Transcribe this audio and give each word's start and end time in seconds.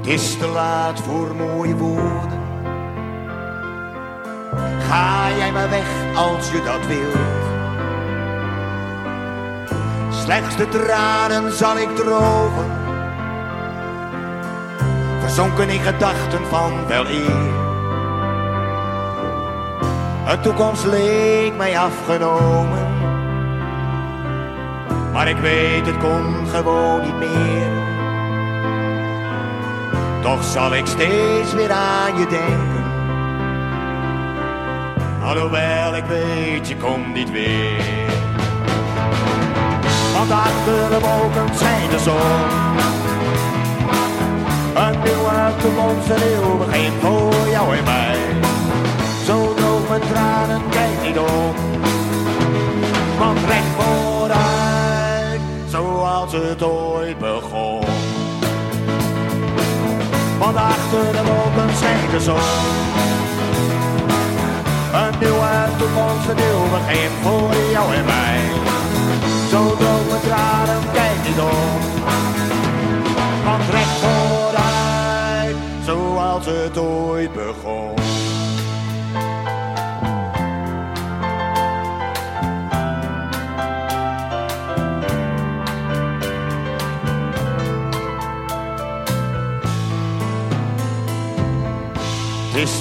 Het 0.00 0.08
is 0.08 0.36
te 0.38 0.46
laat 0.46 1.00
voor 1.00 1.34
mooie 1.34 1.76
woorden. 1.76 2.40
Ga 4.88 5.28
jij 5.36 5.52
maar 5.52 5.70
weg 5.70 6.16
als 6.16 6.50
je 6.50 6.62
dat 6.62 6.86
wilt. 6.86 7.28
Slechts 10.22 10.56
de 10.56 10.68
tranen 10.68 11.52
zal 11.52 11.78
ik 11.78 11.96
drogen. 11.96 12.70
Verzonken 15.20 15.68
in 15.68 15.80
gedachten 15.80 16.46
van 16.46 16.86
wel 16.86 17.06
eer. 17.06 17.48
Een 20.26 20.40
toekomst 20.40 20.84
leek 20.84 21.56
mij 21.56 21.78
afgenomen. 21.78 22.88
Maar 25.12 25.28
ik 25.28 25.36
weet, 25.36 25.86
het 25.86 25.98
kon 25.98 26.46
gewoon 26.46 27.00
niet 27.00 27.18
meer. 27.18 27.79
Toch 30.22 30.44
zal 30.44 30.74
ik 30.74 30.86
steeds 30.86 31.54
weer 31.54 31.72
aan 31.72 32.18
je 32.18 32.26
denken. 32.26 32.84
Alhoewel 35.24 35.96
ik 35.96 36.04
weet, 36.04 36.68
je 36.68 36.76
komt 36.76 37.14
niet 37.14 37.30
weer. 37.30 38.08
Want 40.12 40.30
achter 40.30 40.88
de 40.90 40.98
wolken 41.00 41.56
schijnt 41.56 41.90
de 41.90 41.98
zon. 41.98 42.68
Een 44.84 44.98
nieuwe 45.02 45.52
toekomst, 45.60 46.08
een 46.08 46.28
nieuw 46.28 46.56
begin 46.58 46.92
voor 47.00 47.48
jou 47.50 47.76
en 47.76 47.84
mij. 47.84 48.18
Zo 49.24 49.54
droog 49.54 49.88
mijn 49.88 50.00
tranen, 50.00 50.62
kijk 50.70 51.02
niet 51.02 51.18
om. 51.18 51.54
Want 53.18 53.38
recht 53.48 53.72
vooruit, 53.78 55.40
zoals 55.68 56.32
het 56.32 56.62
ooit 56.62 57.18
begon. 57.18 57.79
Achter 60.92 61.12
de 61.12 61.32
wolken 61.32 61.76
schijnt 61.76 62.10
de 62.10 62.20
zon. 62.20 62.36
Een 65.00 65.18
nieuwe 65.20 65.68
toekomst, 65.78 66.28
een 66.28 66.36
nieuw 66.36 66.68
begin 66.70 67.10
voor 67.22 67.54
jou 67.70 67.94
en 67.94 68.04
mij. 68.04 68.40
Zo 69.50 69.76
mijn 70.08 70.20
tranen, 70.20 70.82
kijk 70.92 71.16
niet 71.26 71.40
om. 71.40 71.80
Want 73.44 73.62
recht 73.70 73.98
vooruit, 74.02 75.56
zoals 75.84 76.46
het 76.46 76.78
ooit 76.78 77.32
begon. 77.32 77.94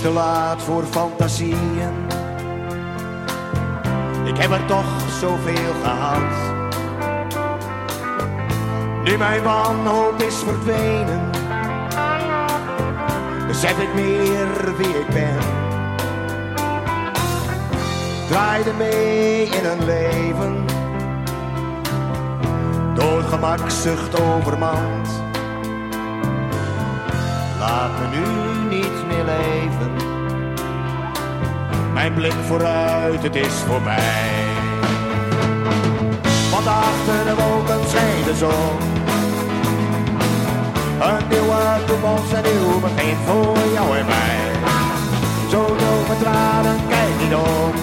Te 0.01 0.09
laat 0.09 0.61
voor 0.61 0.83
fantasieën. 0.83 2.07
Ik 4.25 4.37
heb 4.37 4.51
er 4.51 4.65
toch 4.65 5.09
zoveel 5.19 5.73
gehad. 5.83 6.57
Nu 9.03 9.17
mijn 9.17 9.43
wanhoop 9.43 10.21
is 10.21 10.35
verdwenen, 10.35 11.29
besef 13.47 13.79
ik 13.79 13.93
meer 13.93 14.77
wie 14.77 14.99
ik 14.99 15.07
ben. 15.07 15.39
Draaide 18.27 18.73
mee 18.77 19.43
in 19.43 19.65
een 19.65 19.85
leven, 19.85 20.65
door 22.95 23.21
gemakzucht 23.21 24.21
overmand. 24.21 25.09
Laat 27.59 27.91
me 27.99 28.17
nu 28.17 28.75
niet. 28.75 29.08
Mijn 31.99 32.13
blik 32.13 32.33
vooruit, 32.47 33.23
het 33.23 33.35
is 33.35 33.53
voorbij. 33.67 34.33
Want 36.51 36.67
achter 36.67 37.25
de 37.25 37.35
wolken 37.35 37.89
schijnt 37.89 38.25
de 38.25 38.35
zon. 38.35 38.77
Een 41.07 41.27
nieuwe 41.29 41.61
toekomst, 41.85 42.33
een 42.33 42.43
nieuw 42.43 42.79
begin 42.79 43.15
voor 43.25 43.57
jou 43.73 43.97
en 43.97 44.05
mij. 44.05 44.39
Zo 45.49 45.65
door 45.65 46.03
mijn 46.07 46.19
tranen, 46.19 46.79
kijk 46.87 47.13
niet 47.21 47.35
om. 47.35 47.73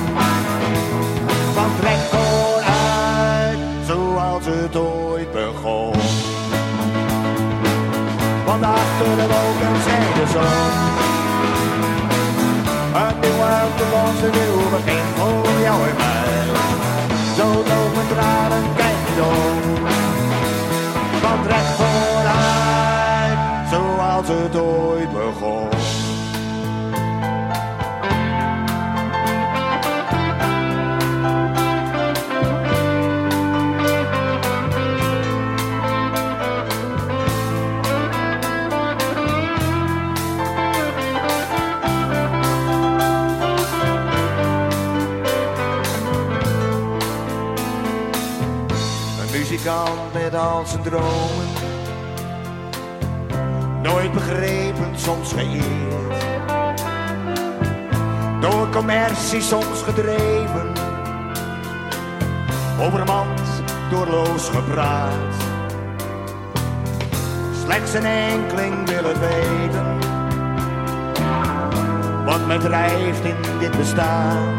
Want 1.55 1.81
recht 1.83 2.09
vooruit, 2.11 3.59
zoals 3.87 4.45
het 4.45 4.77
ooit 4.77 5.33
begon. 5.33 5.95
Want 8.47 8.63
achter 8.63 9.17
de 9.17 9.27
wolken 9.33 9.81
schijnt 9.83 10.15
de 10.15 10.27
zon. 10.33 11.26
Een 13.77 13.83
nieuwe 13.83 13.99
toekomst, 13.99 14.23
een 14.23 14.31
nieuw 14.31 14.71
begin 14.71 15.05
voor 15.17 15.61
jou 15.63 15.89
en 15.89 15.97
mij. 15.97 16.47
Zo 17.37 17.63
mijn 17.95 18.09
tranen, 18.09 18.75
kijk 18.77 18.97
niet 19.09 19.56
al 50.37 50.67
zijn 50.67 50.83
dromen. 50.83 51.47
Nooit 53.83 54.13
begrepen, 54.13 54.91
soms 54.95 55.33
geëerd. 55.33 56.25
Door 58.41 58.69
commercie 58.71 59.41
soms 59.41 59.83
gedreven. 59.83 60.73
Overmand, 62.81 63.41
doorloos 63.91 64.49
gepraat. 64.49 65.35
Slechts 67.63 67.95
een 67.95 68.07
enkeling 68.07 68.89
wil 68.89 69.05
het 69.05 69.19
weten. 69.19 69.99
Wat 72.25 72.47
me 72.47 72.59
drijft 72.59 73.25
in 73.25 73.37
dit 73.59 73.77
bestaan. 73.77 74.55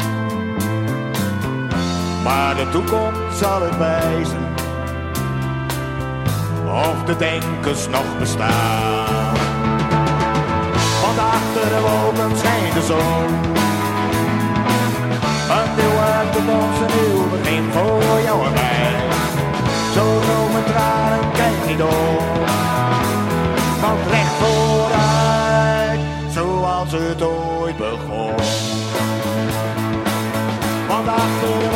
Maar 2.24 2.54
de 2.54 2.68
toekomst 2.70 3.38
zal 3.38 3.62
het 3.62 3.78
wijzen 3.78 4.47
of 6.78 7.04
de 7.04 7.16
denkers 7.16 7.88
nog 7.88 8.18
bestaan. 8.18 9.34
Want 11.02 11.18
achter 11.18 11.68
de 11.74 11.80
wolken 11.80 12.38
schijnt 12.38 12.74
de 12.74 12.82
zon. 12.82 13.26
Een 15.56 15.70
nieuwe 15.76 16.10
toekomst, 16.32 16.80
een 16.80 16.90
nieuw 16.96 17.28
begin 17.28 17.64
voor 17.72 18.20
jou 18.24 18.46
en 18.46 18.52
mij. 18.52 18.96
Zo 19.94 20.20
dromen 20.20 20.64
tranen, 20.64 21.32
kijk 21.32 21.66
niet 21.66 21.82
om. 21.82 22.46
Want 23.80 24.00
recht 24.10 24.34
vooruit, 24.40 26.00
zoals 26.34 26.92
het 26.92 27.22
ooit 27.22 27.76
begon. 27.76 28.34
Want 30.88 31.08
achter 31.08 31.58
de 31.60 31.67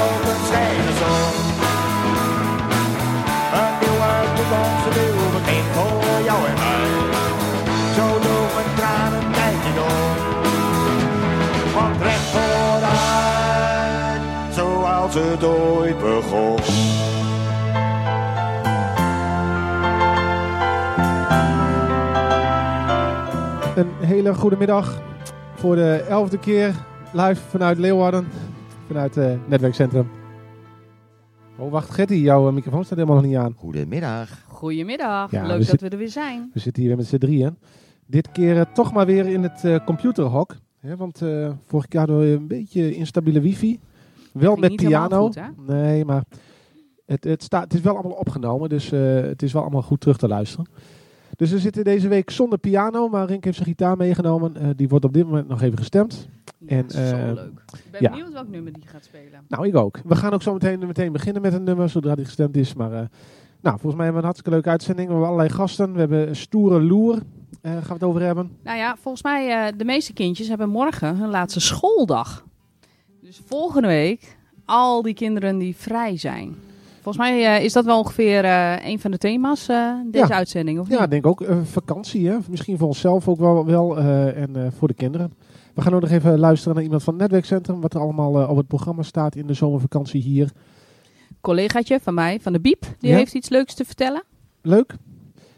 Een 23.76 23.88
hele 24.00 24.34
goede 24.34 24.56
middag 24.56 25.02
voor 25.54 25.74
de 25.76 26.04
elfde 26.08 26.38
keer 26.38 26.74
live 27.12 27.34
vanuit 27.48 27.78
Leeuwarden, 27.78 28.26
vanuit 28.86 29.14
het 29.14 29.48
netwerkcentrum. 29.48 30.08
Oh, 31.58 31.70
wacht, 31.70 31.90
Getty, 31.90 32.14
jouw 32.14 32.48
eh, 32.48 32.54
microfoon 32.54 32.84
staat 32.84 32.98
helemaal 32.98 33.20
nog 33.20 33.26
niet 33.30 33.36
aan. 33.36 33.54
Goedemiddag. 33.56 34.44
Goedemiddag, 34.48 35.30
Ja, 35.30 35.40
we 35.42 35.46
leuk 35.46 35.58
dat 35.58 35.66
zit- 35.66 35.80
we 35.80 35.88
er 35.88 35.98
weer 35.98 36.08
zijn. 36.08 36.50
We 36.54 36.60
zitten 36.60 36.82
hier 36.82 36.90
weer 36.90 37.00
met 37.00 37.08
z'n 37.08 37.18
drieën. 37.18 37.56
Dit 38.06 38.32
keer 38.32 38.56
eh, 38.58 38.64
toch 38.74 38.92
maar 38.92 39.06
weer 39.06 39.26
in 39.26 39.42
het 39.42 39.64
eh, 39.64 39.84
computerhok. 39.84 40.56
Hè, 40.80 40.96
want 40.96 41.22
eh, 41.22 41.50
vorig 41.66 41.86
jaar 41.88 42.06
door 42.06 42.22
een 42.22 42.46
beetje 42.46 42.94
instabiele 42.94 43.40
wifi. 43.40 43.80
Wel 44.32 44.56
met 44.56 44.76
piano. 44.76 45.26
goed, 45.26 45.66
nee, 45.66 46.04
maar 46.04 46.22
het, 47.12 47.24
het, 47.24 47.42
staat, 47.42 47.62
het 47.62 47.74
is 47.74 47.80
wel 47.80 47.94
allemaal 47.94 48.16
opgenomen. 48.16 48.68
Dus 48.68 48.92
eh, 48.92 49.14
het 49.14 49.42
is 49.42 49.52
wel 49.52 49.62
allemaal 49.62 49.82
goed 49.82 50.00
terug 50.00 50.16
te 50.16 50.28
luisteren. 50.28 50.66
Dus 51.36 51.50
we 51.50 51.58
zitten 51.58 51.84
deze 51.84 52.08
week 52.08 52.30
zonder 52.30 52.58
piano, 52.58 53.08
maar 53.08 53.26
Rink 53.26 53.44
heeft 53.44 53.56
zijn 53.56 53.68
gitaar 53.68 53.96
meegenomen. 53.96 54.56
Eh, 54.56 54.68
die 54.76 54.88
wordt 54.88 55.04
op 55.04 55.12
dit 55.12 55.24
moment 55.24 55.48
nog 55.48 55.62
even 55.62 55.78
gestemd. 55.78 56.28
Ja, 56.58 56.76
En, 56.76 56.90
zo 56.90 56.98
eh, 56.98 57.32
leuk. 57.34 57.62
Ik 57.72 57.90
ben 57.90 58.02
ja. 58.02 58.10
benieuwd 58.10 58.32
welk 58.32 58.48
nummer 58.48 58.72
die 58.72 58.86
gaat 58.86 59.04
spelen. 59.04 59.44
Nou, 59.48 59.66
ik 59.66 59.76
ook. 59.76 60.00
We 60.04 60.16
gaan 60.16 60.32
ook 60.32 60.42
zo 60.42 60.52
meteen, 60.52 60.78
meteen 60.86 61.12
beginnen 61.12 61.42
met 61.42 61.52
een 61.52 61.64
nummer, 61.64 61.88
zodra 61.88 62.14
die 62.14 62.24
gestemd 62.24 62.56
is. 62.56 62.74
Maar 62.74 62.90
nou, 63.60 63.78
volgens 63.78 63.94
mij 63.94 64.04
hebben 64.04 64.12
we 64.12 64.18
een 64.18 64.22
hartstikke 64.22 64.50
leuke 64.50 64.68
uitzending. 64.68 65.06
We 65.06 65.12
hebben 65.12 65.30
allerlei 65.30 65.54
gasten. 65.54 65.92
We 65.92 65.98
hebben 65.98 66.28
een 66.28 66.36
stoere 66.36 66.82
loer, 66.82 67.18
gaan 67.62 67.82
we 67.82 67.92
het 67.92 68.02
over 68.02 68.22
hebben. 68.22 68.56
Nou 68.62 68.78
ja, 68.78 68.96
volgens 68.96 69.22
mij, 69.22 69.72
de 69.76 69.84
meeste 69.84 70.12
kindjes 70.12 70.48
hebben 70.48 70.68
morgen 70.68 71.16
hun 71.16 71.30
laatste 71.30 71.60
schooldag. 71.60 72.44
Dus 73.32 73.40
volgende 73.46 73.88
week, 73.88 74.36
al 74.64 75.02
die 75.02 75.14
kinderen 75.14 75.58
die 75.58 75.76
vrij 75.76 76.16
zijn. 76.16 76.54
Volgens 76.94 77.16
mij 77.16 77.56
eh, 77.56 77.64
is 77.64 77.72
dat 77.72 77.84
wel 77.84 77.98
ongeveer 77.98 78.44
eh, 78.44 78.76
een 78.84 79.00
van 79.00 79.10
de 79.10 79.18
thema's 79.18 79.68
eh, 79.68 79.92
deze 80.06 80.26
Ja. 80.28 80.34
uitzending, 80.34 80.78
of 80.78 80.88
Ja, 80.88 80.92
niet? 80.94 81.02
ik 81.04 81.10
denk 81.10 81.26
ook 81.26 81.44
vakantie. 81.62 82.28
Hè? 82.28 82.36
Misschien 82.48 82.78
voor 82.78 82.86
onszelf 82.86 83.28
ook 83.28 83.38
wel, 83.38 83.64
wel 83.66 83.98
en 83.98 84.72
voor 84.76 84.88
de 84.88 84.94
kinderen. 84.94 85.32
We 85.74 85.82
gaan 85.82 85.94
ook 85.94 86.00
nog 86.00 86.10
even 86.10 86.38
luisteren 86.38 86.74
naar 86.74 86.82
iemand 86.84 87.02
van 87.02 87.12
het 87.12 87.22
netwerkcentrum. 87.22 87.80
Wat 87.80 87.94
er 87.94 88.00
allemaal 88.00 88.48
op 88.48 88.56
het 88.56 88.66
programma 88.66 89.02
staat 89.02 89.36
in 89.36 89.46
de 89.46 89.54
zomervakantie 89.54 90.22
hier. 90.22 90.50
collegaatje 91.40 92.00
van 92.00 92.14
mij, 92.14 92.40
van 92.40 92.52
de 92.52 92.60
Biep, 92.60 92.86
die 92.98 93.10
Ja. 93.10 93.16
heeft 93.16 93.34
iets 93.34 93.48
leuks 93.48 93.74
te 93.74 93.84
vertellen. 93.84 94.22
Leuk. 94.62 94.94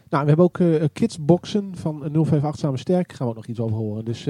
Nou, 0.09 0.23
we 0.23 0.27
hebben 0.27 0.45
ook 0.45 0.59
kidsboxen 0.93 1.71
van 1.75 2.01
058 2.01 2.55
Samen 2.59 2.79
Sterk. 2.79 3.13
Gaan 3.13 3.27
we 3.27 3.33
ook 3.33 3.39
nog 3.39 3.47
iets 3.47 3.59
over 3.59 3.77
horen. 3.77 4.05
Dus, 4.05 4.25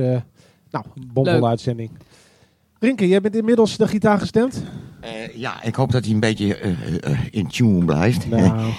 nou, 0.69 0.85
Leuk. 1.13 1.43
uitzending. 1.43 1.91
Rinke, 2.79 3.07
jij 3.07 3.21
bent 3.21 3.35
inmiddels 3.35 3.77
de 3.77 3.87
gitaar 3.87 4.19
gestemd. 4.19 4.63
Eh, 4.99 5.35
ja, 5.35 5.63
ik 5.63 5.75
hoop 5.75 5.91
dat 5.91 6.05
hij 6.05 6.13
een 6.13 6.19
beetje 6.19 6.57
eh, 6.57 6.71
eh, 7.11 7.19
in 7.31 7.47
tune 7.47 7.85
blijft. 7.85 8.29
Nou, 8.29 8.71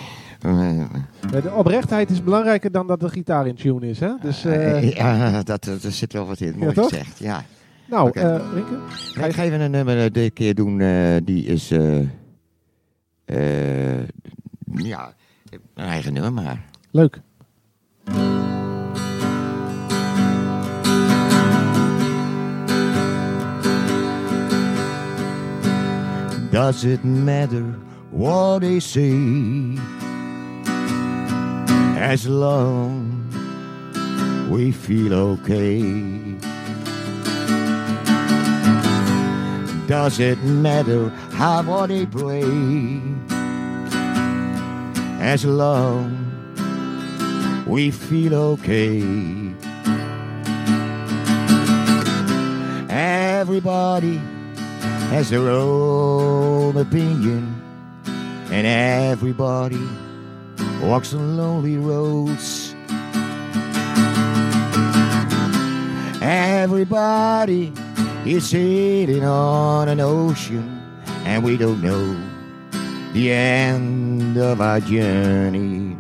de 1.43 1.53
oprechtheid 1.55 2.11
is 2.11 2.23
belangrijker 2.23 2.73
dan 2.73 2.87
dat 2.87 3.01
de 3.01 3.09
gitaar 3.09 3.47
in 3.47 3.55
tune 3.55 3.89
is, 3.89 4.01
hè? 4.01 4.13
Dus, 4.21 4.43
ja, 4.95 5.31
dat, 5.43 5.65
dat, 5.65 5.83
er 5.83 5.93
zit 5.93 6.13
wel 6.13 6.27
wat 6.27 6.41
in. 6.41 6.55
Mooi 6.59 6.73
toch? 6.75 6.89
gezegd, 6.89 7.19
ja. 7.19 7.45
nou, 7.89 8.11
eh, 8.11 8.41
Rinke. 8.53 9.27
Ik 9.27 9.35
ga 9.35 9.43
even 9.43 9.61
een 9.61 9.71
nummer 9.71 10.13
dit 10.13 10.33
keer 10.33 10.55
doen. 10.55 10.79
die 11.25 11.45
is... 11.45 11.69
ja, 14.75 15.15
een 15.75 15.85
eigen 15.85 16.13
nummer 16.13 16.33
maar. 16.33 16.65
Leuk. 16.91 17.21
Does 26.57 26.87
it 26.87 27.05
matter 27.05 27.65
what 28.11 28.61
they 28.61 28.81
say? 28.81 29.13
As 32.01 32.27
long 32.27 33.29
we 34.49 34.73
feel 34.73 35.13
okay. 35.13 35.83
Does 39.87 40.19
it 40.19 40.43
matter 40.45 41.11
how 41.37 41.63
what 41.63 41.91
they 41.91 42.07
pray? 42.07 42.43
As 45.21 45.45
long 45.45 46.09
we 47.67 47.91
feel 47.91 48.35
okay. 48.35 49.03
Everybody 52.89 54.23
has 55.11 55.31
their 55.31 55.49
own 55.49 56.77
opinion, 56.77 57.63
and 58.51 58.67
everybody 58.67 59.81
walks 60.83 61.15
on 61.15 61.37
lonely 61.37 61.77
roads. 61.79 62.75
Everybody 66.21 67.73
is 68.25 68.51
sailing 68.51 69.25
on 69.25 69.89
an 69.89 70.01
ocean, 70.01 70.83
and 71.25 71.45
we 71.45 71.57
don't 71.57 71.81
know 71.81 72.17
the 73.13 73.33
end 73.33 74.37
of 74.37 74.61
our 74.61 74.81
journey. 74.81 75.97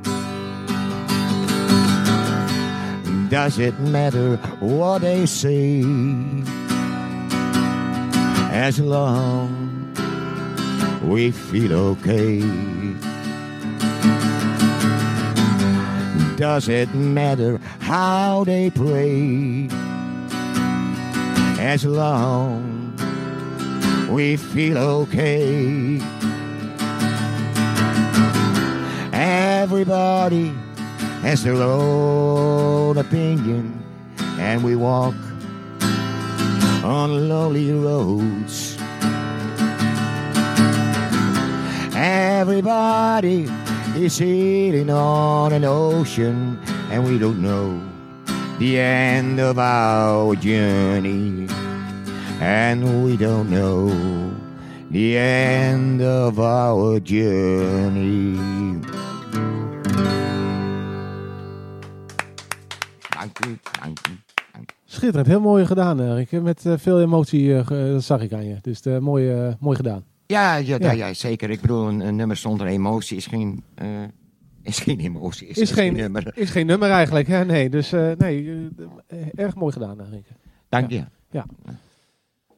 Does 3.28 3.58
it 3.58 3.78
matter 3.80 4.36
what 4.60 5.02
they 5.02 5.26
say? 5.26 5.82
As 8.58 8.80
long 8.80 9.92
we 11.04 11.30
feel 11.30 11.74
okay. 11.92 12.40
Does 16.36 16.66
it 16.66 16.92
matter 16.94 17.60
how 17.80 18.44
they 18.44 18.70
pray? 18.70 19.68
As 21.60 21.84
long 21.84 22.96
we 24.10 24.36
feel 24.38 24.78
okay. 24.78 26.00
Everybody 29.12 30.48
has 31.20 31.44
their 31.44 31.56
own 31.56 32.96
opinion, 32.96 33.84
and 34.38 34.64
we 34.64 34.76
walk 34.76 35.14
on 36.86 37.28
lonely 37.28 37.72
roads. 37.72 38.76
Everybody 41.96 43.48
is 43.96 44.14
sailing 44.14 44.90
on 44.90 45.52
an 45.52 45.64
ocean, 45.64 46.58
and 46.90 47.04
we 47.04 47.18
don't 47.18 47.42
know 47.42 47.80
the 48.58 48.78
end 48.78 49.40
of 49.40 49.58
our 49.58 50.36
journey. 50.36 51.48
And 52.40 53.04
we 53.04 53.16
don't 53.16 53.50
know 53.50 53.90
the 54.90 55.18
end 55.18 56.02
of 56.02 56.38
our 56.38 57.00
journey. 57.00 58.36
Dank 63.10 63.38
u, 63.46 63.58
dank 63.80 63.98
u. 64.08 64.35
Schitterend, 64.84 65.26
heel 65.26 65.40
mooi 65.40 65.66
gedaan, 65.66 66.00
eh, 66.00 66.14
Rinke. 66.14 66.40
Met 66.40 66.66
eh, 66.66 66.72
veel 66.76 67.00
emotie, 67.00 67.56
eh, 67.56 67.66
ge- 67.66 67.88
dat 67.92 68.02
zag 68.02 68.20
ik 68.22 68.32
aan 68.32 68.44
je. 68.46 68.56
Dus 68.62 68.80
eh, 68.80 68.98
mooi, 68.98 69.30
eh, 69.32 69.52
mooi 69.60 69.76
gedaan. 69.76 70.04
Ja, 70.26 70.56
ja, 70.56 70.76
Ja. 70.78 70.92
ja. 70.92 71.06
ja, 71.06 71.14
zeker. 71.14 71.50
Ik 71.50 71.60
bedoel, 71.60 71.88
een, 71.88 72.00
een 72.00 72.16
nummer 72.16 72.36
zonder 72.36 72.66
emotie 72.66 73.16
is 73.16 73.26
geen, 73.26 73.62
eh, 73.74 73.86
is 74.62 74.78
geen 74.78 75.00
emotie. 75.00 75.46
Is, 75.48 75.56
Is 75.58 75.70
geen- 75.70 75.94
nummer. 75.96 76.32
Is 76.34 76.50
geen 76.50 76.66
nummer 76.66 76.90
eigenlijk, 76.90 77.26
hè? 77.28 77.44
Nee, 77.44 77.70
dus 77.70 77.92
eh, 77.92 78.10
nee, 78.18 78.68
eh, 79.06 79.16
eh, 79.20 79.26
erg 79.34 79.54
mooi 79.54 79.72
gedaan, 79.72 80.00
eh, 80.00 80.06
Rinke. 80.10 80.30
Dank 80.68 80.90
je. 80.90 81.04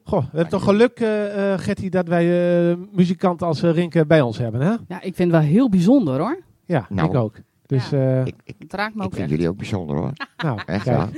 Goh, 0.03 0.19
we 0.21 0.27
hebben 0.31 0.49
toch 0.49 0.63
geluk, 0.63 0.99
eh 0.99 1.53
eh, 1.53 1.59
Gertie, 1.59 1.89
dat 1.89 2.07
wij 2.07 2.69
eh 2.71 2.75
muzikanten 2.91 3.47
als 3.47 3.61
eh, 3.63 3.71
Rinke 3.71 4.05
bij 4.05 4.21
ons 4.21 4.37
hebben, 4.37 4.61
hè? 4.61 4.69
Ja, 4.87 5.01
ik 5.01 5.15
vind 5.15 5.31
het 5.31 5.41
wel 5.41 5.49
heel 5.49 5.69
bijzonder 5.69 6.19
hoor. 6.19 6.39
Ja, 6.65 6.85
Nou, 6.89 7.09
ik 7.09 7.15
ook. 7.15 7.35
Dus, 7.65 7.89
Ja. 7.89 7.97
eh, 8.19 8.25
Ik, 8.25 8.35
ik, 8.43 8.55
Het 8.59 8.73
raakt 8.73 8.93
me 8.95 8.99
ik 8.99 9.05
ook 9.05 9.11
vind 9.13 9.23
echt. 9.23 9.31
jullie 9.31 9.49
ook 9.49 9.57
bijzonder 9.57 9.95
hoor. 9.95 10.11
nou, 10.37 10.59
Echt 10.65 10.85
ja. 10.85 11.09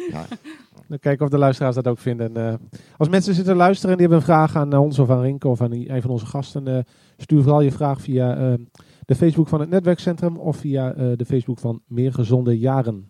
Dan 0.91 0.99
kijken 0.99 1.25
of 1.25 1.31
de 1.31 1.37
luisteraars 1.37 1.75
dat 1.75 1.87
ook 1.87 1.99
vinden. 1.99 2.37
Eh, 2.37 2.53
als 2.97 3.09
mensen 3.09 3.33
zitten 3.33 3.55
luisteren 3.55 3.91
en 3.91 3.97
die 3.97 4.07
hebben 4.07 4.27
een 4.27 4.33
vraag 4.33 4.55
aan 4.55 4.73
eh, 4.73 4.81
ons 4.81 4.99
of 4.99 5.09
aan 5.09 5.21
Rinke 5.21 5.47
of 5.47 5.61
aan 5.61 5.71
een 5.71 6.01
van 6.01 6.11
onze 6.11 6.25
gasten, 6.25 6.67
eh, 6.67 6.83
stuur 7.17 7.41
vooral 7.41 7.61
je 7.61 7.71
vraag 7.71 8.01
via 8.01 8.57
de 9.05 9.15
Facebook 9.15 9.47
van 9.47 9.59
het 9.59 9.69
Netwerkcentrum 9.69 10.37
of 10.37 10.57
via 10.57 10.93
de 10.93 11.25
Facebook 11.25 11.59
van 11.59 11.81
Meer 11.87 12.13
Gezonde 12.13 12.59
Jaren. 12.59 13.07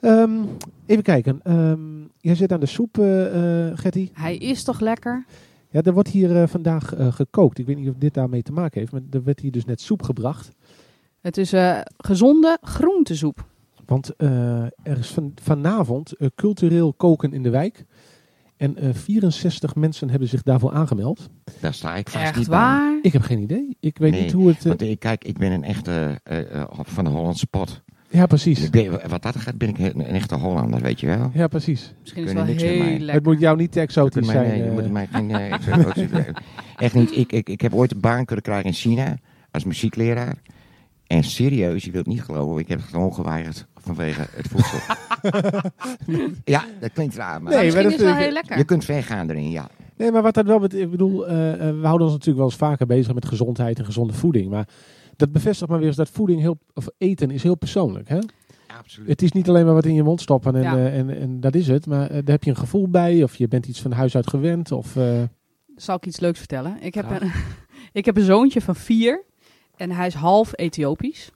Ehm, 0.00 0.30
even 0.86 1.02
kijken. 1.02 1.40
Ehm, 1.42 2.00
jij 2.18 2.34
zit 2.34 2.52
aan 2.52 2.60
de 2.60 2.66
soep, 2.66 2.96
Gertie. 3.74 4.10
Hij 4.12 4.36
is 4.36 4.64
toch 4.64 4.80
lekker? 4.80 5.24
Ja, 5.70 5.82
er 5.82 5.92
wordt 5.92 6.08
hier 6.08 6.48
vandaag 6.48 6.94
gekookt. 7.10 7.58
Ik 7.58 7.66
weet 7.66 7.76
niet 7.76 7.88
of 7.88 7.94
dit 7.98 8.14
daarmee 8.14 8.42
te 8.42 8.52
maken 8.52 8.80
heeft, 8.80 8.92
maar 8.92 9.02
er 9.10 9.24
werd 9.24 9.40
hier 9.40 9.52
dus 9.52 9.64
net 9.64 9.80
soep 9.80 10.02
gebracht. 10.02 10.50
Het 11.20 11.36
is 11.36 11.54
gezonde 11.96 12.58
groentesoep. 12.60 13.46
Want 13.88 14.16
eh, 14.16 14.62
er 14.62 14.98
is 14.98 15.06
van, 15.10 15.32
vanavond 15.42 16.12
eh, 16.16 16.28
cultureel 16.34 16.92
koken 16.92 17.32
in 17.32 17.42
de 17.42 17.50
wijk. 17.50 17.84
En 18.56 18.76
eh, 18.76 18.88
64 18.92 19.74
mensen 19.74 20.10
hebben 20.10 20.28
zich 20.28 20.42
daarvoor 20.42 20.72
aangemeld. 20.72 21.28
Daar 21.60 21.74
sta 21.74 21.96
ik 21.96 22.08
vast 22.08 22.24
Echt 22.24 22.36
niet 22.36 22.48
bij. 22.48 22.58
waar? 22.58 22.98
Ik 23.02 23.12
heb 23.12 23.22
geen 23.22 23.38
idee. 23.38 23.76
Ik 23.80 23.98
weet 23.98 24.10
Nee, 24.10 24.22
niet 24.22 24.32
hoe 24.32 24.48
het... 24.48 24.58
eh, 24.58 24.64
Want 24.64 24.82
ik, 24.82 24.98
kijk, 24.98 25.24
ik 25.24 25.38
ben 25.38 25.52
een 25.52 25.64
echte 25.64 26.20
eh, 26.24 26.54
eh, 26.60 26.64
van 26.72 27.04
de 27.04 27.10
Hollandse 27.10 27.46
pot. 27.46 27.82
ja, 28.08 28.26
precies. 28.26 28.70
Ben- 28.70 29.00
wat 29.08 29.22
dat 29.22 29.36
gaat, 29.36 29.58
ben 29.58 29.68
ik 29.68 29.78
een, 29.78 29.98
een 29.98 30.04
echte 30.04 30.34
Hollander, 30.34 30.80
weet 30.80 31.00
je 31.00 31.06
wel. 31.06 31.30
Ja, 31.34 31.46
precies. 31.48 31.94
Misschien 32.00 32.22
is 32.22 32.28
het 32.32 32.38
wel 32.38 32.46
heel 32.46 32.88
lekker. 32.88 33.12
Het 33.14 33.24
moet 33.24 33.40
jou 33.40 33.56
niet 33.56 33.72
te 33.72 33.80
exotisch 33.80 34.26
mij- 34.26 34.34
zijn. 34.34 34.48
nee, 34.48 34.58
je 34.58 34.64
eh. 34.64 34.72
moet 34.72 34.90
mij 34.90 35.06
geen, 35.12 35.30
eh, 35.30 36.26
echt 36.76 36.94
niet. 36.94 37.16
Ik, 37.16 37.32
ik, 37.32 37.48
ik 37.48 37.60
heb 37.60 37.74
ooit 37.74 37.92
een 37.92 38.00
baan 38.00 38.24
kunnen 38.24 38.44
krijgen 38.44 38.66
in 38.66 38.72
China 38.72 39.16
als 39.50 39.64
muziekleraar. 39.64 40.36
En 41.06 41.24
serieus, 41.24 41.84
je 41.84 41.90
wilt 41.90 42.06
niet 42.06 42.22
geloven, 42.22 42.60
ik 42.60 42.68
heb 42.68 42.78
het 42.80 42.88
gewoon 42.88 43.14
geweigerd 43.14 43.66
vanwege 43.94 44.26
het 44.30 44.48
voedsel. 44.48 44.78
ja, 46.44 46.64
dat 46.80 46.92
klinkt 46.92 47.14
raar, 47.16 47.42
maar 47.42 47.52
Nee, 47.54 47.64
Misschien 47.64 47.84
maar 47.84 47.92
is 47.92 47.98
dat 47.98 48.06
het 48.06 48.14
wel 48.16 48.24
heel 48.24 48.32
lekker. 48.32 48.58
je 48.58 48.64
kunt 48.64 48.84
ver 48.84 49.02
gaan 49.02 49.30
erin, 49.30 49.50
ja. 49.50 49.68
Nee, 49.96 50.10
maar 50.12 50.22
wat 50.22 50.34
dat 50.34 50.46
wel... 50.46 50.58
bet- 50.58 50.74
Ik 50.74 50.90
bedoel, 50.90 51.26
eh, 51.28 51.52
eh, 51.52 51.58
we 51.58 51.86
houden 51.86 52.02
ons 52.06 52.10
natuurlijk 52.12 52.36
wel 52.36 52.46
eens 52.46 52.56
vaker 52.56 52.86
bezig 52.86 53.14
met 53.14 53.26
gezondheid 53.26 53.78
en 53.78 53.84
gezonde 53.84 54.12
voeding. 54.12 54.50
Maar 54.50 54.68
dat 55.16 55.32
bevestigt 55.32 55.70
maar 55.70 55.78
weer 55.78 55.88
eens 55.88 55.96
dat 55.96 56.08
voeding 56.10 56.40
heel... 56.40 56.58
Of 56.74 56.88
eten 56.98 57.30
is 57.30 57.42
heel 57.42 57.54
persoonlijk, 57.56 58.08
hè? 58.08 58.18
absoluut. 58.78 59.08
Het 59.08 59.22
is 59.22 59.32
niet 59.32 59.48
alleen 59.48 59.64
maar 59.64 59.74
wat 59.74 59.84
in 59.84 59.94
je 59.94 60.02
mond 60.02 60.20
stoppen 60.20 60.54
en, 60.56 60.62
Ja. 60.62 60.76
eh, 60.76 60.98
en, 60.98 61.10
en 61.20 61.40
dat 61.40 61.54
is 61.54 61.68
het. 61.68 61.86
Maar 61.86 62.08
daar 62.08 62.22
heb 62.24 62.44
je 62.44 62.50
een 62.50 62.56
gevoel 62.56 62.88
bij 62.88 63.22
of 63.22 63.36
je 63.36 63.48
bent 63.48 63.66
iets 63.66 63.80
van 63.80 63.92
huis 63.92 64.16
uit 64.16 64.28
gewend. 64.30 64.72
Of, 64.72 64.96
eh, 64.96 65.22
Zal 65.76 65.96
ik 65.96 66.06
iets 66.06 66.20
leuks 66.20 66.38
vertellen? 66.38 66.76
Ik 66.80 66.94
heb, 66.94 67.10
een, 67.20 67.30
ik 67.92 68.04
heb 68.04 68.16
een 68.16 68.24
zoontje 68.24 68.60
van 68.60 68.76
vier 68.76 69.24
en 69.76 69.90
hij 69.90 70.06
is 70.06 70.14
half 70.14 70.50
Ethiopisch. 70.54 71.30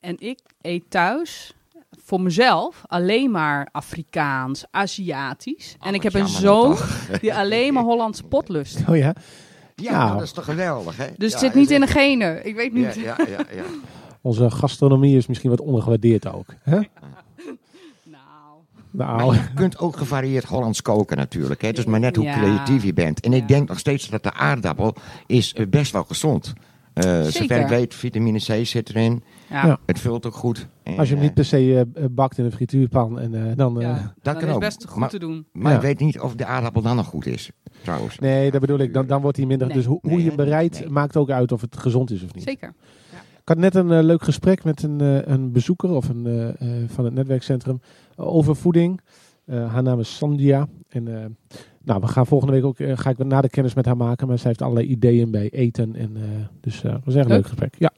En 0.00 0.16
ik 0.18 0.38
eet 0.60 0.82
thuis 0.88 1.54
voor 2.06 2.20
mezelf 2.20 2.82
alleen 2.86 3.30
maar 3.30 3.68
Afrikaans, 3.72 4.64
Aziatisch. 4.70 5.76
en 5.80 5.94
ik 5.94 6.02
heb 6.02 6.14
een 6.14 6.28
zoon 6.28 6.76
die 7.20 7.34
alleen 7.34 7.72
maar 7.74 7.82
Hollands 7.82 8.20
pot 8.28 8.48
lust. 8.48 8.78
oh 8.88 8.96
ja, 8.96 9.14
Ja, 9.74 10.12
dat 10.12 10.22
is 10.22 10.32
toch 10.32 10.44
geweldig, 10.44 10.96
hè? 10.96 11.06
Dus 11.16 11.32
Ja, 11.32 11.38
het 11.38 11.46
zit 11.46 11.54
niet 11.54 11.70
is 11.70 11.74
in 11.74 11.80
de 11.80 11.86
genen. 11.86 12.46
Ik 12.46 12.54
weet 12.54 12.72
niet. 12.72 12.94
Ja, 12.94 13.02
ja, 13.02 13.16
ja, 13.28 13.44
ja. 13.54 13.62
onze 14.20 14.50
gastronomie 14.50 15.16
is 15.16 15.26
misschien 15.26 15.50
wat 15.50 15.60
ondergewaardeerd 15.60 16.26
ook. 16.32 16.46
Hè? 16.62 16.78
Nou, 18.02 19.16
Nou, 19.16 19.34
Je 19.34 19.52
kunt 19.54 19.78
ook 19.78 19.96
gevarieerd 19.96 20.44
Hollands 20.44 20.82
koken 20.82 21.16
natuurlijk. 21.16 21.60
Hè? 21.60 21.66
Het 21.68 21.78
is 21.78 21.84
maar 21.84 22.00
net 22.00 22.16
hoe 22.16 22.24
Ja. 22.24 22.38
creatief 22.38 22.84
je 22.84 22.92
bent. 22.92 23.20
En 23.20 23.30
Ja. 23.30 23.36
ik 23.36 23.48
denk 23.48 23.68
nog 23.68 23.78
steeds 23.78 24.08
dat 24.08 24.22
de 24.22 24.32
aardappel 24.32 24.94
is 25.26 25.54
eh, 25.54 25.66
best 25.66 25.92
wel 25.92 26.04
gezond. 26.04 26.52
Eh 26.92 27.22
zover 27.22 27.60
ik 27.60 27.66
weet, 27.66 27.94
vitamine 27.94 28.38
C 28.38 28.66
zit 28.66 28.88
erin. 28.88 29.22
Ja. 29.50 29.66
Ja. 29.66 29.78
Het 29.86 29.98
vult 29.98 30.26
ook 30.26 30.34
goed. 30.34 30.68
En, 30.82 30.98
als 30.98 31.08
je 31.08 31.12
hem 31.14 31.22
niet 31.22 31.30
eh, 31.30 31.36
per 31.36 31.44
se 31.44 31.86
eh, 31.94 32.04
bakt 32.10 32.38
in 32.38 32.44
een 32.44 32.52
frituurpan 32.52 33.18
en 33.20 33.34
eh, 33.34 33.56
dan... 33.56 33.80
eh, 33.80 33.82
ja. 33.88 33.94
dat 33.94 34.12
dan 34.22 34.34
kan 34.34 34.48
is 34.48 34.54
ook. 34.54 34.60
best 34.60 34.86
goed 34.88 34.98
Maar- 35.00 35.08
te 35.08 35.18
doen. 35.18 35.46
Maar 35.52 35.70
Ja. 35.70 35.76
ik 35.76 35.82
weet 35.82 36.00
niet 36.00 36.20
of 36.20 36.34
de 36.34 36.44
aardappel 36.46 36.82
dan 36.82 36.96
nog 36.96 37.06
goed 37.06 37.26
is, 37.26 37.50
trouwens. 37.82 38.18
Nee, 38.18 38.50
dat 38.50 38.60
bedoel 38.60 38.78
ik. 38.78 38.94
Dan, 38.94 39.06
dan 39.06 39.20
wordt 39.22 39.36
hij 39.36 39.46
minder. 39.46 39.66
Nee. 39.66 39.76
Dus 39.76 39.84
hoe, 39.86 40.00
je 40.02 40.26
hem 40.26 40.36
bereidt 40.36 40.80
Nee. 40.80 40.88
maakt 40.88 41.16
ook 41.16 41.30
uit 41.30 41.52
of 41.52 41.60
het 41.60 41.76
gezond 41.76 42.10
is 42.10 42.22
of 42.24 42.34
niet. 42.34 42.42
Zeker. 42.44 42.74
Ik 43.40 43.52
had 43.54 43.58
net 43.58 43.74
een 43.74 44.04
leuk 44.04 44.22
gesprek 44.22 44.64
met 44.64 44.82
een, 44.82 45.00
eh, 45.00 45.18
een 45.26 45.52
bezoeker 45.52 45.90
of 45.90 46.08
een, 46.08 46.26
eh, 46.26 46.48
eh, 46.82 46.88
van 46.88 47.04
het 47.04 47.14
netwerkcentrum 47.14 47.80
over 48.16 48.56
voeding. 48.56 49.00
Eh, 49.44 49.72
haar 49.72 49.82
naam 49.82 50.00
is 50.00 50.16
Sandia. 50.16 50.66
En, 50.88 51.20
eh, 51.20 51.24
nou, 51.84 52.00
we 52.00 52.06
gaan 52.06 52.26
volgende 52.26 52.52
week 52.52 52.64
ook 52.64 52.76
ga 52.98 53.10
ik 53.10 53.18
na 53.24 53.40
de 53.40 53.48
kennis 53.48 53.74
met 53.74 53.86
haar 53.86 53.96
maken. 53.96 54.26
Maar 54.28 54.38
zij 54.38 54.46
heeft 54.48 54.62
allerlei 54.62 54.86
ideeën 54.86 55.30
bij 55.30 55.50
eten. 55.50 55.94
En, 55.96 56.16
eh, 56.16 56.22
dus 56.60 56.82
eh, 56.84 56.92
dat 56.92 57.00
was 57.04 57.14
echt 57.14 57.24
een 57.24 57.30
Leuk. 57.30 57.40
leuk 57.40 57.46
gesprek. 57.46 57.74
Ja. 57.78 57.92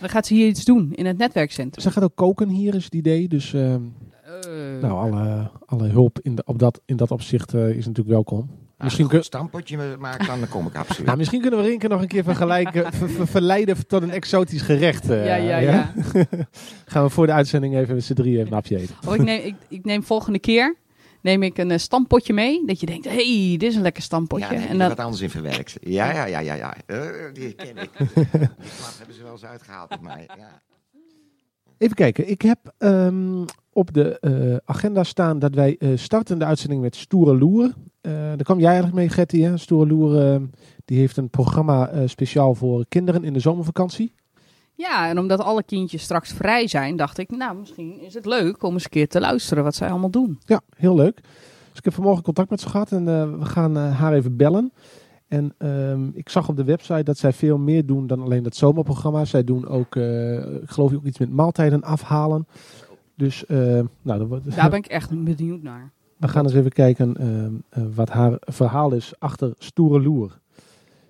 Dan 0.00 0.08
gaat 0.08 0.26
ze 0.26 0.34
hier 0.34 0.46
iets 0.46 0.64
doen 0.64 0.92
in 0.94 1.06
het 1.06 1.18
netwerkcentrum. 1.18 1.82
Ze 1.84 1.90
gaat 1.90 2.04
ook 2.04 2.14
koken 2.16 2.48
hier, 2.48 2.74
is 2.74 2.84
het 2.84 2.94
idee. 2.94 3.28
Dus 3.28 3.52
eh, 3.54 3.74
Eh, 3.74 3.80
nou, 4.82 4.92
alle, 5.12 5.50
alle 5.66 5.88
hulp 5.88 6.18
in, 6.22 6.34
de, 6.34 6.42
op 6.46 6.58
dat, 6.58 6.80
in 6.84 6.96
dat 6.96 7.10
opzicht 7.10 7.54
eh, 7.54 7.68
is 7.68 7.86
natuurlijk 7.86 8.08
welkom. 8.08 8.38
Misschien, 8.78 8.78
Als 8.78 8.96
je 8.96 9.06
kun, 9.08 9.18
een 9.18 9.24
stampotje 9.24 9.96
maakt, 9.98 10.26
dan 10.26 10.48
kom 10.48 10.66
ik 10.66 10.74
absoluut. 10.76 11.06
nou, 11.06 11.18
misschien 11.18 11.40
kunnen 11.40 11.60
we 11.60 11.66
Rinke 11.66 11.88
nog 11.88 12.00
een 12.00 12.08
keer 12.08 12.24
vergelijken, 12.24 12.92
ver- 12.92 13.08
ver- 13.10 13.26
verleiden 13.26 13.86
tot 13.86 14.02
een 14.02 14.10
exotisch 14.10 14.62
gerecht. 14.62 15.10
eh, 15.10 15.26
ja, 15.26 15.34
ja, 15.34 15.56
ja. 15.58 15.92
Gaan 16.86 17.02
we 17.04 17.10
voor 17.10 17.26
de 17.26 17.32
uitzending 17.32 17.76
even 17.76 17.94
met 17.94 18.04
z'n 18.04 18.14
drieën 18.14 18.34
even 18.36 18.46
een 18.46 18.52
hapje 18.52 18.76
eten. 18.78 18.94
Of 19.06 19.14
ik 19.14 19.22
neem, 19.22 19.44
ik, 19.44 19.54
ik 19.68 19.84
neem 19.84 20.02
volgende 20.02 20.38
keer 20.38 20.76
neem 21.28 21.42
ik 21.42 21.58
een 21.58 21.70
eh, 21.70 21.78
stampotje 21.78 22.32
mee. 22.32 22.66
Dat 22.66 22.80
je 22.80 22.86
denkt, 22.86 23.04
hé, 23.04 23.10
hey, 23.48 23.56
dit 23.56 23.62
is 23.62 23.74
een 23.74 23.82
lekker 23.82 24.02
Ja, 24.02 24.08
stampotje. 24.08 24.44
daar 24.44 24.54
heb 24.54 24.62
je 24.62 24.68
en 24.68 24.78
dan, 24.78 24.88
wat 24.88 25.00
anders 25.00 25.22
in 25.22 25.30
verwerkt. 25.30 25.76
Ja, 25.80 26.12
ja, 26.12 26.26
ja, 26.26 26.38
ja. 26.38 26.54
ja. 26.54 26.76
Eh, 26.86 26.98
die 27.32 27.52
ken 27.52 27.76
ik. 27.76 27.90
Die 27.98 28.26
klap 28.78 28.94
hebben 28.98 29.14
ze 29.14 29.22
wel 29.22 29.32
eens 29.32 29.44
uitgehaald 29.44 29.90
met 29.90 30.00
mij. 30.00 30.28
Ja. 30.36 30.62
Even 31.78 31.96
kijken. 31.96 32.30
Ik 32.30 32.42
heb 32.42 32.74
ehm, 32.78 33.44
op 33.72 33.94
de 33.94 34.18
eh, 34.18 34.56
agenda 34.64 35.04
staan 35.04 35.38
dat 35.38 35.54
wij 35.54 35.76
eh, 35.78 35.88
starten 35.94 36.38
de 36.38 36.44
uitzending 36.44 36.80
met 36.80 36.96
Stoere 36.96 37.38
Loer. 37.38 37.74
Eh 38.00 38.12
daar 38.12 38.42
kwam 38.42 38.58
jij 38.58 38.66
eigenlijk 38.68 38.96
mee, 38.96 39.08
Getty. 39.08 39.40
Hè? 39.40 39.56
Stoere 39.56 39.86
Loer 39.86 40.32
ehm, 40.32 40.44
die 40.84 40.98
heeft 40.98 41.16
een 41.16 41.30
programma 41.30 41.88
eh, 41.88 42.02
speciaal 42.06 42.54
voor 42.54 42.84
kinderen 42.88 43.24
in 43.24 43.32
de 43.32 43.40
zomervakantie. 43.40 44.12
Ja, 44.78 45.08
en 45.08 45.18
omdat 45.18 45.40
alle 45.40 45.62
kindjes 45.62 46.02
straks 46.02 46.32
vrij 46.32 46.66
zijn, 46.66 46.96
dacht 46.96 47.18
ik, 47.18 47.30
nou, 47.30 47.56
misschien 47.58 48.00
is 48.00 48.14
het 48.14 48.26
leuk 48.26 48.62
om 48.62 48.72
eens 48.72 48.84
een 48.84 48.90
keer 48.90 49.08
te 49.08 49.20
luisteren 49.20 49.64
wat 49.64 49.74
zij 49.74 49.90
allemaal 49.90 50.10
doen. 50.10 50.38
Ja, 50.46 50.60
heel 50.76 50.94
leuk. 50.94 51.14
Dus 51.68 51.78
ik 51.78 51.84
heb 51.84 51.94
vanmorgen 51.94 52.22
contact 52.24 52.50
met 52.50 52.60
ze 52.60 52.68
gehad 52.68 52.92
en 52.92 53.08
eh, 53.08 53.38
we 53.38 53.44
gaan 53.44 53.76
eh, 53.76 53.98
haar 53.98 54.12
even 54.12 54.36
bellen. 54.36 54.72
En 55.28 55.54
ehm, 55.58 56.08
ik 56.14 56.28
zag 56.28 56.48
op 56.48 56.56
de 56.56 56.64
website 56.64 57.02
dat 57.02 57.18
zij 57.18 57.32
veel 57.32 57.58
meer 57.58 57.86
doen 57.86 58.06
dan 58.06 58.20
alleen 58.22 58.42
dat 58.42 58.56
zomerprogramma. 58.56 59.24
Zij 59.24 59.44
doen 59.44 59.66
ook, 59.68 59.96
eh, 59.96 60.36
ik 60.62 60.70
geloof 60.70 60.94
ook 60.94 61.04
iets 61.04 61.18
met 61.18 61.30
maaltijden 61.30 61.82
afhalen. 61.82 62.46
Dus 63.14 63.46
eh, 63.46 63.56
nou, 64.02 64.18
dat 64.18 64.28
wordt- 64.28 64.54
Daar 64.56 64.70
ben 64.70 64.78
ik 64.78 64.86
echt 64.86 65.24
benieuwd 65.24 65.62
naar. 65.62 65.90
we 66.16 66.28
gaan 66.28 66.44
eens 66.44 66.54
even 66.54 66.72
kijken 66.72 67.16
ehm, 67.16 67.52
eh, 67.68 67.94
wat 67.94 68.08
haar 68.08 68.36
verhaal 68.40 68.92
is 68.92 69.12
achter 69.18 69.52
Stoere 69.58 70.00
Loer. 70.02 70.38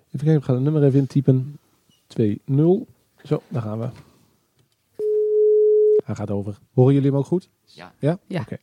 Even 0.07 0.25
kijken, 0.25 0.39
we 0.39 0.41
gaan 0.45 0.55
het 0.55 0.63
nummer 0.63 0.83
even 0.83 0.99
intypen. 0.99 1.57
2-0. 2.07 2.85
Zo, 3.23 3.41
daar 3.47 3.61
gaan 3.61 3.79
we. 3.79 3.87
Hij 6.05 6.15
gaat 6.15 6.31
over. 6.31 6.57
Horen 6.73 6.93
jullie 6.93 7.09
hem 7.09 7.19
ook 7.19 7.25
goed? 7.25 7.49
Ja. 7.65 7.91
Ja? 7.99 8.17
Ja. 8.27 8.41
Oké. 8.41 8.57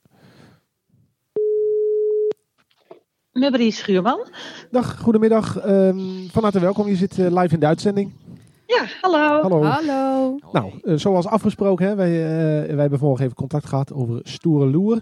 Met 3.32 3.50
Marie 3.50 3.70
Schuurman. 3.72 4.26
Dag, 4.70 4.98
goedemiddag. 5.00 5.58
Ehm, 5.58 5.98
van 6.30 6.42
harte 6.42 6.60
welkom. 6.60 6.86
Je 6.88 6.96
zit 6.96 7.18
eh, 7.18 7.26
live 7.40 7.54
in 7.54 7.60
de 7.60 7.66
uitzending. 7.66 8.12
Ja, 8.66 8.84
hallo. 9.00 9.40
Hallo. 9.42 9.62
Hallo. 9.62 10.38
Nou, 10.52 10.72
eh, 10.84 10.94
zoals 10.96 11.26
afgesproken, 11.26 11.86
hè, 11.86 11.94
wij, 11.94 12.10
eh, 12.24 12.66
wij 12.72 12.80
hebben 12.80 12.98
vorige 12.98 13.22
even 13.22 13.34
contact 13.36 13.66
gehad 13.66 13.92
over 13.92 14.20
Stoere 14.22 14.70
Loer. 14.70 15.00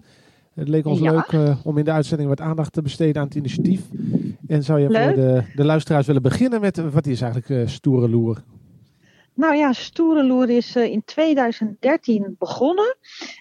Het 0.54 0.68
leek 0.68 0.86
ons 0.86 0.98
Ja. 1.00 1.10
leuk 1.12 1.26
eh, 1.32 1.56
om 1.66 1.78
in 1.78 1.84
de 1.84 1.90
uitzending 1.92 2.28
wat 2.28 2.40
aandacht 2.40 2.72
te 2.72 2.82
besteden 2.82 3.20
aan 3.22 3.26
het 3.28 3.36
initiatief. 3.36 3.80
En 4.46 4.62
zou 4.62 4.80
je 4.80 4.88
Leuk. 4.88 5.04
voor 5.04 5.14
de, 5.14 5.42
de 5.54 5.64
luisteraars 5.64 6.06
willen 6.06 6.22
beginnen 6.22 6.60
met 6.60 6.90
wat 6.92 7.06
is 7.06 7.20
eigenlijk 7.20 7.50
eh, 7.62 7.66
Stoere 7.74 8.08
Loer? 8.08 8.42
Nou 9.34 9.54
ja, 9.56 9.72
Stoereloer 9.72 10.50
is 10.50 10.76
eh, 10.76 10.84
in 10.84 11.04
2013 11.04 12.36
begonnen. 12.38 12.96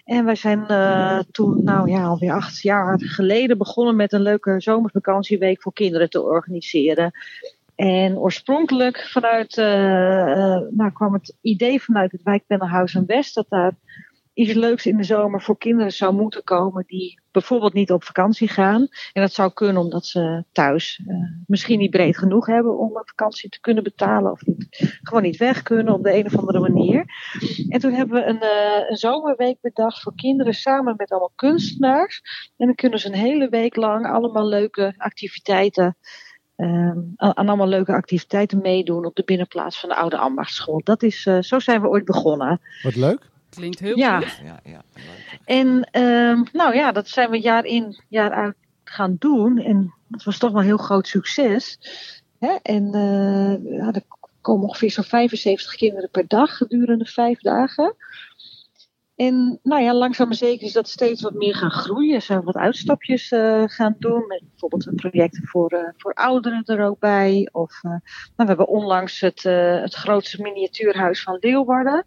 En 0.06 0.26
wij 0.26 0.36
zijn 0.36 0.68
eh, 0.68 1.20
toen, 1.32 1.64
nou 1.64 1.90
ja, 1.90 2.04
alweer 2.04 2.32
acht 2.32 2.62
jaar 2.62 3.02
geleden 3.02 3.58
begonnen 3.58 3.96
met 3.96 4.14
een 4.14 4.22
leuke 4.22 4.56
zomervakantieweek 4.58 5.62
voor 5.62 5.74
kinderen 5.74 6.10
te 6.10 6.22
organiseren. 6.22 7.12
En 7.76 8.18
oorspronkelijk 8.18 9.08
vanuit, 9.12 9.58
eh, 9.58 9.66
nou 10.70 10.92
kwam 10.94 11.14
het 11.14 11.36
idee 11.42 11.82
vanuit 11.82 12.12
het 12.12 12.24
wijkpennenhuis 12.24 12.94
West 13.06 13.36
dat 13.36 13.46
daar 13.50 13.74
iets 14.34 14.54
leuks 14.54 14.86
in 14.86 14.98
de 14.98 15.04
zomer 15.04 15.42
voor 15.42 15.58
kinderen 15.58 15.92
zou 15.92 16.14
moeten 16.14 16.44
komen 16.44 16.84
die 16.88 17.22
bijvoorbeeld 17.32 17.74
niet 17.74 17.92
op 17.92 18.04
vakantie 18.04 18.48
gaan. 18.48 18.88
En 19.14 19.22
dat 19.22 19.34
zou 19.34 19.54
kunnen 19.54 19.82
omdat 19.82 20.06
ze 20.06 20.44
thuis 20.52 21.02
eh, 21.08 21.16
misschien 21.48 21.80
niet 21.80 21.92
breed 21.92 22.18
genoeg 22.18 22.46
hebben 22.46 22.78
om 22.78 22.96
een 22.96 23.06
vakantie 23.06 23.50
te 23.50 23.60
kunnen 23.60 23.84
betalen 23.84 24.32
of 24.32 24.42
gewoon 25.02 25.24
niet 25.24 25.38
weg 25.38 25.62
kunnen 25.62 25.94
op 25.94 26.04
de 26.04 26.14
een 26.14 26.26
of 26.26 26.38
andere 26.38 26.60
manier. 26.60 27.06
En 27.70 27.80
toen 27.80 27.94
hebben 27.94 28.16
we 28.16 28.26
een, 28.26 28.42
eh, 28.42 28.90
een 28.90 28.98
zomerweek 28.98 29.58
bedacht 29.62 30.02
voor 30.02 30.16
kinderen 30.16 30.54
samen 30.54 30.94
met 30.98 31.12
allemaal 31.12 31.34
kunstenaars. 31.36 32.22
En 32.58 32.66
dan 32.66 32.76
kunnen 32.76 33.00
ze 33.00 33.08
een 33.08 33.14
hele 33.14 33.50
week 33.50 33.76
lang 33.76 34.06
allemaal 34.06 34.48
leuke 34.48 34.94
activiteiten 34.98 35.98
ehm, 36.56 36.98
aan 37.16 37.38
aan 37.38 37.48
allemaal 37.48 37.68
leuke 37.68 37.94
activiteiten 37.94 38.62
meedoen 38.62 39.06
op 39.06 39.16
de 39.16 39.24
binnenplaats 39.24 39.80
van 39.80 39.90
de 39.90 39.96
oude 39.96 40.18
ambachtsschool. 40.18 40.82
Dat 40.84 41.04
is, 41.04 41.26
eh, 41.26 41.42
zo 41.42 41.60
zijn 41.60 41.82
we 41.82 41.88
ooit 41.88 42.06
begonnen. 42.06 42.62
Wat 42.84 42.96
leuk. 42.96 43.32
Klinkt 43.56 43.80
heel 43.80 43.98
Ja. 43.98 44.22
goed. 44.22 44.40
Ja, 44.44 44.60
ja. 44.64 44.82
En 45.46 45.88
ehm, 45.92 46.44
nou 46.52 46.76
ja, 46.76 46.92
dat 46.92 47.08
zijn 47.08 47.30
we 47.30 47.40
jaar 47.40 47.66
in, 47.66 48.02
jaar 48.10 48.32
uit 48.32 48.56
gaan 48.84 49.16
doen. 49.20 49.58
En 49.58 49.94
dat 50.08 50.24
was 50.24 50.38
toch 50.38 50.52
wel 50.52 50.60
een 50.60 50.68
heel 50.68 50.78
groot 50.78 51.08
succes. 51.08 51.80
Hè? 52.40 52.56
En 52.62 52.94
eh, 52.94 53.78
ja, 53.78 53.92
er 53.94 54.04
komen 54.42 54.68
ongeveer 54.68 54.92
zo'n 54.92 55.04
75 55.04 55.76
kinderen 55.76 56.10
per 56.10 56.28
dag 56.28 56.58
gedurende 56.58 57.06
vijf 57.06 57.40
dagen. 57.40 57.96
En 59.16 59.60
nou 59.64 59.82
ja, 59.82 59.94
langzaam 59.94 60.28
maar 60.28 60.38
zeker 60.38 60.66
is 60.66 60.74
dat 60.74 60.90
steeds 60.90 61.22
wat 61.22 61.34
meer 61.34 61.56
gaan 61.56 61.72
groeien. 61.72 62.22
Zijn 62.22 62.40
we 62.40 62.46
wat 62.46 62.56
uitstapjes 62.56 63.32
eh, 63.32 63.64
gaan 63.66 63.96
doen. 64.00 64.28
Met 64.28 64.42
bijvoorbeeld 64.50 64.88
een 64.88 64.96
projecten 64.96 65.48
voor, 65.48 65.70
eh, 65.70 65.90
voor 65.98 66.14
ouderen 66.14 66.64
er 66.66 66.86
ook 66.86 67.00
bij. 67.00 67.50
Of 67.52 67.80
eh, 67.84 67.92
nou, 67.92 68.00
we 68.36 68.46
hebben 68.46 68.68
onlangs 68.68 69.20
het, 69.20 69.46
eh, 69.46 69.82
het 69.82 69.94
grootste 69.94 70.42
miniatuurhuis 70.42 71.24
van 71.24 71.38
Leeuwarden. 71.40 72.06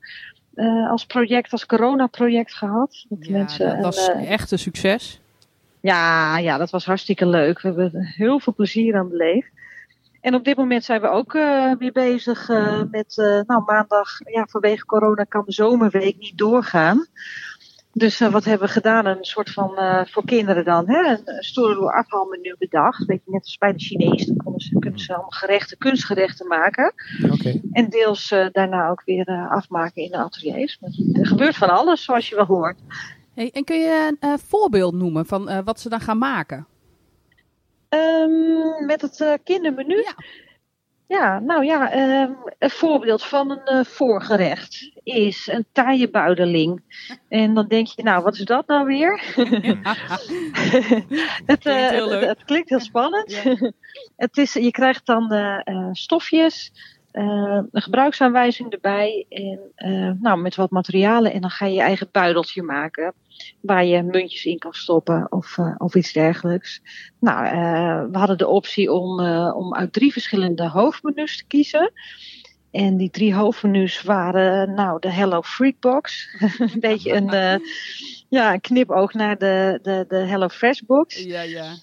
Eh, 0.57 0.91
als 0.91 1.07
project, 1.07 1.53
als 1.53 1.67
coronaproject 1.67 2.55
gehad. 2.55 3.05
Dat 3.09 3.27
Ja, 3.27 3.33
mensen 3.33 3.75
dat 3.75 3.85
was 3.85 4.09
eh, 4.09 4.31
echt 4.31 4.51
een 4.51 4.59
succes. 4.59 5.21
ja, 5.81 6.39
ja, 6.39 6.59
dat 6.59 6.71
was 6.71 6.85
hartstikke 6.87 7.27
leuk. 7.27 7.61
We 7.61 7.69
hebben 7.69 8.05
heel 8.05 8.41
veel 8.41 8.55
plezier 8.55 8.97
aan 8.97 9.09
beleefd. 9.09 9.51
En 10.21 10.35
op 10.35 10.45
dit 10.45 10.57
moment 10.57 10.85
zijn 10.85 11.01
we 11.01 11.09
ook 11.09 11.35
eh, 11.35 11.73
weer 11.79 11.93
bezig 11.93 12.49
met, 12.91 13.15
nou 13.47 13.63
maandag, 13.67 14.09
ja, 14.25 14.47
vanwege 14.51 14.85
corona 14.85 15.25
kan 15.25 15.43
de 15.47 15.53
zomerweek 15.53 16.19
niet 16.19 16.39
doorgaan. 16.39 17.07
Dus 17.99 18.21
eh, 18.21 18.33
wat 18.33 18.45
hebben 18.45 18.67
we 18.67 18.73
gedaan? 18.73 19.07
Een 19.07 19.25
soort 19.25 19.51
van, 19.51 19.77
eh, 19.77 20.07
voor 20.07 20.25
kinderen 20.25 20.65
dan, 20.65 20.89
hè? 20.89 21.11
een, 21.11 21.21
een 21.25 21.43
stoere 21.43 21.93
afhaalmenu 21.93 22.55
bedacht. 22.59 23.05
Weet 23.05 23.21
je, 23.25 23.31
net 23.31 23.43
als 23.43 23.59
bij 23.59 23.73
de 23.73 23.79
Chinees, 23.79 24.27
dan 24.27 24.37
kunnen 24.37 24.61
ze, 24.61 24.79
kunnen 24.79 25.01
ze 25.01 25.13
allemaal 25.13 25.31
gerechten, 25.31 25.79
kunstgerechten 25.79 26.47
maken. 26.47 26.95
Oké. 27.31 27.61
En 27.73 27.89
deels 27.89 28.31
eh, 28.31 28.47
daarna 28.53 28.89
ook 28.89 29.03
weer 29.05 29.29
eh, 29.29 29.51
afmaken 29.51 30.03
in 30.03 30.11
de 30.11 30.17
ateliers. 30.17 30.79
Maar 30.81 30.91
Er 31.13 31.27
gebeurt 31.27 31.57
van 31.57 31.69
alles, 31.71 32.05
zoals 32.05 32.29
je 32.29 32.35
wel 32.35 32.45
hoort. 32.45 32.79
Hey, 33.37 33.51
en 33.53 33.65
kun 33.65 33.79
je 33.79 34.09
een 34.11 34.31
eh, 34.31 34.39
voorbeeld 34.47 34.95
noemen 34.95 35.27
van 35.27 35.49
eh, 35.49 35.59
wat 35.65 35.81
ze 35.81 35.89
dan 35.89 36.01
gaan 36.01 36.19
maken? 36.19 36.67
Ehm, 37.89 38.87
met 38.87 39.01
het 39.01 39.21
eh, 39.21 39.33
kindermenu. 39.45 39.97
Ja. 39.97 40.15
Ja, 41.09 41.39
nou 41.39 41.65
ja, 41.65 41.91
ehm, 41.91 42.33
een 42.59 42.71
voorbeeld 42.71 43.25
van 43.25 43.51
een 43.51 43.65
eh, 43.65 43.85
voorgerecht 43.85 44.91
is 45.03 45.47
een 45.53 45.67
taaienbuideling. 45.73 46.83
En 47.29 47.55
dan 47.55 47.67
denk 47.69 47.87
je, 47.87 48.03
nou, 48.03 48.23
wat 48.23 48.35
is 48.35 48.45
dat 48.45 48.67
nou 48.67 48.87
weer? 48.87 49.23
het, 51.47 51.67
eh, 51.67 51.89
Klinkt 51.89 51.91
heel 51.91 52.11
het- 52.11 52.45
klinkt 52.45 52.69
heel 52.69 52.81
spannend. 52.81 53.33
Ja. 53.33 53.71
het 54.27 54.37
is, 54.37 54.53
je 54.53 54.71
krijgt 54.71 55.07
dan 55.07 55.33
eh, 55.33 55.61
eh, 55.65 55.89
stofjes, 55.93 56.73
eh, 57.17 57.61
een 57.71 57.83
gebruiksaanwijzing 57.83 58.73
erbij 58.73 59.27
en 59.29 59.61
eh, 59.75 60.11
nou, 60.21 60.41
met 60.41 60.55
wat 60.55 60.71
materialen. 60.71 61.33
En 61.33 61.41
dan 61.41 61.51
ga 61.51 61.67
je 61.67 61.75
je 61.75 61.81
eigen 61.81 62.09
buideltje 62.13 62.63
maken 62.63 63.15
waar 63.61 63.85
je 63.85 64.03
muntjes 64.03 64.45
in 64.45 64.59
kan 64.59 64.73
stoppen 64.73 65.33
of, 65.33 65.59
eh, 65.59 65.75
of 65.79 65.95
iets 65.95 66.13
dergelijks. 66.13 66.83
Nou, 67.21 67.45
we 68.11 68.19
hadden 68.19 68.39
de 68.39 68.47
optie 68.47 68.93
om, 68.93 69.21
om 69.51 69.75
uit 69.75 69.93
drie 69.93 70.13
verschillende 70.13 70.69
hoofdmenus 70.69 71.37
te 71.37 71.47
kiezen. 71.47 71.93
En 72.71 72.97
die 72.97 73.11
drie 73.11 73.35
hoofdmenus 73.35 74.03
waren, 74.03 74.75
nou, 74.75 75.01
de 75.01 75.13
Hello 75.13 75.43
Freak 75.43 75.81
Box. 75.81 76.29
een 76.59 76.81
beetje 76.81 77.13
een, 77.13 77.61
ja, 78.29 78.57
knipoog 78.57 79.13
naar 79.13 79.39
de, 79.39 79.79
de, 79.83 80.05
de 80.09 80.17
Hello 80.17 80.49
Fresh 80.49 80.81
Box. 80.81 81.23
Ja, 81.23 81.43
ja. 81.43 81.75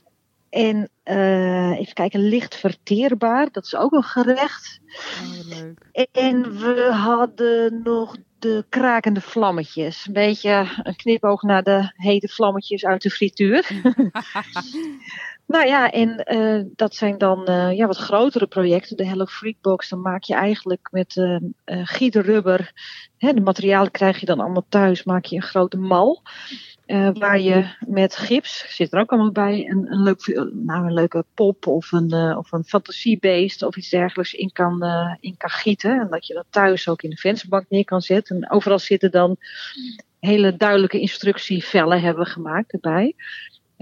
En 0.53 0.89
eh, 1.03 1.79
even 1.79 1.93
kijken, 1.93 2.19
licht 2.19 2.55
verteerbaar. 2.55 3.51
Dat 3.51 3.65
is 3.65 3.75
ook 3.75 3.91
een 3.91 4.03
gerecht. 4.03 4.79
Oh, 5.23 5.47
leuk. 5.47 6.07
En 6.11 6.59
we 6.59 6.91
hadden 6.91 7.81
nog 7.83 8.15
de 8.39 8.65
krakende 8.69 9.21
vlammetjes. 9.21 10.05
Een 10.07 10.13
beetje 10.13 10.67
een 10.83 10.95
knipoog 10.95 11.41
naar 11.41 11.63
de 11.63 11.91
hete 11.95 12.27
vlammetjes 12.27 12.85
uit 12.85 13.01
de 13.01 13.09
frituur. 13.09 13.69
nou 15.47 15.67
ja, 15.67 15.91
en 15.91 16.17
eh, 16.23 16.61
dat 16.75 16.95
zijn 16.95 17.17
dan 17.17 17.45
eh, 17.45 17.71
ja, 17.77 17.87
wat 17.87 17.97
grotere 17.97 18.47
projecten. 18.47 18.97
De 18.97 19.07
Hello 19.07 19.25
Freak 19.25 19.55
Box, 19.61 19.89
dan 19.89 20.01
maak 20.01 20.23
je 20.23 20.33
eigenlijk 20.33 20.87
met 20.91 21.17
eh, 21.17 21.81
giederrubber. 21.83 22.71
Hè, 23.17 23.33
de 23.33 23.41
materialen 23.41 23.91
krijg 23.91 24.19
je 24.19 24.25
dan 24.25 24.39
allemaal 24.39 24.65
thuis. 24.69 25.03
Maak 25.03 25.25
je 25.25 25.35
een 25.35 25.41
grote 25.41 25.77
mal. 25.77 26.21
waar 27.13 27.39
je 27.39 27.75
met 27.87 28.15
gips, 28.15 28.75
zit 28.75 28.93
er 28.93 28.99
ook 28.99 29.11
allemaal 29.11 29.31
bij, 29.31 29.69
een, 29.69 29.91
een, 29.91 30.03
leuk, 30.03 30.49
nou, 30.53 30.85
een 30.85 30.93
leuke 30.93 31.25
pop 31.33 31.67
of 31.67 31.91
een, 31.91 32.37
of 32.37 32.51
een 32.51 32.63
fantasiebeest 32.63 33.63
of 33.63 33.77
iets 33.77 33.89
dergelijks 33.89 34.33
in 34.33 34.51
kan, 34.51 34.83
in 35.19 35.37
kan 35.37 35.49
gieten. 35.49 35.99
En 35.99 36.07
dat 36.09 36.27
je 36.27 36.33
dat 36.33 36.45
thuis 36.49 36.89
ook 36.89 37.01
in 37.01 37.09
de 37.09 37.15
vensterbank 37.15 37.65
neer 37.69 37.85
kan 37.85 38.01
zetten. 38.01 38.35
En 38.35 38.51
overal 38.51 38.79
zitten 38.79 39.11
dan 39.11 39.37
hele 40.19 40.57
duidelijke 40.57 40.99
instructievellen 40.99 42.01
hebben 42.01 42.23
we 42.23 42.29
gemaakt 42.29 42.71
erbij. 42.73 43.15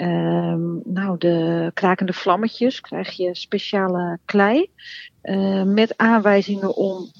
Ehm, 0.02 0.94
nou, 0.94 1.18
de 1.18 1.72
krakende 1.74 2.14
vlammetjes 2.14 2.82
krijg 2.82 3.12
je 3.12 3.36
speciale 3.36 4.20
klei 4.26 4.70
eh, 5.22 5.64
met 5.64 5.98
aanwijzingen 5.98 6.76
om 6.76 7.12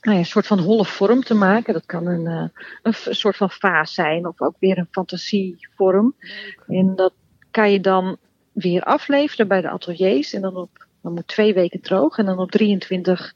nou 0.00 0.14
ja, 0.14 0.18
een 0.18 0.26
soort 0.26 0.46
van 0.46 0.58
holle 0.58 0.84
vorm 0.84 1.22
te 1.22 1.34
maken. 1.34 1.72
Dat 1.72 1.86
kan 1.86 2.06
een, 2.06 2.26
eh, 2.26 2.62
een 2.82 3.14
soort 3.14 3.36
van 3.36 3.50
vaas 3.50 3.94
zijn 3.94 4.26
of 4.26 4.40
ook 4.40 4.54
weer 4.58 4.78
een 4.78 4.88
fantasievorm. 4.90 6.14
En 6.66 6.96
dat 6.96 7.12
kan 7.50 7.72
je 7.72 7.80
dan 7.80 8.16
weer 8.52 8.82
afleveren 8.82 9.48
bij 9.48 9.60
de 9.60 9.70
ateliers. 9.70 10.32
En 10.32 10.40
dan 10.40 10.56
op 10.56 10.86
dan 11.02 11.12
moet 11.12 11.26
twee 11.26 11.54
weken 11.54 11.80
droog. 11.80 12.18
En 12.18 12.26
dan 12.26 12.38
op 12.38 12.50
23 12.50 13.32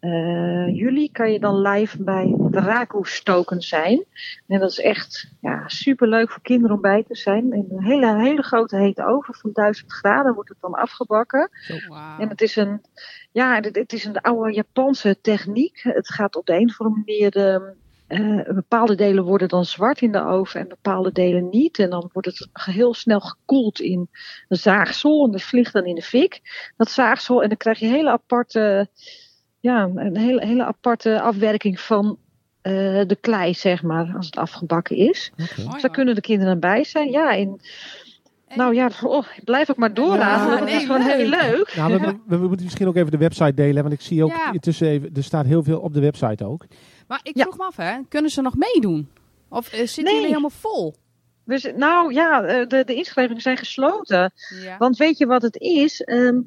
eh, 0.00 0.76
juli 0.76 1.10
kan 1.10 1.32
je 1.32 1.40
dan 1.40 1.60
live 1.60 2.02
bij 2.02 2.34
de 2.50 2.60
Raku 2.60 2.98
stoken 3.02 3.60
zijn. 3.60 4.04
En 4.46 4.60
dat 4.60 4.70
is 4.70 4.80
echt 4.80 5.30
ja, 5.40 5.68
super 5.68 6.08
leuk 6.08 6.30
voor 6.30 6.42
kinderen 6.42 6.76
om 6.76 6.82
bij 6.82 7.04
te 7.08 7.16
zijn. 7.16 7.52
In 7.52 7.66
een 7.70 7.84
hele, 7.84 8.20
hele 8.20 8.42
grote 8.42 8.76
hete 8.76 9.06
oven 9.06 9.34
van 9.34 9.50
1000 9.52 9.92
graden 9.92 10.34
wordt 10.34 10.48
het 10.48 10.60
dan 10.60 10.74
afgebakken. 10.74 11.50
Wauw. 11.88 12.18
En 12.18 12.28
het 12.28 12.40
is 12.40 12.56
een, 12.56 12.80
ja, 13.32 13.54
het, 13.54 13.76
het 13.76 13.92
is 13.92 14.04
een 14.04 14.20
oude 14.20 14.52
Japanse 14.52 15.20
techniek. 15.20 15.80
Het 15.82 16.08
gaat 16.08 16.36
op 16.36 16.46
de 16.46 16.54
een 16.54 16.68
of 16.68 16.80
andere 16.80 17.02
manier. 17.04 17.36
ehm, 17.36 17.62
eh, 18.10 18.54
bepaalde 18.54 18.94
delen 18.94 19.24
worden 19.24 19.48
dan 19.48 19.64
zwart 19.64 20.00
in 20.00 20.12
de 20.12 20.24
oven 20.24 20.60
en 20.60 20.68
bepaalde 20.68 21.12
delen 21.12 21.48
niet. 21.48 21.78
En 21.78 21.90
dan 21.90 22.10
wordt 22.12 22.28
het 22.28 22.48
heel 22.52 22.94
snel 22.94 23.20
gekoeld 23.20 23.80
in 23.80 24.08
een 24.48 24.56
zaagsel. 24.56 25.24
En 25.24 25.30
dat 25.30 25.42
vliegt 25.42 25.72
dan 25.72 25.84
in 25.84 25.94
de 25.94 26.02
fik. 26.02 26.40
Dat 26.76 26.90
zaagsel. 26.90 27.42
En 27.42 27.48
dan 27.48 27.56
krijg 27.56 27.78
je 27.78 27.86
hele 27.86 28.10
aparte, 28.10 28.88
ja, 29.60 29.90
een 29.94 30.16
hele, 30.16 30.46
hele 30.46 30.64
aparte 30.64 31.20
afwerking 31.20 31.80
van 31.80 32.18
eh, 32.62 32.72
de 33.06 33.16
klei, 33.20 33.54
zeg 33.54 33.82
maar, 33.82 34.12
als 34.16 34.26
het 34.26 34.36
afgebakken 34.36 34.96
is. 34.96 35.32
Mooi, 35.36 35.50
Dus 35.72 35.82
daar 35.82 35.90
kunnen 35.90 36.14
de 36.14 36.20
kinderen 36.20 36.60
bij 36.60 36.84
zijn. 36.84 37.10
Ja, 37.10 37.36
en, 37.36 37.60
nou 38.54 38.74
ja, 38.74 38.90
oh, 39.02 39.26
ik 39.36 39.44
blijf 39.44 39.70
ook 39.70 39.76
maar 39.76 39.94
doorraden. 39.94 40.56
Ja, 40.58 40.64
nee, 40.64 40.74
is 40.74 40.84
gewoon 40.84 41.00
heel 41.00 41.26
leuk. 41.28 41.72
Nou, 41.76 41.92
we, 41.92 41.98
we- 42.26 42.38
we 42.38 42.46
moeten 42.48 42.64
misschien 42.64 42.88
ook 42.88 42.96
even 42.96 43.10
de 43.10 43.16
website 43.18 43.54
delen, 43.54 43.82
want 43.82 43.94
ik 43.94 44.00
zie 44.00 44.24
ook 44.24 44.30
Ja. 44.30 44.52
intussen 44.52 44.86
even, 44.88 45.10
er 45.14 45.24
staat 45.24 45.46
heel 45.46 45.62
veel 45.62 45.80
op 45.80 45.92
de 45.94 46.00
website 46.00 46.44
ook. 46.44 46.64
Maar 47.08 47.20
ik 47.22 47.36
Ja. 47.36 47.42
vroeg 47.42 47.56
me 47.56 47.64
af, 47.64 47.76
hè, 47.76 47.96
kunnen 48.08 48.30
ze 48.30 48.40
nog 48.42 48.54
meedoen? 48.56 49.08
Of 49.48 49.72
eh, 49.72 49.78
zitten 49.78 50.04
Nee. 50.04 50.12
jullie 50.12 50.28
helemaal 50.28 50.50
vol? 50.50 50.94
Dus, 51.44 51.70
nou 51.76 52.12
ja, 52.12 52.42
eh, 52.42 52.66
de, 52.66 52.82
de 52.84 52.94
inschrijvingen 52.94 53.42
zijn 53.42 53.56
gesloten. 53.56 54.32
Ja. 54.62 54.76
Want 54.78 54.96
weet 54.96 55.18
je 55.18 55.26
wat 55.26 55.42
het 55.42 55.56
is? 55.56 56.00
Ehm, 56.00 56.38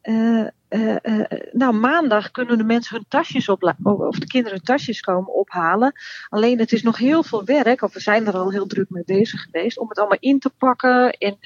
eh, 0.00 0.44
eh, 0.68 0.96
eh, 1.02 1.40
nou, 1.52 1.74
maandag 1.74 2.30
kunnen 2.30 2.58
de 2.58 2.64
mensen 2.64 2.96
hun 2.96 3.04
tasjes 3.08 3.48
opla- 3.48 3.76
of 3.82 4.18
de 4.18 4.26
kinderen 4.26 4.56
hun 4.56 4.66
tasjes 4.66 5.00
komen 5.00 5.34
ophalen. 5.34 5.92
Alleen 6.28 6.58
het 6.58 6.72
is 6.72 6.82
nog 6.82 6.98
heel 6.98 7.22
veel 7.22 7.44
werk, 7.44 7.82
of 7.82 7.94
we 7.94 8.00
zijn 8.00 8.26
er 8.26 8.36
al 8.36 8.50
heel 8.50 8.66
druk 8.66 8.90
mee 8.90 9.04
bezig 9.06 9.42
geweest, 9.42 9.78
om 9.78 9.88
het 9.88 9.98
allemaal 9.98 10.18
in 10.20 10.38
te 10.38 10.50
pakken. 10.50 11.10
En 11.10 11.36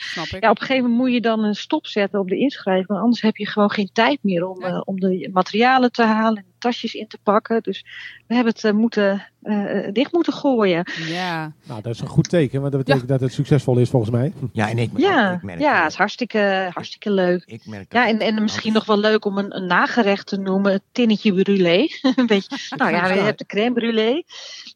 ja, 0.41 0.51
op 0.51 0.61
een 0.61 0.67
gegeven 0.67 0.83
moment 0.83 1.01
moet 1.01 1.13
je 1.13 1.21
dan 1.21 1.45
een 1.45 1.55
stop 1.55 1.87
zetten 1.87 2.21
op 2.21 2.29
de 2.29 2.39
inschrijving. 2.39 2.87
Want 2.87 3.01
anders 3.01 3.23
heb 3.23 3.37
je 3.37 3.47
gewoon 3.47 3.71
geen 3.71 3.91
tijd 3.93 4.19
meer 4.23 4.47
om, 4.47 4.63
eh, 4.63 4.81
om 4.85 5.01
de 5.01 5.29
materialen 5.33 5.93
te 5.93 6.03
halen 6.03 6.50
tasjes 6.61 6.95
in 6.95 7.07
te 7.07 7.19
pakken. 7.23 7.63
Dus 7.63 7.85
we 8.27 8.35
hebben 8.35 8.53
het 8.53 8.65
eh, 8.65 8.73
moeten, 8.73 9.27
eh, 9.43 9.93
dicht 9.93 10.13
moeten 10.13 10.33
gooien. 10.33 10.87
Ja. 11.09 11.53
Nou, 11.65 11.83
dat 11.83 11.95
is 11.95 12.01
een 12.01 12.07
goed 12.07 12.29
teken, 12.29 12.61
want 12.61 12.73
dat 12.73 12.85
betekent 12.85 13.09
dat 13.09 13.21
het 13.21 13.33
succesvol 13.33 13.79
is 13.79 13.91
volgens 13.91 14.13
mij. 14.13 14.33
Ja, 14.53 14.69
en 14.69 14.79
ik, 14.79 14.91
Ja, 14.97 15.33
ik 15.33 15.43
merk, 15.43 15.61
ja, 15.61 15.83
het 15.83 15.91
is 15.91 15.99
hartstikke, 15.99 16.71
hartstikke 16.73 17.11
leuk. 17.11 17.43
ik 17.47 17.67
merk 17.67 17.93
Ja, 17.93 18.09
en, 18.09 18.19
en 18.19 18.43
misschien 18.43 18.73
nog 18.73 18.85
wel 18.85 18.99
leuk 18.99 19.25
om 19.25 19.39
een, 19.39 19.57
een 19.57 19.67
nagerecht 19.67 20.27
te 20.27 20.37
noemen, 20.37 20.73
het 20.73 20.83
tinnetje 20.93 21.33
brûlée. 21.33 22.01
een 22.19 22.27
beetje, 22.27 22.75
nou 22.77 22.91
ja, 22.91 23.07
je 23.07 23.21
hebt 23.21 23.39
de 23.39 23.47
crème 23.47 23.81
brûlée. 23.81 24.25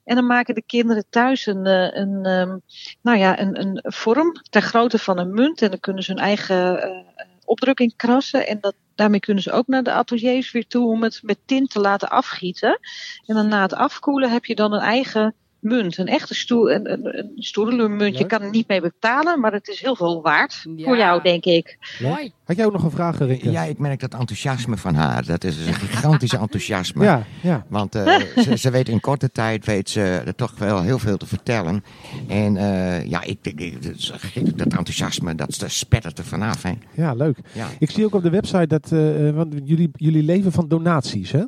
En 0.05 0.15
dan 0.15 0.27
maken 0.27 0.55
de 0.55 0.63
kinderen 0.67 1.05
thuis 1.11 1.47
een, 1.47 1.67
eh, 1.67 2.01
een, 2.01 2.25
ehm, 2.25 2.59
nou 3.03 3.19
ja, 3.19 3.41
een, 3.41 3.61
een 3.61 3.81
vorm 3.83 4.33
ter 4.51 4.63
grootte 4.63 4.99
van 4.99 5.19
een 5.19 5.35
munt. 5.35 5.63
En 5.63 5.71
dan 5.71 5.81
kunnen 5.81 6.03
ze 6.03 6.13
hun 6.13 6.21
eigen 6.21 6.83
eh, 6.83 6.91
opdrukking 7.45 7.97
krassen. 7.97 8.47
En 8.47 8.59
dat, 8.61 8.75
daarmee 8.95 9.21
kunnen 9.21 9.43
ze 9.43 9.53
ook 9.53 9.67
naar 9.67 9.83
de 9.83 9.93
ateliers 9.93 10.53
weer 10.53 10.67
toe 10.67 10.91
om 10.91 11.03
het 11.03 11.21
met 11.23 11.39
tint 11.45 11.71
te 11.71 11.81
laten 11.81 12.09
afgieten. 12.09 12.79
En 13.27 13.35
dan 13.35 13.49
na 13.49 13.63
het 13.63 13.75
afkoelen 13.75 14.31
heb 14.31 14.45
je 14.45 14.55
dan 14.55 14.73
een 14.73 14.81
eigen 14.81 15.35
munt. 15.65 15.99
Een 15.99 16.07
echte 16.07 16.35
stoel, 16.35 16.71
een, 16.71 16.93
een, 16.93 17.19
een 17.19 17.33
stoereluurmunt. 17.37 18.19
Je 18.19 18.27
kan 18.27 18.43
er 18.43 18.51
niet 18.51 18.69
mee 18.69 18.81
betalen, 18.81 19.41
maar 19.41 19.53
het 19.53 19.69
is 19.69 19.81
heel 19.81 19.97
veel 19.97 20.23
waard. 20.23 20.65
Ja. 20.77 20.85
Voor 20.85 20.97
jou, 20.97 21.23
denk 21.23 21.45
ik. 21.45 21.79
Mooi. 22.03 22.33
Had 22.45 22.57
jij 22.57 22.67
ook 22.67 22.73
nog 22.73 22.83
een 22.85 22.91
vraag, 22.91 23.19
Rinke? 23.19 23.51
Ja, 23.51 23.63
ik 23.63 23.79
merk 23.79 24.01
dat 24.01 24.15
enthousiasme 24.15 24.77
van 24.77 24.95
haar. 24.95 25.25
Dat 25.27 25.45
is 25.45 25.67
een 25.67 25.75
gigantische 25.75 26.39
enthousiasme. 26.39 27.05
ja, 27.05 27.23
ja. 27.43 27.67
Want 27.69 27.95
eh, 27.95 28.21
ze, 28.45 28.57
ze 28.59 28.71
weet 28.71 28.89
in 28.89 29.01
korte 29.01 29.31
tijd 29.33 29.65
weet 29.67 29.91
ze 29.91 30.01
er 30.27 30.35
toch 30.35 30.59
wel 30.59 30.83
heel 30.83 30.99
veel 30.99 31.17
te 31.17 31.27
vertellen. 31.27 31.85
En 32.29 32.57
eh, 32.57 33.07
ja, 33.07 33.23
ik, 33.23 33.39
ik, 33.43 33.61
ik- 33.61 34.59
dat, 34.59 34.67
enthousiasme, 34.67 35.35
dat 35.35 35.65
spettert 35.67 36.19
er 36.19 36.25
vanaf. 36.25 36.63
Hè. 36.63 36.73
ja, 36.95 37.15
leuk. 37.15 37.39
Ja. 37.53 37.67
Ik 37.79 37.91
zie 37.91 38.05
ook 38.05 38.15
op 38.15 38.23
de 38.23 38.31
website 38.31 38.67
dat 38.67 38.93
eh, 38.93 39.31
want 39.31 39.55
jullie, 39.65 39.91
jullie 39.93 40.23
leven 40.23 40.53
van 40.53 40.69
donaties, 40.69 41.31
hè? 41.33 41.43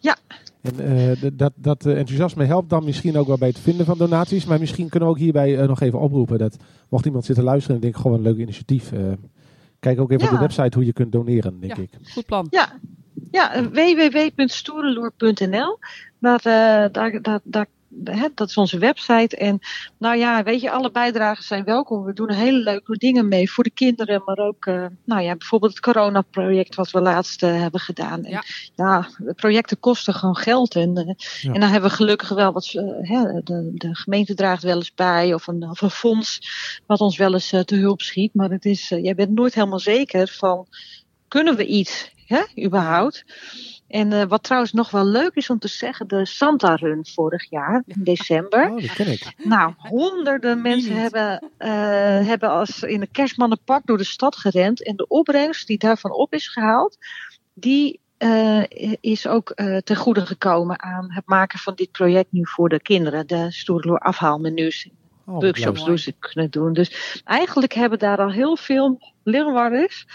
Ja. 0.00 0.16
En 0.62 0.78
eh, 1.20 1.30
dat, 1.32 1.52
dat 1.56 1.86
eh, 1.86 1.98
enthousiasme 1.98 2.44
helpt 2.44 2.70
dan 2.70 2.84
misschien 2.84 3.16
ook 3.16 3.26
wel 3.26 3.38
bij 3.38 3.48
het 3.48 3.58
vinden 3.58 3.86
van 3.86 3.98
donaties. 3.98 4.44
Maar 4.44 4.58
misschien 4.58 4.88
kunnen 4.88 5.08
we 5.08 5.14
ook 5.14 5.20
hierbij 5.20 5.58
eh, 5.58 5.68
nog 5.68 5.80
even 5.80 6.00
oproepen 6.00 6.38
dat 6.38 6.56
mocht 6.88 7.06
iemand 7.06 7.24
zitten 7.24 7.44
luisteren 7.44 7.76
en 7.76 7.82
denkt, 7.82 7.96
gewoon 7.96 8.16
een 8.16 8.22
leuk 8.22 8.38
initiatief. 8.38 8.92
eh, 8.92 9.00
kijk 9.78 10.00
ook 10.00 10.10
even 10.10 10.24
op 10.24 10.30
de 10.32 10.38
website 10.38 10.76
hoe 10.76 10.86
je 10.86 10.92
kunt 10.92 11.12
doneren, 11.12 11.60
denk 11.60 11.76
Ja. 11.76 11.82
ik. 11.82 11.90
Goed 12.12 12.26
plan. 12.26 12.46
Ja, 12.50 12.72
ja 13.30 13.54
eh, 16.46 16.92
daar, 16.92 17.22
daar, 17.22 17.40
daar, 17.42 17.66
hè, 18.04 18.28
dat 18.34 18.48
is 18.48 18.56
onze 18.56 18.78
website. 18.78 19.36
En 19.36 19.58
nou 19.98 20.16
ja, 20.16 20.42
weet 20.42 20.60
je, 20.60 20.70
alle 20.70 20.90
bijdragen 20.90 21.44
zijn 21.44 21.64
welkom. 21.64 22.04
We 22.04 22.12
doen 22.12 22.32
hele 22.32 22.58
leuke 22.58 22.96
dingen 22.96 23.28
mee 23.28 23.50
voor 23.50 23.64
de 23.64 23.70
kinderen. 23.70 24.22
Maar 24.24 24.38
ook, 24.38 24.66
eh, 24.66 24.86
nou 25.04 25.22
ja, 25.22 25.36
bijvoorbeeld 25.36 25.72
het 25.72 25.80
coronaproject 25.80 26.74
wat 26.74 26.90
we 26.90 27.00
laatst 27.00 27.42
eh, 27.42 27.60
hebben 27.60 27.80
gedaan. 27.80 28.24
En, 28.24 28.30
Ja. 28.30 28.42
ja, 28.74 29.08
de 29.18 29.34
projecten 29.34 29.80
kosten 29.80 30.14
gewoon 30.14 30.36
geld. 30.36 30.74
En, 30.74 30.96
eh, 30.96 31.14
Ja. 31.40 31.52
en 31.52 31.60
dan 31.60 31.70
hebben 31.70 31.90
we 31.90 31.96
gelukkig 31.96 32.28
wel 32.28 32.52
wat, 32.52 32.66
hè, 33.00 33.40
de, 33.42 33.70
de 33.74 33.94
gemeente 33.94 34.34
draagt 34.34 34.62
wel 34.62 34.76
eens 34.76 34.94
bij. 34.94 35.34
Of 35.34 35.46
een, 35.46 35.68
of 35.70 35.80
een 35.80 35.90
fonds 35.90 36.38
wat 36.86 37.00
ons 37.00 37.16
wel 37.16 37.32
eens 37.32 37.52
eh, 37.52 37.60
te 37.60 37.76
hulp 37.76 38.00
schiet. 38.00 38.34
Maar 38.34 38.50
het 38.50 38.64
is, 38.64 38.88
jij 38.88 39.14
bent 39.14 39.30
nooit 39.30 39.54
helemaal 39.54 39.78
zeker 39.78 40.28
van, 40.28 40.66
kunnen 41.28 41.56
we 41.56 41.66
iets, 41.66 42.12
hè, 42.26 42.64
überhaupt? 42.64 43.24
En 43.90 44.12
eh, 44.12 44.24
wat 44.28 44.42
trouwens 44.42 44.72
nog 44.72 44.90
wel 44.90 45.04
leuk 45.04 45.34
is 45.34 45.50
om 45.50 45.58
te 45.58 45.68
zeggen, 45.68 46.08
de 46.08 46.26
Santa 46.26 46.74
Run 46.74 47.06
vorig 47.06 47.50
jaar, 47.50 47.82
in 47.86 48.04
december. 48.04 48.70
Oh, 48.70 48.80
dat 48.80 48.92
ken 48.92 49.12
ik. 49.12 49.34
Nou, 49.36 49.72
honderden 49.76 50.62
mensen 50.62 50.96
hebben, 50.96 51.50
eh, 51.56 51.70
hebben 52.26 52.50
als 52.50 52.82
in 52.82 53.00
een 53.00 53.10
kerstmannenpak 53.10 53.86
door 53.86 53.98
de 53.98 54.04
stad 54.04 54.36
gerend. 54.36 54.84
En 54.84 54.96
de 54.96 55.06
opbrengst 55.08 55.66
die 55.66 55.78
daarvan 55.78 56.12
op 56.12 56.34
is 56.34 56.48
gehaald, 56.48 56.98
die 57.54 58.00
eh, 58.16 58.62
is 59.00 59.26
ook 59.26 59.50
eh, 59.50 59.76
ten 59.76 59.96
goede 59.96 60.26
gekomen 60.26 60.82
aan 60.82 61.12
het 61.12 61.26
maken 61.26 61.58
van 61.58 61.74
dit 61.74 61.90
project 61.90 62.32
nu 62.32 62.46
voor 62.46 62.68
de 62.68 62.80
kinderen. 62.80 63.26
De 63.26 63.50
stoerloer 63.50 63.98
afhaalmenu's, 63.98 64.88
Oh, 65.24 65.40
workshops 65.40 65.78
leuk. 65.78 65.88
door 65.88 65.98
ze 65.98 66.14
kunnen 66.18 66.50
doen. 66.50 66.72
Dus 66.72 67.22
eigenlijk 67.24 67.72
hebben 67.72 67.98
daar 67.98 68.18
al 68.18 68.30
heel 68.30 68.56
veel 68.56 68.98
Leeuwarders 69.22 70.06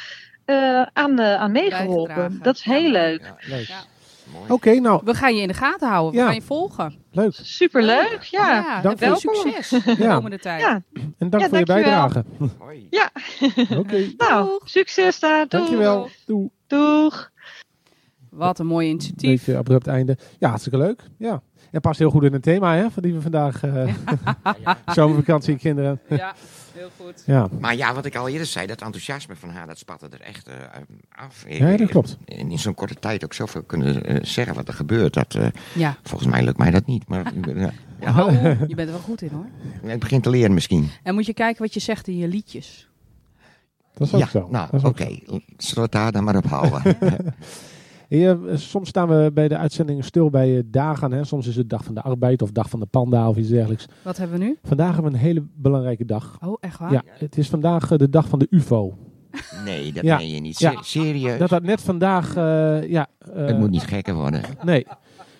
aan, 0.93 1.19
eh, 1.19 1.35
aan 1.35 1.51
meegeholpen. 1.51 2.39
Dat 2.41 2.55
is 2.55 2.61
heel 2.63 2.81
Ja. 2.81 2.89
leuk. 2.91 3.33
Ja. 3.47 3.55
Ja. 3.57 3.79
Oké, 4.47 4.73
nou, 4.79 5.01
We 5.03 5.13
gaan 5.13 5.35
je 5.35 5.41
in 5.41 5.47
de 5.47 5.53
gaten 5.53 5.87
houden. 5.89 6.11
We 6.11 6.17
Ja. 6.17 6.25
gaan 6.25 6.35
je 6.35 6.41
volgen. 6.41 6.95
leuk. 7.11 7.33
Superleuk, 7.41 8.17
ja. 8.21 8.81
dank 8.81 8.99
en 8.99 9.17
voor- 9.17 9.35
succes 9.35 9.69
de 9.85 9.95
Ja. 10.03 10.15
komende 10.15 10.39
tijd. 10.39 10.61
Ja, 10.61 10.81
En 11.17 11.29
dank 11.29 11.43
Ja, 11.43 11.49
voor 11.49 11.57
je 11.57 11.65
bijdrage. 11.65 12.23
Mooi. 12.59 12.87
Oké, 13.79 14.09
nou, 14.17 14.45
Doeg. 14.49 14.61
succes 14.69 15.19
daar. 15.19 15.39
Doeg. 15.39 15.49
dankjewel. 15.49 16.09
Doei. 16.25 16.49
Doeg. 16.67 17.31
Wat 18.29 18.59
een 18.59 18.65
mooi 18.67 18.87
initiatief. 18.89 19.29
Beetje 19.45 19.57
abrupt 19.57 19.87
einde. 19.87 20.17
Ja, 20.39 20.47
hartstikke 20.49 20.77
leuk. 20.77 21.03
Ja. 21.17 21.41
En 21.71 21.81
past 21.81 21.99
heel 21.99 22.09
goed 22.09 22.23
in 22.23 22.33
het 22.33 22.43
thema, 22.43 22.75
hè, 22.75 22.89
van 22.91 23.03
die 23.03 23.13
we 23.13 23.21
vandaag... 23.21 23.63
eh 23.63 23.93
zomervakantie, 24.85 25.57
kinderen. 25.57 26.01
Ja, 26.09 26.33
heel 26.75 26.89
goed. 26.97 27.23
Ja. 27.25 27.47
Maar 27.59 27.75
ja, 27.75 27.93
wat 27.93 28.05
ik 28.05 28.15
al 28.15 28.27
eerder 28.27 28.47
zei, 28.47 28.67
dat 28.67 28.81
enthousiasme 28.81 29.35
van 29.35 29.49
haar, 29.49 29.67
dat 29.67 29.77
spatte 29.77 30.07
er 30.09 30.21
echt 30.21 30.47
eh, 30.47 30.55
af. 31.09 31.45
Ja, 31.47 31.77
dat 31.77 31.89
klopt. 31.89 32.17
En 32.25 32.51
in 32.51 32.59
zo'n 32.59 32.73
korte 32.73 32.95
tijd 32.95 33.23
ook 33.23 33.33
zoveel 33.33 33.63
kunnen 33.63 34.05
eh, 34.05 34.23
zeggen 34.23 34.55
wat 34.55 34.67
er 34.67 34.73
gebeurt. 34.73 35.13
Dat, 35.13 35.35
eh, 35.35 35.47
Ja. 35.73 35.97
volgens 36.03 36.29
mij 36.31 36.43
lukt 36.43 36.57
mij 36.57 36.71
dat 36.71 36.85
niet. 36.85 37.07
Maar 37.07 37.33
ja, 37.55 37.71
je 38.67 38.75
bent 38.75 38.79
er 38.87 38.93
wel 38.93 38.99
goed 38.99 39.21
in 39.21 39.29
hoor. 39.31 39.91
ik 39.91 39.99
begin 39.99 40.21
te 40.21 40.29
leren 40.29 40.53
misschien. 40.53 40.89
En 41.03 41.13
moet 41.13 41.25
je 41.25 41.33
kijken 41.33 41.61
wat 41.61 41.73
je 41.73 41.79
zegt 41.79 42.07
in 42.07 42.17
je 42.17 42.27
liedjes. 42.27 42.87
Dat 43.93 44.07
is 44.07 44.13
ook 44.13 44.19
ja, 44.19 44.27
zo. 44.27 44.47
nou 44.51 44.69
oké. 44.83 45.05
Zullen 45.57 45.75
we 45.75 45.81
het 45.81 45.91
daar 45.91 46.11
dan 46.11 46.23
maar 46.23 46.35
op 46.35 46.45
houden? 46.45 46.97
Hier, 48.15 48.47
eh, 48.49 48.57
soms 48.57 48.89
staan 48.89 49.07
we 49.07 49.31
bij 49.33 49.47
de 49.47 49.57
uitzending 49.57 50.05
stil 50.05 50.29
bij 50.29 50.57
eh, 50.57 50.63
dagen. 50.65 51.11
Hè. 51.11 51.23
Soms 51.23 51.47
is 51.47 51.55
het 51.55 51.69
dag 51.69 51.83
van 51.83 51.95
de 51.95 52.01
arbeid 52.01 52.41
of 52.41 52.51
dag 52.51 52.69
van 52.69 52.79
de 52.79 52.85
panda 52.85 53.29
of 53.29 53.37
iets 53.37 53.49
dergelijks. 53.49 53.85
Wat 54.01 54.17
hebben 54.17 54.39
we 54.39 54.45
nu? 54.45 54.57
Vandaag 54.63 54.93
hebben 54.93 55.11
we 55.11 55.17
een 55.17 55.23
hele 55.23 55.43
belangrijke 55.55 56.05
dag. 56.05 56.37
Oh, 56.45 56.57
echt 56.59 56.79
waar? 56.79 56.91
Ja, 56.91 57.03
het 57.05 57.37
is 57.37 57.49
vandaag 57.49 57.91
eh, 57.91 57.97
de 57.97 58.09
dag 58.09 58.27
van 58.27 58.39
de 58.39 58.47
UFO. 58.49 58.97
nee, 59.65 59.93
dat 59.93 60.03
Ja. 60.03 60.17
meen 60.17 60.29
je 60.29 60.39
niet. 60.41 60.59
Ja. 60.59 60.81
Serieus? 60.81 61.39
Dat 61.39 61.49
dat 61.49 61.63
net 61.63 61.81
vandaag, 61.81 62.35
eh, 62.35 62.89
ja... 62.89 63.07
eh, 63.35 63.45
het 63.45 63.57
moet 63.59 63.69
niet 63.69 63.83
gekker 63.87 64.13
worden. 64.15 64.41
Nee. 64.63 64.85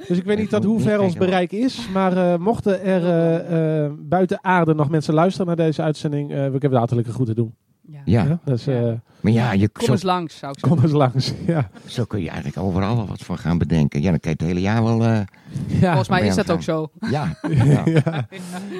Dus 0.07 0.17
ik 0.17 0.23
weet 0.25 0.37
niet 0.37 0.63
hoe 0.63 0.79
ver 0.79 0.99
ons 1.01 1.13
bereik 1.15 1.51
is. 1.51 1.89
Maar 1.93 2.17
eh, 2.17 2.37
mochten 2.39 2.81
er 2.81 3.03
eh, 3.03 3.83
eh, 3.85 3.91
buiten 3.99 4.43
aarde 4.43 4.73
nog 4.73 4.89
mensen 4.89 5.13
luisteren 5.13 5.47
naar 5.47 5.55
deze 5.55 5.81
uitzending... 5.81 6.31
eh 6.31 6.53
ik 6.53 6.61
heb 6.61 6.71
de 6.71 6.77
hartelijke 6.77 7.11
groeten 7.11 7.35
doen. 7.35 7.53
Ja. 7.87 8.01
Ja, 8.05 8.23
Ja, 8.23 8.39
dus 8.45 8.67
eh, 8.67 8.91
maar 9.21 9.31
ja, 9.31 9.51
je, 9.51 9.69
Kom 9.69 9.85
zo, 9.85 9.91
eens 9.91 10.03
langs, 10.03 10.37
zou 10.37 10.53
ik 10.57 10.61
kom 10.69 10.79
eens 10.81 10.91
langs. 10.91 11.33
Ja. 11.47 11.69
zo 11.85 12.05
kun 12.05 12.21
je 12.21 12.27
eigenlijk 12.29 12.57
overal 12.57 12.95
wel 12.95 13.07
wat 13.07 13.21
van 13.21 13.37
gaan 13.37 13.57
bedenken. 13.57 14.01
Ja, 14.01 14.09
dan 14.09 14.19
kan 14.19 14.31
je 14.31 14.37
het 14.37 14.47
hele 14.47 14.61
jaar 14.61 14.83
wel... 14.83 15.03
eh, 15.03 15.21
Ja. 15.67 15.87
Volgens 15.87 16.09
mij 16.09 16.27
is 16.27 16.35
dat 16.35 16.51
ook 16.51 16.61
zo. 16.61 16.87
ja, 17.09 17.37
ja. 17.49 17.83
Ja. 17.85 18.27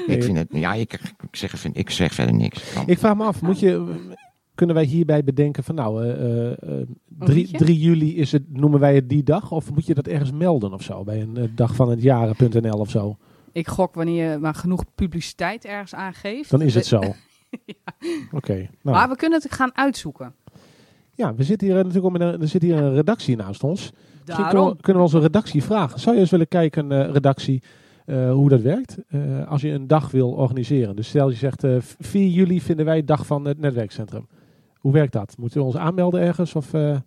ik 0.08 0.24
vind 0.24 0.38
het... 0.38 0.48
Ja, 0.52 0.74
ik, 0.74 0.94
ik, 0.94 1.36
zeg, 1.36 1.52
vind, 1.60 1.78
ik 1.78 1.90
zeg 1.90 2.14
verder 2.14 2.36
niks. 2.36 2.62
Van. 2.62 2.84
Ik 2.88 3.00
vraag 3.00 3.16
me 3.16 3.24
af, 3.24 3.42
moet 3.42 3.60
je, 3.60 3.96
kunnen 4.56 4.76
wij 4.76 4.86
hierbij 4.86 5.24
bedenken 5.24 5.64
van 5.64 5.76
nou, 5.76 6.04
eh, 6.04 6.12
eh, 6.12 6.52
eh, 6.52 6.88
3, 7.20 7.36
liedje? 7.36 7.58
3 7.58 7.80
juli 7.80 8.18
is 8.18 8.32
het, 8.32 8.44
noemen 8.58 8.80
wij 8.80 8.96
het 8.96 9.10
die 9.10 9.24
dag? 9.24 9.52
Of 9.52 9.72
moet 9.72 9.86
je 9.86 9.94
dat 9.94 10.08
ergens 10.08 10.32
melden 10.32 10.74
of 10.74 10.82
zo? 10.84 11.04
Bij 11.04 11.22
een 11.22 11.38
eh, 11.38 11.44
dag 11.56 11.76
van 11.76 11.90
het 11.90 12.02
jaren.nl 12.02 12.78
of 12.80 12.90
zo? 12.90 13.18
Ik 13.52 13.68
gok 13.68 13.96
wanneer 13.96 14.32
je 14.32 14.38
maar 14.38 14.56
genoeg 14.56 14.84
publiciteit 14.96 15.66
ergens 15.66 15.96
aangeeft. 15.96 16.50
Dan 16.50 16.62
is 16.62 16.76
het 16.76 16.86
zo. 16.86 17.02
Ja. 17.66 17.94
Oké. 18.32 18.54
nou, 18.54 18.70
Maar 18.82 19.10
we 19.10 19.16
kunnen 19.16 19.42
het 19.42 19.54
gaan 19.54 19.76
uitzoeken. 19.76 20.36
ja, 21.14 21.36
we 21.36 21.44
zitten 21.44 21.68
hier 21.68 21.86
natuurlijk 21.86 22.18
met 22.18 22.22
een, 22.22 22.42
er 22.42 22.48
zit 22.48 22.62
hier 22.62 22.78
een 22.78 22.94
redactie 22.94 23.36
naast 23.36 23.64
ons. 23.64 23.92
Kunnen 24.26 24.44
Daarom. 24.44 24.70
we, 24.70 24.76
kunnen 24.82 25.02
we 25.02 25.08
onze 25.08 25.20
redactie 25.20 25.64
vragen. 25.64 26.00
Zou 26.00 26.16
je 26.16 26.22
eens 26.22 26.32
willen 26.32 26.48
kijken, 26.48 26.92
eh, 26.92 27.12
redactie, 27.12 27.64
eh, 28.06 28.32
hoe 28.32 28.50
dat 28.50 28.62
werkt? 28.62 28.98
Eh, 29.08 29.48
als 29.48 29.62
je 29.62 29.70
een 29.70 29.88
dag 29.88 30.12
wil 30.12 30.32
organiseren. 30.32 30.96
Dus 30.96 31.08
stel 31.08 31.30
je 31.30 31.36
zegt, 31.36 31.64
eh 31.64 31.78
4 31.80 32.28
juli 32.28 32.62
vinden 32.62 32.86
wij 32.86 33.04
dag 33.04 33.26
van 33.26 33.46
het 33.46 33.58
netwerkcentrum. 33.60 34.28
Hoe 34.76 34.94
werkt 34.94 35.14
dat? 35.14 35.36
Moeten 35.38 35.60
we 35.60 35.66
ons 35.66 35.76
aanmelden 35.78 36.22
ergens? 36.22 36.56
Of, 36.56 36.74
eh? 36.74 36.98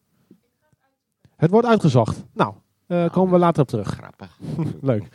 Het 1.37 1.51
wordt 1.51 1.67
uitgezocht. 1.67 2.25
Nou, 2.35 2.55
eh, 2.87 3.11
komen 3.11 3.33
we 3.33 3.39
later 3.39 3.63
op 3.63 3.69
terug. 3.69 3.89
Grappig. 3.89 4.39
Leuk. 4.81 5.09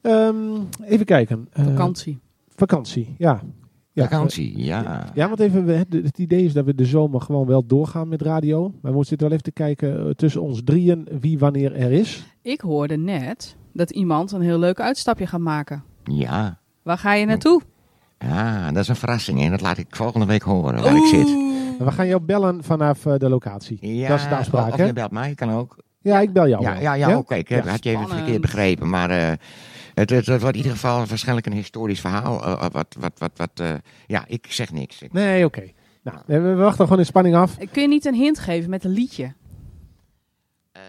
Ehm, 0.00 0.36
even 0.82 1.06
kijken. 1.06 1.48
Vakantie. 1.52 2.18
vakantie, 2.48 3.14
ja. 3.18 3.40
Ja. 3.92 4.02
Vakantie, 4.02 4.64
ja. 4.64 5.10
Ja, 5.14 5.28
want 5.28 5.40
even, 5.40 5.64
we- 5.64 5.86
het, 6.02 6.18
idee 6.18 6.44
is 6.44 6.52
dat 6.52 6.64
we 6.64 6.74
de 6.74 6.84
zomer 6.84 7.20
gewoon 7.20 7.46
wel 7.46 7.66
doorgaan 7.66 8.08
met 8.08 8.22
radio. 8.22 8.62
Maar 8.80 8.90
we 8.90 8.96
moeten 8.96 9.18
wel 9.18 9.30
even 9.30 9.42
te 9.42 9.52
kijken 9.52 10.06
eh, 10.06 10.10
tussen 10.14 10.42
ons 10.42 10.60
drieën 10.64 11.08
wie 11.20 11.38
wanneer 11.38 11.74
er 11.74 11.92
is. 11.92 12.24
Ik 12.42 12.60
hoorde 12.60 12.96
net 12.96 13.56
dat 13.72 13.90
iemand 13.90 14.32
een 14.32 14.40
heel 14.40 14.58
leuk 14.58 14.80
uitstapje 14.80 15.26
gaat 15.26 15.40
maken. 15.40 15.82
Ja. 16.04 16.58
Waar 16.82 16.98
ga 16.98 17.14
je 17.14 17.26
naartoe? 17.26 17.60
Ja, 18.18 18.72
dat 18.72 18.82
is 18.82 18.88
een 18.88 18.96
verrassing 18.96 19.40
en 19.40 19.50
dat 19.50 19.60
laat 19.60 19.78
ik 19.78 19.96
volgende 19.96 20.26
week 20.26 20.42
horen 20.42 20.82
waar 20.82 20.96
ik 20.96 21.04
zit. 21.06 21.28
We 21.78 21.90
gaan 21.92 22.06
jou 22.06 22.20
bellen 22.20 22.64
vanaf 22.64 23.06
eh, 23.06 23.14
de 23.16 23.28
locatie. 23.28 23.78
Ja, 23.80 24.08
dat 24.08 24.18
is 24.18 24.28
de 24.28 24.36
afspraak, 24.36 24.72
of 24.72 24.86
je 24.86 24.92
belt 24.92 25.10
mij, 25.10 25.34
kan 25.34 25.50
ook. 25.50 25.76
Ja, 26.02 26.20
ik 26.20 26.32
bel 26.32 26.48
jou 26.48 26.62
Ja, 26.62 26.72
wel. 26.72 26.82
ja, 26.82 26.92
ja, 26.94 27.16
oké. 27.18 27.34
Ik 27.34 27.48
heb- 27.48 27.64
Ja. 27.64 27.70
had 27.70 27.84
je 27.84 27.90
even 27.90 28.08
verkeerd 28.08 28.40
begrepen. 28.40 28.88
Maar 28.88 29.10
eh, 29.10 29.32
het, 29.94 30.10
het, 30.10 30.26
het 30.26 30.40
wordt 30.40 30.56
in 30.56 30.62
ieder 30.62 30.72
geval 30.72 31.06
waarschijnlijk 31.06 31.46
een 31.46 31.52
historisch 31.52 32.00
verhaal. 32.00 32.42
eh, 32.44 32.66
wat, 32.72 32.96
wat, 32.98 33.12
wat, 33.18 33.30
wat, 33.36 33.50
eh, 33.54 33.72
ja, 34.06 34.24
ik 34.26 34.46
zeg 34.48 34.72
niks. 34.72 35.02
Ik- 35.02 35.12
Nee, 35.12 35.44
oké. 35.44 35.70
Nou, 36.02 36.18
we, 36.26 36.54
wachten 36.54 36.84
gewoon 36.84 36.98
in 36.98 37.06
spanning 37.06 37.36
af. 37.36 37.56
Kun 37.72 37.82
je 37.82 37.88
niet 37.88 38.04
een 38.04 38.14
hint 38.14 38.38
geven 38.38 38.70
met 38.70 38.84
een 38.84 38.90
liedje? 38.90 39.34
eh, 40.72 40.82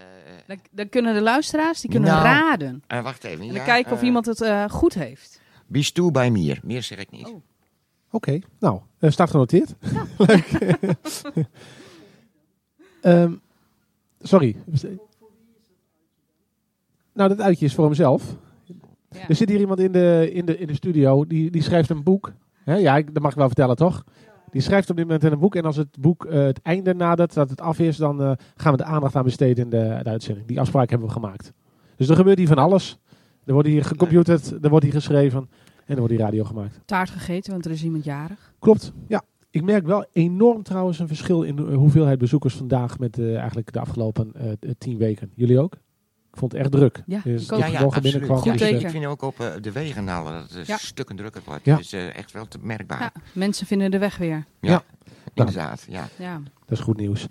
Dan, 0.48 0.58
dan 0.72 0.90
kunnen 0.90 1.14
de 1.14 1.22
luisteraars 1.22 1.82
die 1.82 1.90
kunnen 1.90 2.10
Nou, 2.10 2.24
raden. 2.24 2.84
eh, 2.88 3.02
wacht 3.02 3.24
even. 3.24 3.40
En 3.42 3.48
dan 3.48 3.56
ja, 3.56 3.64
kijken 3.64 3.92
of 3.92 4.00
eh, 4.00 4.06
iemand 4.06 4.26
het 4.26 4.42
eh, 4.42 4.70
goed 4.70 4.94
heeft. 4.94 5.42
Be 5.68 5.84
stoe 5.84 6.12
bij 6.12 6.32
Mier. 6.32 6.60
Meer 6.64 6.84
zeg 6.84 6.98
ik 7.00 7.12
niet. 7.12 7.28
Oh. 7.28 7.42
Oké, 8.12 8.40
nou, 8.60 8.80
eh, 9.00 9.12
staat 9.12 9.30
genoteerd. 9.30 9.74
Leuk. 10.18 10.48
Ehm, 13.02 13.34
sorry. 14.22 14.56
Nou, 17.14 17.30
dat 17.30 17.42
uitje 17.42 17.66
is 17.66 17.76
voor 17.76 17.86
hemzelf. 17.86 18.36
Ja. 19.10 19.28
Er 19.28 19.36
zit 19.36 19.50
hier 19.50 19.60
iemand 19.60 19.80
in 19.80 19.92
de, 19.92 20.30
in 20.34 20.46
de, 20.46 20.58
in 20.58 20.68
de 20.68 20.74
studio, 20.74 21.26
die, 21.26 21.52
die 21.52 21.62
schrijft 21.62 21.90
een 21.90 22.04
boek. 22.04 22.34
Ja, 22.66 22.98
ik, 22.98 23.14
dat 23.14 23.24
mag 23.24 23.32
ik 23.32 23.38
wel 23.38 23.48
vertellen, 23.48 23.76
toch? 23.76 24.04
Die 24.52 24.62
schrijft 24.62 24.90
op 24.90 24.96
dit 24.96 25.06
moment 25.06 25.24
een 25.24 25.40
boek. 25.40 25.56
En 25.56 25.66
als 25.66 25.76
het 25.76 25.98
boek 26.00 26.26
eh, 26.26 26.44
het 26.44 26.62
einde 26.62 26.94
nadert, 26.94 27.34
dat 27.34 27.50
het 27.50 27.62
af 27.62 27.80
is, 27.80 27.98
dan 27.98 28.22
eh, 28.22 28.32
gaan 28.56 28.72
we 28.72 28.78
de 28.78 28.84
aandacht 28.84 29.16
aan 29.16 29.24
besteden 29.24 29.64
in 29.64 29.70
de, 29.70 30.00
de 30.04 30.10
uitzending. 30.10 30.48
Die 30.48 30.60
afspraak 30.60 30.90
hebben 30.90 31.08
we 31.08 31.14
gemaakt. 31.14 31.54
Dus 31.96 32.10
er 32.10 32.16
gebeurt 32.16 32.38
hier 32.38 32.48
van 32.48 32.58
alles. 32.58 33.00
Er 33.46 33.54
wordt 33.54 33.68
hier 33.68 33.84
gecomputerd, 33.84 34.64
er 34.64 34.70
wordt 34.70 34.86
hier 34.86 34.94
geschreven 34.94 35.50
en 35.86 35.94
er 35.94 35.98
wordt 35.98 36.14
hier 36.14 36.24
radio 36.24 36.44
gemaakt. 36.44 36.80
Taart 36.86 37.10
gegeten, 37.10 37.52
want 37.52 37.66
er 37.66 37.72
is 37.72 37.84
iemand 37.84 38.04
jarig. 38.04 38.54
Klopt, 38.60 38.94
ja. 39.08 39.24
Ik 39.52 39.64
merk 39.64 39.86
wel 39.86 40.06
enorm 40.14 40.64
trouwens 40.64 41.00
een 41.00 41.08
verschil 41.08 41.44
in 41.44 41.56
de 41.56 41.62
hoeveelheid 41.62 42.18
bezoekers 42.20 42.56
vandaag 42.56 43.00
met 43.00 43.18
eh, 43.20 43.38
eigenlijk 43.38 43.74
de 43.74 43.80
afgelopen 43.80 44.32
eh, 44.34 44.52
eh, 44.52 44.56
tien 44.78 44.98
weken. 44.98 45.32
Jullie 45.36 45.60
ook? 45.60 45.74
Ik 46.32 46.38
vond 46.38 46.52
het 46.52 46.62
echt 46.62 46.72
druk. 46.72 47.04
Ja, 47.06 47.22
Dus 47.24 47.48
Ja, 47.48 47.66
ja, 47.66 47.80
absoluut. 47.80 48.26
Goed 48.26 48.28
Dus, 48.28 48.44
Ja, 48.44 48.52
ik, 48.52 48.58
teken. 48.58 48.80
ik 48.80 48.90
vind 48.90 49.06
ook 49.06 49.22
op 49.22 49.58
de 49.62 49.72
wegen 49.72 50.04
nou 50.04 50.32
dat 50.32 50.52
het 50.52 50.68
Ja. 50.68 50.78
stukken 50.78 51.16
drukker 51.16 51.42
wordt. 51.46 51.66
Ja. 51.66 51.80
Eh, 51.92 52.16
echt 52.18 52.32
wel 52.32 52.48
te 52.48 52.58
merkbaar. 52.62 53.00
Ja, 53.00 53.12
mensen 53.34 53.66
vinden 53.68 53.92
de 53.92 53.98
weg 53.98 54.18
weer. 54.18 54.46
Inderdaad, 55.34 55.86
ja. 55.90 56.08
Ja. 56.18 56.42
Dat 56.66 56.78
is 56.78 56.84
goed 56.84 56.98
nieuws. 56.98 57.28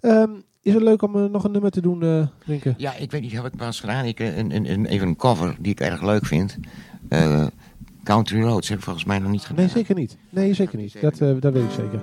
Ehm, 0.00 0.30
is 0.62 0.74
het 0.74 0.82
leuk 0.82 1.02
om 1.02 1.30
nog 1.30 1.44
een 1.44 1.50
nummer 1.52 1.70
te 1.70 1.80
doen, 1.80 2.02
eh 2.02 2.26
Rinke? 2.46 2.74
Ja, 2.76 2.94
ik 2.94 3.10
weet 3.10 3.20
niet, 3.20 3.32
heb 3.32 3.44
ik 3.44 3.56
pas 3.56 3.80
gedaan. 3.80 4.04
Ik, 4.04 4.18
een, 4.18 4.54
een, 4.54 4.70
een, 4.72 4.86
even 4.86 5.08
een 5.08 5.16
cover 5.16 5.56
die 5.60 5.72
ik 5.72 5.80
erg 5.80 6.02
leuk 6.02 6.26
vind. 6.26 6.58
Eh, 7.08 7.46
Country 8.02 8.42
Roads 8.42 8.68
heb 8.68 8.78
ik 8.78 8.84
volgens 8.84 9.04
mij 9.04 9.18
nog 9.18 9.30
niet 9.30 9.42
gedaan. 9.42 9.64
Nee, 9.64 9.68
zeker 9.74 9.94
niet. 9.94 10.16
Nee, 10.30 10.54
zeker 10.54 10.78
niet. 10.78 11.00
Dat, 11.00 11.20
eh, 11.20 11.28
dat 11.40 11.52
weet 11.52 11.62
ik 11.62 11.70
zeker. 11.70 12.00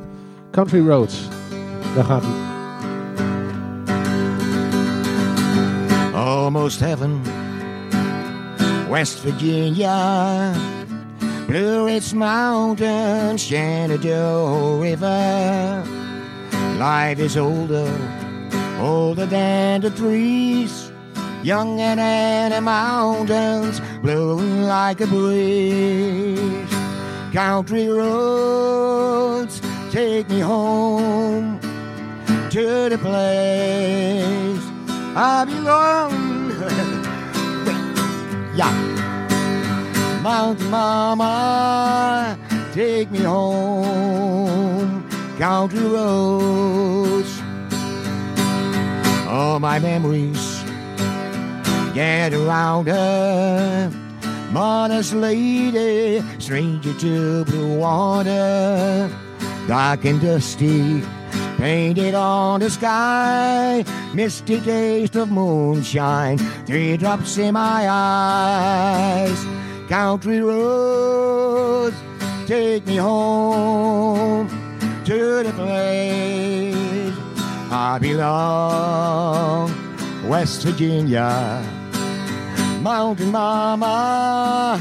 Country 0.51 0.87
Roads. 0.87 1.27
Daar 1.95 2.03
gaat 2.03 2.23
hij. 2.25 2.47
Almost 6.13 6.79
heaven, 6.79 7.21
West 8.89 9.19
Virginia, 9.19 10.51
Blue 11.45 11.85
Ridge 11.85 12.15
Mountains, 12.15 13.45
Shenandoah 13.45 14.81
River. 14.81 15.81
Life 16.77 17.23
is 17.23 17.37
older, 17.37 17.87
older 18.81 19.27
than 19.27 19.81
the 19.81 19.91
trees, 19.93 20.91
young 21.43 21.79
and 21.79 22.53
in 22.53 22.63
mountains 22.63 23.79
blowing 24.01 24.63
like 24.63 25.01
a 25.01 25.07
breeze. 25.07 26.69
Country 27.33 27.87
roads 27.87 29.61
take 29.91 30.27
me 30.29 30.39
home 30.39 31.59
to 32.49 32.89
the 32.89 32.97
place 32.97 34.63
I 35.15 35.45
belong. 35.45 36.49
yeah. 38.55 38.95
Mountain 40.21 40.69
Mama, 40.69 42.37
take 42.73 43.09
me 43.11 43.19
home. 43.19 45.07
Country 45.37 45.79
roads. 45.79 47.41
All 49.27 49.59
my 49.59 49.79
memories 49.79 50.48
get 51.99 52.33
around 52.33 52.87
her. 52.87 53.91
Modest 54.51 55.13
lady, 55.13 56.23
stranger 56.39 56.93
to 56.93 57.43
blue 57.43 57.77
water, 57.77 59.11
dark 59.67 60.05
and 60.05 60.21
dusty, 60.21 61.03
painted 61.57 62.15
on 62.15 62.61
the 62.61 62.69
sky, 62.69 63.83
misty 64.13 64.61
taste 64.61 65.17
of 65.17 65.29
moonshine, 65.29 66.37
three 66.65 66.95
drops 66.95 67.37
in 67.37 67.53
my 67.53 67.81
eyes. 67.89 69.39
Country 69.89 70.39
roads, 70.39 71.97
take 72.47 72.87
me 72.87 72.95
home 72.95 74.47
to 75.03 75.43
the 75.43 75.51
place 75.51 77.13
I 77.69 77.99
belong, 77.99 79.69
West 80.29 80.63
Virginia. 80.63 81.78
Mountain 82.81 83.31
Mama, 83.31 84.79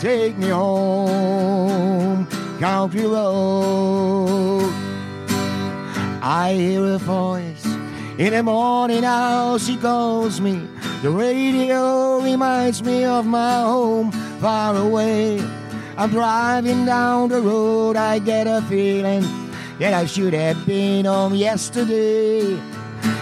take 0.00 0.36
me 0.36 0.48
home, 0.48 2.26
country 2.60 3.06
road. 3.06 4.70
I 6.20 6.52
hear 6.54 6.84
a 6.84 6.98
voice 6.98 7.64
in 8.18 8.32
the 8.32 8.42
morning 8.42 9.00
now 9.00 9.56
she 9.56 9.76
calls 9.76 10.40
me. 10.40 10.68
The 11.02 11.10
radio 11.10 12.20
reminds 12.20 12.82
me 12.82 13.04
of 13.04 13.24
my 13.24 13.62
home 13.62 14.12
far 14.40 14.76
away. 14.76 15.40
I'm 15.96 16.10
driving 16.10 16.84
down 16.84 17.28
the 17.30 17.40
road, 17.40 17.96
I 17.96 18.18
get 18.18 18.46
a 18.46 18.60
feeling 18.62 19.24
that 19.78 19.94
I 19.94 20.04
should 20.06 20.34
have 20.34 20.66
been 20.66 21.06
home 21.06 21.34
yesterday. 21.34 22.60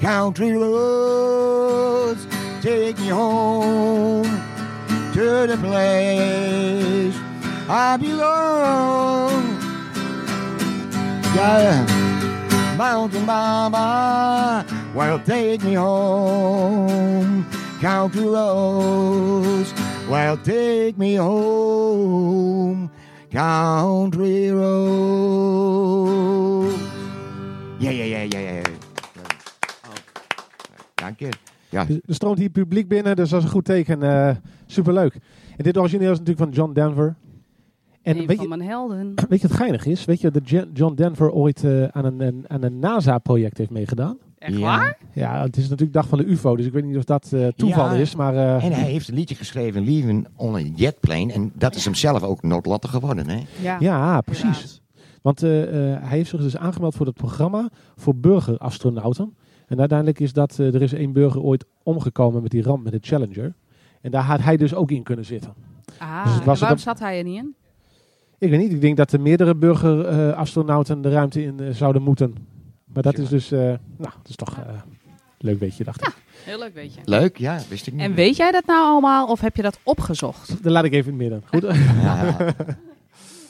country 0.00 0.52
roads 0.52 2.26
take 2.62 2.98
me 2.98 3.08
home 3.08 4.24
to 5.12 5.46
the 5.46 5.58
place 5.60 7.14
I 7.68 7.98
belong. 7.98 9.58
Yeah, 11.36 11.84
mountain 12.76 13.26
mama, 13.26 14.64
well 14.94 15.18
take 15.20 15.62
me 15.62 15.74
home. 15.74 17.46
Country 17.80 18.24
roads, 18.24 19.74
well 20.08 20.38
take 20.38 20.96
me 20.96 21.16
home. 21.16 22.90
Country 23.30 24.50
road. 24.50 26.00
Ja, 27.78 27.90
ja, 27.90 28.04
ja, 28.04 28.22
ja, 28.24 28.40
ja. 28.40 28.69
Ja, 31.70 31.86
Er 31.88 32.14
stroomt 32.14 32.38
hier 32.38 32.48
publiek 32.50 32.88
binnen, 32.88 33.16
dus 33.16 33.30
dat 33.30 33.38
is 33.38 33.44
een 33.44 33.50
goed 33.50 33.64
teken. 33.64 34.02
Eh, 34.02 34.36
superleuk. 34.66 35.14
En 35.56 35.64
dit 35.64 35.76
origineel 35.78 36.12
is 36.12 36.18
natuurlijk 36.18 36.46
van 36.46 36.50
John 36.56 36.72
Denver. 36.72 37.16
En 38.02 38.18
een 38.18 38.26
weet 38.26 38.36
van 38.36 38.48
je, 38.48 38.56
mijn 38.56 38.68
helden. 38.70 39.14
weet 39.28 39.40
je 39.40 39.48
wat 39.48 39.56
geinig 39.56 39.86
is? 39.86 40.04
Weet 40.04 40.20
je 40.20 40.30
dat 40.30 40.48
John 40.72 40.94
Denver 40.94 41.30
ooit 41.30 41.64
eh, 41.64 41.84
aan 41.84 42.04
een, 42.04 42.20
een- 42.20 42.44
aan 42.48 42.62
een 42.62 42.78
NASA-project 42.78 43.58
heeft 43.58 43.70
meegedaan? 43.70 44.18
Echt 44.38 44.52
Ja. 44.54 44.60
waar? 44.60 44.96
Ja, 45.12 45.42
het 45.42 45.56
is 45.56 45.62
natuurlijk 45.62 45.92
dag 45.92 46.08
van 46.08 46.18
de 46.18 46.24
UFO, 46.24 46.56
dus 46.56 46.66
ik 46.66 46.72
weet 46.72 46.84
niet 46.84 46.96
of 46.96 47.04
dat 47.04 47.32
eh, 47.32 47.46
toeval 47.46 47.94
Ja. 47.94 48.00
is, 48.00 48.14
maar... 48.14 48.34
eh, 48.34 48.64
En 48.64 48.72
hij 48.72 48.90
heeft 48.90 49.08
een 49.08 49.14
liedje 49.14 49.34
geschreven, 49.34 49.84
Leaving 49.84 50.26
on 50.36 50.54
a 50.54 50.58
Jet 50.74 51.00
Plane. 51.00 51.32
En 51.32 51.52
dat 51.54 51.74
is 51.74 51.84
hem 51.84 51.94
zelf 51.94 52.22
ook 52.22 52.42
noodlottig 52.42 52.90
geworden. 52.90 53.28
Hè? 53.28 53.42
Ja. 53.62 53.76
ja, 53.80 54.20
precies. 54.20 54.44
Inderdaad. 54.44 54.78
Want 55.22 55.42
eh, 55.42 55.62
eh, 55.92 56.00
hij 56.02 56.16
heeft 56.16 56.30
zich 56.30 56.40
dus 56.40 56.56
aangemeld 56.56 56.94
voor 56.94 57.06
het 57.06 57.14
programma 57.14 57.68
voor 57.96 58.16
burgerastronauten. 58.16 59.34
En 59.70 59.78
uiteindelijk 59.78 60.20
is 60.20 60.32
dat, 60.32 60.58
eh, 60.58 60.74
er 60.74 60.82
is 60.82 60.92
één 60.92 61.12
burger 61.12 61.40
ooit 61.40 61.64
omgekomen 61.82 62.42
met 62.42 62.50
die 62.50 62.62
ramp 62.62 62.82
met 62.84 62.92
de 62.92 62.98
Challenger. 63.02 63.52
En 64.00 64.10
daar 64.10 64.22
had 64.22 64.40
hij 64.40 64.56
dus 64.56 64.74
ook 64.74 64.90
in 64.90 65.02
kunnen 65.02 65.24
zitten. 65.24 65.54
Ah, 65.98 66.44
Dus 66.44 66.58
waarom 66.60 66.78
zat 66.78 66.98
hij 66.98 67.18
er 67.18 67.24
niet 67.24 67.36
in? 67.38 67.54
Ik 68.38 68.50
weet 68.50 68.60
niet, 68.60 68.72
ik 68.72 68.80
denk 68.80 68.96
dat 68.96 69.12
er 69.12 69.20
meerdere 69.20 69.54
burgerastronauten 69.54 71.02
de 71.02 71.10
ruimte 71.10 71.42
in 71.42 71.60
eh, 71.60 71.70
zouden 71.74 72.02
moeten. 72.02 72.34
Maar 72.84 73.02
dat 73.02 73.16
Ja. 73.16 73.22
is 73.22 73.28
dus, 73.28 73.50
eh, 73.52 73.58
nou, 73.60 73.78
dat 73.96 74.28
is 74.28 74.36
toch 74.36 74.56
eh 74.58 74.64
leuk 75.38 75.58
beetje, 75.58 75.84
dacht 75.84 76.06
ik. 76.06 76.14
Heel 76.44 76.58
leuk, 76.58 76.74
weet 76.74 76.94
je. 76.94 77.00
Leuk, 77.04 77.36
ja, 77.38 77.58
wist 77.68 77.86
ik 77.86 77.92
niet. 77.92 78.02
En 78.02 78.14
weet 78.14 78.36
jij 78.36 78.50
dat 78.52 78.66
nou 78.66 78.84
allemaal 78.84 79.26
of 79.26 79.40
heb 79.40 79.56
je 79.56 79.62
dat 79.62 79.78
opgezocht? 79.82 80.56
Dan 80.62 80.72
laat 80.72 80.84
ik 80.84 80.92
even 80.92 81.12
in 81.12 81.18
het 81.20 81.30
midden. 81.30 81.48
Goed. 81.48 81.76
Ja, 82.02 82.24
ja. 82.24 82.36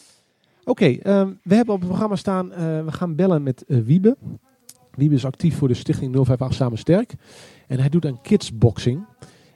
Oké, 0.64 0.86
ehm, 0.86 1.28
we 1.42 1.54
hebben 1.54 1.74
op 1.74 1.80
het 1.80 1.88
programma 1.88 2.16
staan, 2.16 2.52
eh, 2.52 2.84
we 2.84 2.92
gaan 2.92 3.14
bellen 3.14 3.42
met 3.42 3.64
eh, 3.64 3.78
Wiebe. 3.78 4.16
Wiebe 4.94 5.14
is 5.14 5.24
actief 5.24 5.56
voor 5.56 5.68
de 5.68 5.74
stichting 5.74 6.14
058 6.14 6.52
Samen 6.54 6.78
Sterk. 6.78 7.14
En 7.66 7.78
hij 7.78 7.88
doet 7.88 8.06
aan 8.06 8.20
kidsboxing. 8.22 9.04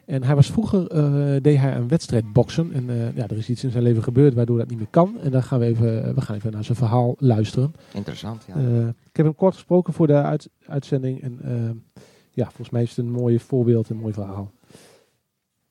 En 0.05 0.23
hij 0.23 0.35
was 0.35 0.51
vroeger, 0.51 0.87
eh, 0.87 1.43
deed 1.43 1.57
hij 1.59 1.77
een 1.77 1.89
wedstrijd 1.89 2.33
boksen. 2.33 2.73
En 2.73 2.91
eh, 2.91 3.17
ja, 3.17 3.29
er 3.29 3.37
is 3.37 3.49
iets 3.49 3.65
in 3.65 3.71
zijn 3.71 3.83
leven 3.83 4.03
gebeurd 4.03 4.35
waardoor 4.35 4.59
dat 4.59 4.69
niet 4.69 4.79
meer 4.79 4.87
kan. 4.91 5.19
En 5.21 5.31
dan 5.31 5.43
gaan 5.43 5.59
we 5.59 5.65
even, 5.67 6.15
we 6.15 6.21
gaan 6.21 6.37
even 6.37 6.53
naar 6.53 6.65
zijn 6.65 6.77
verhaal 6.79 7.15
luisteren. 7.19 7.75
Interessant, 7.95 8.45
ja. 8.49 8.55
Eh, 8.55 8.87
ik 8.89 9.17
heb 9.17 9.27
hem 9.27 9.35
kort 9.35 9.55
gesproken 9.55 9.93
voor 9.93 10.07
de 10.07 10.13
uit- 10.23 10.49
uitzending. 10.67 11.23
En 11.23 11.39
eh, 11.43 12.03
ja, 12.31 12.45
volgens 12.45 12.71
mij 12.71 12.83
is 12.83 12.89
het 12.89 12.99
een 12.99 13.11
mooi 13.11 13.39
voorbeeld, 13.41 13.89
een 13.89 13.97
mooi 13.97 14.13
verhaal. 14.13 14.53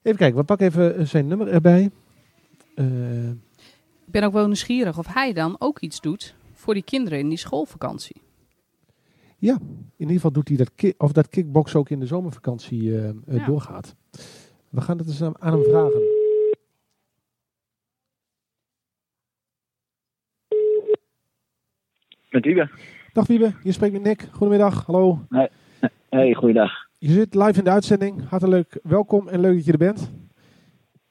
Even 0.01 0.17
kijken, 0.19 0.37
we 0.39 0.43
pakken 0.43 0.67
even 0.67 0.95
eh, 0.95 1.05
zijn 1.05 1.27
nummer 1.27 1.47
erbij. 1.47 1.89
Eh, 2.75 3.29
Ik 4.05 4.11
ben 4.11 4.23
ook 4.23 4.33
wel 4.33 4.45
nieuwsgierig 4.45 4.97
of 4.97 5.07
hij 5.13 5.33
dan 5.33 5.55
ook 5.59 5.79
iets 5.79 6.01
doet 6.01 6.35
voor 6.53 6.73
die 6.73 6.83
kinderen 6.83 7.19
in 7.19 7.29
die 7.29 7.37
schoolvakantie. 7.37 8.15
In 9.51 9.85
ieder 9.97 10.15
geval 10.15 10.31
doet 10.31 10.47
hij 10.47 10.57
dat, 10.57 10.71
ki- 10.75 10.93
of 10.97 11.11
dat 11.11 11.29
kickbox 11.29 11.75
ook 11.75 11.89
in 11.89 11.99
de 11.99 12.05
zomervakantie 12.05 12.95
eh, 12.97 13.09
eh, 13.09 13.15
Ja. 13.27 13.45
doorgaat. 13.45 13.95
We 14.69 14.81
gaan 14.81 14.97
het 14.97 15.07
eens 15.07 15.21
aan, 15.23 15.41
aan 15.41 15.53
hem 15.53 15.63
vragen. 15.63 16.01
Met 22.29 22.45
Wiebe. 22.45 22.69
Dag 23.13 23.27
Wiebe, 23.27 23.53
je 23.63 23.71
spreekt 23.71 23.93
met 23.93 24.01
Nick. 24.03 24.27
Goedemiddag, 24.31 24.85
hallo. 24.85 25.25
Hey, 26.09 26.33
goeiedag. 26.33 26.71
Je 26.97 27.11
zit 27.11 27.35
live 27.35 27.57
in 27.57 27.63
de 27.63 27.69
uitzending. 27.69 28.29
Hartelijk 28.29 28.79
welkom 28.83 29.27
en 29.27 29.39
leuk 29.39 29.55
dat 29.55 29.65
je 29.65 29.71
er 29.71 29.77
bent. 29.77 30.11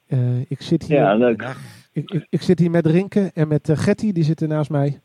Eh, 0.06 0.40
ik, 0.50 0.62
zit 0.62 0.82
hier, 0.86 0.96
Ja, 0.96 1.14
leuk. 1.14 1.56
ik, 1.92 2.10
ik, 2.10 2.26
ik 2.30 2.42
zit 2.42 2.58
hier 2.58 2.70
met 2.70 2.86
Rinke 2.86 3.30
en 3.34 3.48
met 3.48 3.70
Getty, 3.72 4.12
die 4.12 4.24
zitten 4.24 4.48
naast 4.48 4.70
mij. 4.70 5.00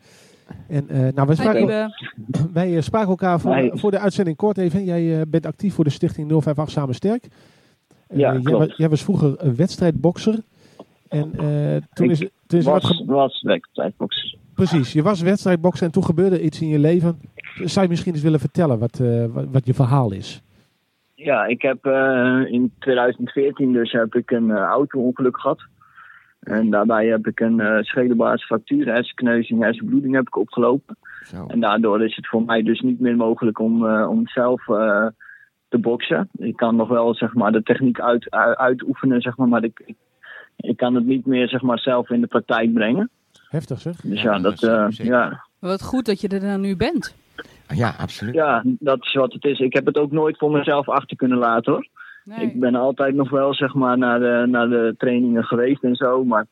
En 0.68 0.90
eh, 0.90 1.00
nou, 1.14 1.28
wij 1.28 1.36
spraken, 1.36 1.58
Wiebe. 1.68 1.90
wij 2.54 2.76
eh, 2.76 2.82
spraken 2.82 3.10
elkaar 3.10 3.40
voor, 3.40 3.56
Hi. 3.56 3.70
voor 3.74 3.92
de 3.92 4.00
uitzending 4.00 4.38
kort 4.38 4.58
even. 4.58 4.84
Jij 4.84 5.16
eh, 5.20 5.22
bent 5.28 5.46
actief 5.46 5.74
voor 5.74 5.84
de 5.84 5.90
stichting 5.90 6.32
058 6.32 6.70
Samen 6.70 6.96
Sterk. 6.96 7.24
Eh, 8.08 8.18
Ja, 8.18 8.32
jij, 8.32 8.42
klopt. 8.42 8.68
wa- 8.68 8.74
jij 8.78 8.90
was 8.90 9.04
vroeger 9.04 9.36
een 9.38 9.56
wedstrijdbokser. 9.56 10.40
En 11.10 11.32
eh, 11.38 11.76
toen 11.94 12.06
Ik 12.06 12.12
is, 12.12 12.20
toen 12.48 12.60
is 12.60 12.66
wat 12.66 12.82
Was, 12.82 12.98
ge- 12.98 13.06
was 13.06 13.42
wedstrijdbox. 13.42 14.38
Precies, 14.54 14.94
je 14.94 15.02
was 15.02 15.22
wedstrijdbokser 15.22 15.86
en 15.86 15.92
toen 15.92 16.04
gebeurde 16.04 16.42
iets 16.42 16.62
in 16.62 16.68
je 16.68 16.80
leven. 16.80 17.20
Zou 17.64 17.86
je 17.86 17.92
misschien 17.92 18.14
eens 18.14 18.22
willen 18.24 18.40
vertellen 18.40 18.80
wat, 18.80 19.00
eh, 19.00 19.26
wat, 19.26 19.46
wat 19.52 19.66
je 19.66 19.74
verhaal 19.74 20.12
is? 20.12 20.42
Ja, 21.16 21.46
ik 21.46 21.62
heb 21.62 21.86
eh, 21.86 22.42
in 22.52 22.72
2014 22.80 23.72
dus 23.74 23.92
heb 23.92 24.16
ik 24.16 24.32
een 24.32 24.52
eh, 24.52 24.58
auto-ongeluk 24.62 25.40
gehad. 25.40 25.62
En 26.48 26.70
daarbij 26.70 27.06
heb 27.08 27.28
ik 27.28 27.40
een 27.40 27.60
uh, 27.60 27.82
schedelbaarsfractuur, 27.82 28.86
hersenkneuzing, 28.86 29.62
hersenbloeding 29.62 30.16
heb 30.16 30.28
ik 30.28 30.36
opgelopen. 30.36 30.98
Zo. 31.26 31.46
En 31.48 31.60
daardoor 31.60 32.04
is 32.04 32.16
het 32.16 32.28
voor 32.28 32.44
mij 32.44 32.64
dus 32.64 32.82
niet 32.82 33.00
meer 33.00 33.16
mogelijk 33.16 33.60
om, 33.60 33.88
eh, 33.88 34.10
om 34.10 34.28
zelf 34.28 34.70
eh, 34.70 35.06
te 35.70 35.78
boksen. 35.78 36.30
Ik 36.38 36.56
kan 36.56 36.76
nog 36.76 36.88
wel 36.88 37.16
zeg 37.16 37.34
maar, 37.34 37.52
de 37.52 37.64
techniek 37.64 38.00
uit, 38.00 38.30
uit- 38.30 38.58
uitoefenen, 38.58 39.22
zeg 39.22 39.38
maar, 39.38 39.48
maar 39.48 39.64
ik, 39.64 39.94
ik, 40.56 40.78
kan 40.78 40.96
het 40.96 41.06
niet 41.06 41.26
meer 41.26 41.48
zeg 41.50 41.62
maar, 41.62 41.80
zelf 41.80 42.10
in 42.10 42.22
de 42.22 42.28
praktijk 42.28 42.74
brengen. 42.74 43.10
Heftig 43.48 43.82
zeg. 43.82 44.02
Dus 44.02 44.22
Ja, 44.22 44.34
ja, 44.34 44.40
dat 44.40 44.60
dat, 44.60 45.00
eh, 45.00 45.06
ja, 45.06 45.44
Wat 45.60 45.84
goed 45.84 46.06
dat 46.06 46.22
je 46.22 46.28
er 46.28 46.40
dan 46.40 46.62
nu 46.62 46.76
bent. 46.76 47.16
Ja, 47.68 47.96
absoluut. 47.98 48.34
Ja, 48.34 48.64
dat 48.66 49.06
is 49.06 49.14
wat 49.14 49.34
het 49.34 49.46
is. 49.46 49.60
Ik 49.60 49.74
heb 49.74 49.86
het 49.86 49.98
ook 49.98 50.12
nooit 50.12 50.38
voor 50.38 50.52
mezelf 50.52 50.90
achter 50.90 51.18
kunnen 51.18 51.38
laten 51.38 51.72
hoor. 51.74 51.88
Nee. 52.28 52.46
Ik 52.46 52.60
ben 52.60 52.76
altijd 52.76 53.16
nog 53.16 53.30
wel 53.30 53.54
zeg 53.54 53.74
maar 53.74 53.98
naar 53.98 54.20
de, 54.20 54.46
naar 54.50 54.70
de 54.70 54.96
trainingen 54.98 55.44
geweest 55.44 55.84
en 55.84 55.96
zo. 55.96 56.24
Maar 56.24 56.46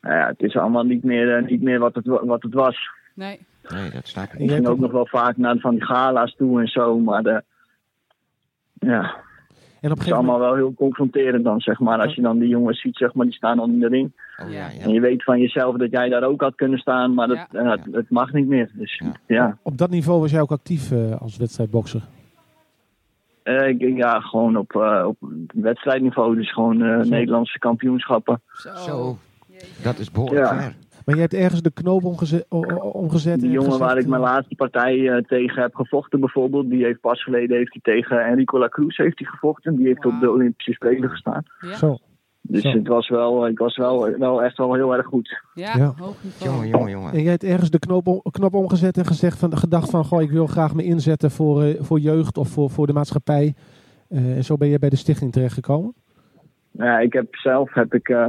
nou 0.00 0.14
ja, 0.14 0.26
het 0.26 0.42
is 0.42 0.56
allemaal 0.56 0.84
niet 0.84 1.04
meer, 1.04 1.36
eh, 1.36 1.46
niet 1.48 1.62
meer 1.62 1.78
wat, 1.78 1.94
het, 1.94 2.06
wa- 2.06 2.24
wat 2.26 2.42
het 2.42 2.54
was. 2.54 2.88
nee. 3.14 3.40
Nee, 3.74 3.90
dat 3.90 4.06
snap 4.08 4.24
ik. 4.24 4.32
En 4.32 4.40
Ik 4.44 4.50
ging 4.50 4.66
ook 4.66 4.78
nog 4.78 4.90
wel 4.92 5.06
vaak 5.06 5.36
naar 5.36 5.56
van 5.58 5.70
die 5.74 5.84
gala's 5.84 6.34
toe 6.36 6.60
en 6.60 6.66
zo. 6.68 6.98
Maar 6.98 7.22
de, 7.22 7.42
ja, 8.78 9.14
En 9.80 9.90
op 9.90 9.98
het 9.98 10.06
is 10.06 10.12
allemaal 10.12 10.38
moment, 10.38 10.54
wel 10.54 10.64
heel 10.64 10.74
confronterend 10.74 11.44
dan 11.44 11.60
zeg 11.60 11.80
maar. 11.80 11.98
Als 12.00 12.14
je 12.14 12.22
dan 12.22 12.38
die 12.38 12.48
jongens 12.48 12.80
ziet 12.80 12.96
zeg 12.96 13.14
maar, 13.14 13.26
die 13.26 13.34
staan 13.34 13.58
al 13.58 13.66
in 13.66 13.80
de 13.80 13.88
ring. 13.88 14.12
Oh, 14.44 14.52
ja, 14.52 14.70
En 14.80 14.88
ja. 14.88 14.94
je 14.94 15.00
weet 15.00 15.24
van 15.24 15.40
jezelf 15.40 15.76
dat 15.76 15.90
jij 15.90 16.08
daar 16.08 16.22
ook 16.22 16.40
had 16.40 16.54
kunnen 16.54 16.78
staan. 16.78 17.14
Maar 17.14 17.28
dat, 17.28 17.46
Ja. 17.52 17.60
eh, 17.60 17.70
het, 17.70 17.94
het 17.94 18.10
mag 18.10 18.32
niet 18.32 18.46
meer. 18.46 18.70
Dus 18.74 18.98
Ja. 19.04 19.12
ja. 19.26 19.58
op 19.62 19.78
dat 19.78 19.90
niveau 19.90 20.20
was 20.20 20.30
jij 20.30 20.40
ook 20.40 20.50
actief 20.50 20.90
eh, 20.92 21.20
als 21.20 21.36
wedstrijdbokser. 21.36 22.02
Eh, 23.46 23.68
ik- 23.68 23.96
ja, 23.96 24.20
gewoon 24.20 24.56
op, 24.56 24.76
eh, 24.76 25.04
op 25.06 25.16
wedstrijdniveau. 25.54 26.36
Dus 26.36 26.52
gewoon 26.52 26.82
eh. 26.82 26.98
Nederlandse 26.98 27.58
kampioenschappen. 27.58 28.42
Zo. 28.52 28.74
Zo, 28.74 29.16
dat 29.82 29.98
is 29.98 30.10
behoorlijk 30.10 30.46
Ja. 30.46 30.60
ver. 30.60 30.74
Maar 31.04 31.14
je 31.14 31.20
hebt 31.20 31.34
ergens 31.34 31.62
de 31.62 31.70
knoop 31.72 32.04
omgezet, 32.04 32.46
omgezet 32.92 33.38
Die 33.40 33.48
en 33.48 33.52
jongen 33.54 33.78
waar 33.78 33.98
ik 33.98 34.06
mijn 34.06 34.20
laatste 34.20 34.54
partij 34.54 35.24
tegen 35.26 35.62
heb 35.62 35.74
gevochten 35.74 36.20
bijvoorbeeld, 36.20 36.70
die 36.70 36.84
heeft 36.84 37.00
pas 37.00 37.22
geleden 37.22 37.56
heeft 37.56 37.78
hij 37.82 37.94
tegen 37.94 38.24
Enrico 38.24 38.58
Lacruz 38.58 38.96
heeft 38.96 39.18
hij 39.18 39.28
gevochten. 39.28 39.76
Die 39.76 39.86
heeft 39.86 40.04
op 40.06 40.20
de. 40.20 40.30
Olympische 40.30 40.72
Spelen 40.72 41.10
gestaan. 41.10 41.42
Ja, 41.60 41.74
Zo. 41.76 41.96
Dus 42.48 42.62
Zo. 42.62 42.68
het 42.68 42.86
was 42.88 43.08
wel, 43.08 43.46
ik 43.48 43.58
was 43.58 43.76
wel, 43.76 44.10
wel 44.18 44.42
echt 44.42 44.56
wel 44.56 44.74
heel 44.74 44.96
erg 44.96 45.06
goed. 45.06 45.42
ja, 45.54 45.72
Ja. 45.76 45.92
hoog 45.96 46.22
niveau. 46.22 46.52
Jongen, 46.54 46.68
jongen, 46.68 46.90
jongen. 46.90 47.12
En 47.12 47.22
jij 47.22 47.30
hebt 47.30 47.44
ergens 47.44 47.70
de 47.70 47.78
knop, 47.78 48.06
om- 48.06 48.22
knop 48.30 48.54
omgezet 48.54 48.96
en 48.98 49.06
gezegd 49.06 49.38
van, 49.38 49.56
gedacht 49.56 49.90
van, 49.90 50.04
goh, 50.04 50.22
ik 50.22 50.30
wil 50.30 50.46
graag 50.46 50.74
me 50.74 50.82
inzetten 50.84 51.30
voor, 51.30 51.62
eh, 51.62 51.74
voor 51.82 51.98
jeugd 51.98 52.36
of 52.38 52.48
voor, 52.48 52.70
voor 52.70 52.86
de 52.86 52.92
maatschappij. 52.92 53.54
Eh, 54.08 54.36
en 54.36 54.44
zo 54.44 54.56
ben 54.56 54.68
je 54.68 54.78
bij 54.78 54.88
de 54.90 54.96
stichting 54.96 55.32
terechtgekomen. 55.32 55.94
Nou 56.70 56.90
ja, 56.90 56.98
ik 56.98 57.12
heb 57.12 57.34
zelf 57.34 57.72
heb 57.74 57.94
ik, 57.94 58.08
eh, 58.08 58.28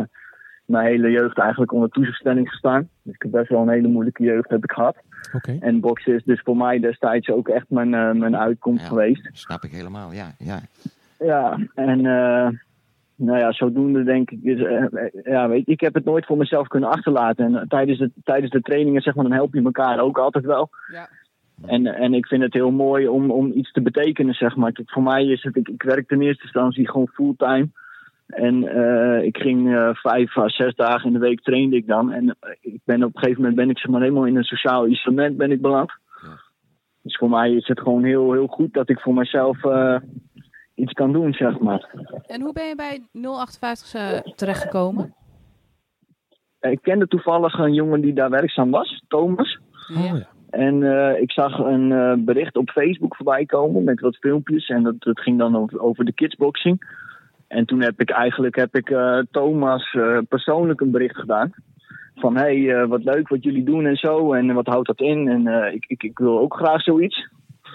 mijn 0.66 0.86
hele 0.88 1.10
jeugd 1.10 1.38
eigenlijk 1.38 1.72
onder 1.74 1.90
toezichtstelling 1.90 2.50
gestaan. 2.50 2.90
Dus 3.04 3.14
ik 3.16 3.22
heb 3.22 3.32
best 3.32 3.50
wel 3.50 3.62
een 3.62 3.70
hele 3.70 3.88
moeilijke 3.88 4.24
jeugd 4.24 4.50
heb 4.50 4.64
ik 4.64 4.72
gehad. 4.72 4.96
Oké. 5.36 5.58
En 5.60 5.80
boksen 5.80 6.14
is 6.16 6.24
dus 6.24 6.42
voor 6.44 6.58
mij 6.58 6.80
destijds 6.80 7.30
ook 7.30 7.48
echt 7.48 7.66
mijn, 7.70 7.90
mijn 7.90 8.38
uitkomst 8.38 8.82
Ja. 8.82 8.88
geweest. 8.88 9.30
Snap 9.32 9.64
ik 9.64 9.72
helemaal, 9.72 10.12
ja. 10.14 10.32
ja. 10.38 10.60
Ja, 11.20 11.60
en 11.76 12.06
eh, 12.06 12.48
nou 13.18 13.38
ja, 13.40 13.52
zodoende 13.52 14.04
denk 14.04 14.32
ik, 14.32 14.44
is, 14.44 14.60
eh, 14.60 14.84
eh, 14.84 15.24
ja, 15.24 15.50
weet 15.50 15.66
je, 15.66 15.72
ik 15.72 15.80
heb 15.80 15.94
het 15.94 16.06
nooit 16.06 16.26
voor 16.26 16.38
mezelf 16.38 16.68
kunnen 16.68 16.90
achterlaten. 16.90 17.46
En 17.46 17.56
eh, 17.56 17.68
tijdens 17.68 18.00
de, 18.00 18.12
tijdens 18.24 18.52
de 18.52 18.62
trainingen, 18.62 19.02
zeg 19.02 19.16
maar, 19.16 19.24
dan 19.24 19.34
help 19.34 19.54
je 19.54 19.64
elkaar 19.64 20.00
ook 20.00 20.18
altijd 20.18 20.46
wel. 20.46 20.70
Ja. 20.92 21.10
En, 21.66 21.86
en 21.86 22.14
ik 22.14 22.28
vind 22.28 22.42
het 22.44 22.54
heel 22.54 22.72
mooi 22.72 23.08
om, 23.08 23.32
om 23.32 23.52
iets 23.52 23.72
te 23.72 23.82
betekenen, 23.82 24.34
zeg 24.34 24.56
maar. 24.56 24.72
Kijk, 24.72 24.92
voor 24.92 25.04
mij 25.04 25.26
is 25.26 25.44
het, 25.44 25.56
ik, 25.56 25.68
ik 25.68 25.84
werk 25.84 26.12
in 26.12 26.22
eerste 26.22 26.44
instantie 26.44 26.90
gewoon 26.90 27.08
fulltime. 27.08 27.70
En 28.28 28.68
eh, 28.68 29.24
ik 29.24 29.38
ging 29.38 29.76
eh, 29.76 29.90
vijf 29.94 30.38
à 30.38 30.50
zes 30.50 30.76
dagen 30.76 31.08
in 31.08 31.14
de 31.14 31.20
week 31.20 31.42
trainde 31.42 31.76
ik 31.76 31.88
dan. 31.88 32.12
En 32.12 32.38
ik 32.62 32.82
ben 32.84 33.04
op 33.04 33.16
een 33.16 33.20
gegeven 33.20 33.42
moment 33.42 33.56
ben 33.60 33.70
ik 33.70 33.80
zeg 33.80 33.92
maar 33.92 34.02
helemaal 34.02 34.26
in 34.26 34.36
een 34.36 34.44
sociaal 34.44 34.88
isolement 34.88 35.38
ben 35.38 35.52
ik 35.52 35.62
beland. 35.62 35.92
Ja. 36.22 36.40
Dus 37.02 37.18
voor 37.18 37.30
mij 37.30 37.54
is 37.54 37.68
het 37.68 37.80
gewoon 37.80 38.04
heel, 38.04 38.32
heel 38.32 38.48
goed 38.48 38.74
dat 38.74 38.90
ik 38.90 39.00
voor 39.00 39.14
mezelf 39.14 39.64
eh, 39.64 39.96
iets 40.78 40.94
kan 40.94 41.12
doen, 41.12 41.34
zeg 41.34 41.60
maar. 41.60 41.90
En 42.28 42.42
hoe 42.42 42.54
ben 42.54 42.68
je 42.68 42.76
bij 42.76 43.02
058 43.12 43.94
eh, 43.94 44.34
terechtgekomen? 44.36 45.14
Ik 46.60 46.82
kende 46.82 47.08
toevallig 47.08 47.60
een 47.60 47.74
jongen 47.74 48.02
die 48.02 48.14
daar 48.14 48.30
werkzaam 48.30 48.72
was, 48.72 49.04
Thomas. 49.08 49.60
Oh, 49.98 50.06
ja. 50.06 50.28
En 50.50 50.84
eh, 50.84 51.22
ik 51.22 51.32
zag 51.32 51.58
een 51.58 51.92
eh, 51.92 52.14
bericht 52.18 52.56
op 52.56 52.70
Facebook 52.70 53.16
voorbij 53.16 53.46
komen 53.46 53.84
met 53.84 54.00
wat 54.00 54.16
filmpjes. 54.16 54.68
En 54.68 54.84
dat, 54.84 54.96
dat 55.00 55.20
ging 55.20 55.38
dan 55.38 55.58
over, 55.58 55.80
over 55.80 56.06
de 56.06 56.14
kidsboxing. 56.14 57.06
En 57.48 57.66
toen 57.66 57.82
heb 57.82 58.02
ik 58.02 58.10
eigenlijk 58.10 58.56
heb 58.56 58.76
ik, 58.76 58.90
eh, 58.90 59.20
Thomas 59.32 59.94
eh, 59.94 60.18
persoonlijk 60.30 60.82
een 60.82 60.92
bericht 60.92 61.18
gedaan. 61.18 61.54
Van 62.16 62.36
hé, 62.36 62.42
hey, 62.42 62.82
eh, 62.82 62.88
wat 62.88 63.04
leuk 63.04 63.28
wat 63.28 63.44
jullie 63.44 63.64
doen 63.64 63.86
en 63.86 63.96
zo. 63.96 64.34
En 64.34 64.54
wat 64.54 64.68
houdt 64.68 64.88
dat 64.88 65.00
in? 65.00 65.28
En 65.28 65.48
eh, 65.48 65.74
ik, 65.74 65.86
ik, 65.88 66.04
ik 66.04 66.18
wil 66.18 66.40
ook 66.40 66.56
graag 66.56 66.82
zoiets. 66.82 67.30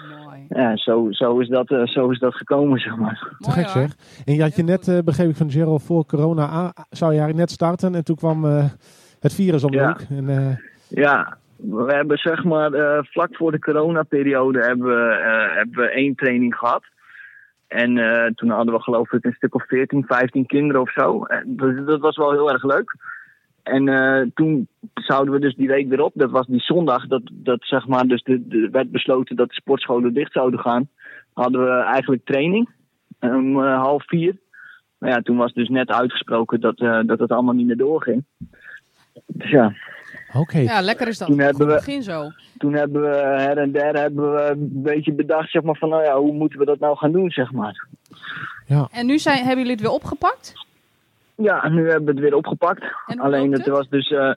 Mooi. 0.09 0.45
Ja, 0.49 0.77
zo, 0.77 1.07
zo, 1.11 1.39
is, 1.39 1.47
dat, 1.47 1.71
eh, 1.71 1.85
zo 1.85 2.09
is 2.09 2.19
dat 2.19 2.35
gekomen, 2.35 2.79
zeg 2.79 2.95
maar. 2.97 3.35
Te 3.39 3.51
gek 3.51 3.67
zeg. 3.67 3.95
En 4.25 4.33
je 4.33 4.41
had 4.41 4.55
je 4.55 4.63
net, 4.63 4.87
eh, 4.87 4.99
begreep 5.05 5.29
ik 5.29 5.35
van 5.35 5.51
Gerald, 5.51 5.83
voor 5.83 6.05
corona 6.05 6.47
aan, 6.47 6.71
zou 6.89 7.11
je 7.13 7.19
eigenlijk 7.19 7.37
net 7.37 7.51
starten. 7.51 7.95
En 7.95 8.03
toen 8.03 8.15
kwam 8.15 8.45
eh, 8.45 8.65
het 9.19 9.33
virus 9.33 9.63
om 9.63 9.71
de 9.71 9.77
Ja. 9.77 9.87
hoek. 9.87 9.99
En, 10.09 10.29
eh, 10.29 10.57
Ja, 10.89 11.37
we 11.55 11.93
hebben 11.93 12.17
zeg 12.17 12.43
maar 12.43 12.73
eh, 12.73 13.03
vlak 13.03 13.35
voor 13.35 13.51
de 13.51 13.59
coronaperiode 13.59 14.59
hebben 14.59 14.87
we, 14.87 15.11
eh, 15.11 15.55
hebben 15.55 15.75
we 15.83 15.89
één 15.89 16.15
training 16.15 16.55
gehad. 16.55 16.83
En 17.67 17.97
eh, 17.97 18.31
toen 18.35 18.49
hadden 18.49 18.73
we 18.73 18.81
geloof 18.81 19.11
ik 19.11 19.25
een 19.25 19.33
stuk 19.33 19.55
of 19.55 19.67
14, 19.67 20.03
15 20.07 20.45
kinderen 20.45 20.81
of 20.81 20.91
zo. 20.91 21.23
En 21.23 21.43
dat, 21.55 21.87
dat 21.87 21.99
was 21.99 22.17
wel 22.17 22.31
heel 22.31 22.51
erg 22.51 22.63
leuk. 22.63 22.95
En 23.63 23.87
eh, 23.87 24.21
toen 24.33 24.67
zouden 24.93 25.33
we 25.33 25.39
dus 25.39 25.55
die 25.55 25.67
week 25.67 25.89
weer 25.89 26.01
op. 26.03 26.11
Dat 26.15 26.31
was 26.31 26.47
die 26.47 26.59
zondag. 26.61 27.07
Dat, 27.07 27.21
dat 27.31 27.59
zeg 27.61 27.87
maar, 27.87 28.07
dus 28.07 28.23
de, 28.23 28.47
de, 28.47 28.69
werd 28.71 28.91
besloten 28.91 29.35
dat 29.35 29.47
de 29.47 29.53
sportscholen 29.53 30.13
dicht 30.13 30.31
zouden 30.31 30.59
gaan. 30.59 30.89
Hadden 31.33 31.63
we 31.63 31.71
eigenlijk 31.71 32.25
training. 32.25 32.69
Om 33.19 33.63
eh, 33.63 33.81
half 33.81 34.03
vier. 34.07 34.37
Maar 34.97 35.09
ja, 35.09 35.21
toen 35.21 35.37
was 35.37 35.53
dus 35.53 35.69
net 35.69 35.89
uitgesproken 35.89 36.61
dat, 36.61 36.79
eh, 36.79 36.99
dat 37.05 37.19
het 37.19 37.31
allemaal 37.31 37.53
niet 37.53 37.65
meer 37.67 37.77
doorging. 37.77 38.23
Dus 39.27 39.49
ja. 39.49 39.73
Oké. 40.33 40.57
Ja, 40.57 40.81
lekker 40.81 41.07
is 41.07 41.17
dat. 41.17 41.27
Toen 41.27 41.39
hebben 41.39 41.67
we- 41.67 41.73
begin 41.73 42.03
zo. 42.03 42.31
toen 42.57 42.73
hebben 42.73 43.01
we 43.01 43.15
her 43.17 43.57
en 43.57 43.71
der 43.71 43.99
hebben 43.99 44.33
we 44.33 44.41
een 44.51 44.69
beetje 44.81 45.13
bedacht 45.13 45.49
zeg 45.51 45.61
maar, 45.61 45.75
van 45.75 45.89
nou 45.89 46.03
ja, 46.03 46.17
hoe 46.19 46.33
moeten 46.33 46.59
we 46.59 46.65
dat 46.65 46.79
nou 46.79 46.97
gaan 46.97 47.11
doen, 47.11 47.29
zeg 47.31 47.51
maar. 47.51 47.87
En 48.91 49.05
nu 49.05 49.19
zijn, 49.19 49.37
hebben 49.37 49.57
jullie 49.57 49.71
het 49.71 49.81
weer 49.81 49.91
opgepakt? 49.91 50.53
Ja, 51.43 51.69
nu 51.69 51.87
hebben 51.89 52.05
we 52.05 52.11
het 52.11 52.19
weer 52.19 52.35
opgepakt. 52.35 52.83
Alleen 53.17 53.51
het 53.51 53.65
het? 53.65 53.75
was 53.75 53.89
dus 53.89 54.11
eh, 54.11 54.31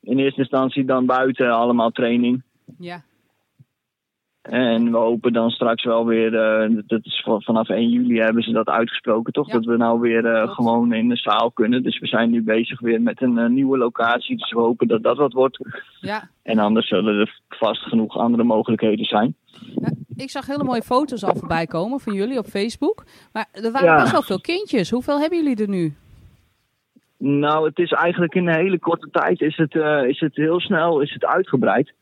in 0.00 0.18
eerste 0.18 0.40
instantie 0.40 0.84
dan 0.84 1.06
buiten 1.06 1.50
allemaal 1.50 1.90
training. 1.90 2.42
Ja. 2.78 3.02
En 4.42 4.90
we 4.90 4.96
hopen 4.96 5.32
dan 5.32 5.50
straks 5.50 5.84
wel 5.84 6.06
weer, 6.06 6.34
eh, 6.34 6.76
dat 6.86 7.04
is 7.04 7.22
van- 7.24 7.42
vanaf 7.42 7.68
1 7.68 7.88
juli 7.88 8.18
hebben 8.20 8.42
ze 8.42 8.52
dat 8.52 8.66
uitgesproken, 8.68 9.32
toch? 9.32 9.46
Ja. 9.46 9.52
Dat 9.52 9.64
we 9.64 9.76
nou 9.76 10.00
weer 10.00 10.24
eh, 10.26 10.50
gewoon 10.54 10.92
in 10.92 11.08
de 11.08 11.16
zaal 11.16 11.50
kunnen. 11.52 11.82
Dus 11.82 11.98
we 11.98 12.06
zijn 12.06 12.30
nu 12.30 12.42
bezig 12.42 12.80
weer 12.80 13.02
met 13.02 13.22
een 13.22 13.54
nieuwe 13.54 13.78
locatie. 13.78 14.36
Dus 14.36 14.52
we 14.52 14.58
hopen 14.60 14.88
dat 14.88 15.02
dat 15.02 15.16
wat 15.16 15.32
wordt. 15.32 15.58
ja. 16.00 16.28
En 16.42 16.58
anders 16.58 16.88
zullen 16.88 17.18
er 17.20 17.40
vast 17.48 17.82
genoeg 17.82 18.16
andere 18.16 18.44
mogelijkheden 18.44 19.04
zijn. 19.04 19.36
Ik 20.16 20.30
zag 20.30 20.46
hele 20.46 20.64
mooie 20.64 20.82
foto's 20.82 21.24
al 21.24 21.34
voorbij 21.36 21.66
komen 21.66 22.00
van 22.00 22.12
jullie 22.12 22.38
op 22.38 22.46
Facebook. 22.46 23.04
Maar 23.32 23.46
er 23.52 23.72
waren 23.72 23.88
Ja. 23.88 23.96
best 24.00 24.12
wel 24.12 24.22
veel 24.22 24.40
kindjes. 24.40 24.90
Hoeveel 24.90 25.20
hebben 25.20 25.38
jullie 25.42 25.56
er 25.62 25.68
nu? 25.68 25.94
Nou, 27.18 27.66
het 27.66 27.78
is 27.78 27.92
eigenlijk 27.92 28.34
in 28.34 28.48
een 28.48 28.54
hele 28.54 28.78
korte 28.78 29.08
tijd 29.10 29.40
is 29.40 29.56
het, 29.56 29.74
eh, 29.74 30.02
is 30.04 30.20
het 30.20 30.36
heel 30.36 30.60
snel 30.60 31.00
is 31.00 31.12
het 31.12 31.24
uitgebreid. 31.24 31.92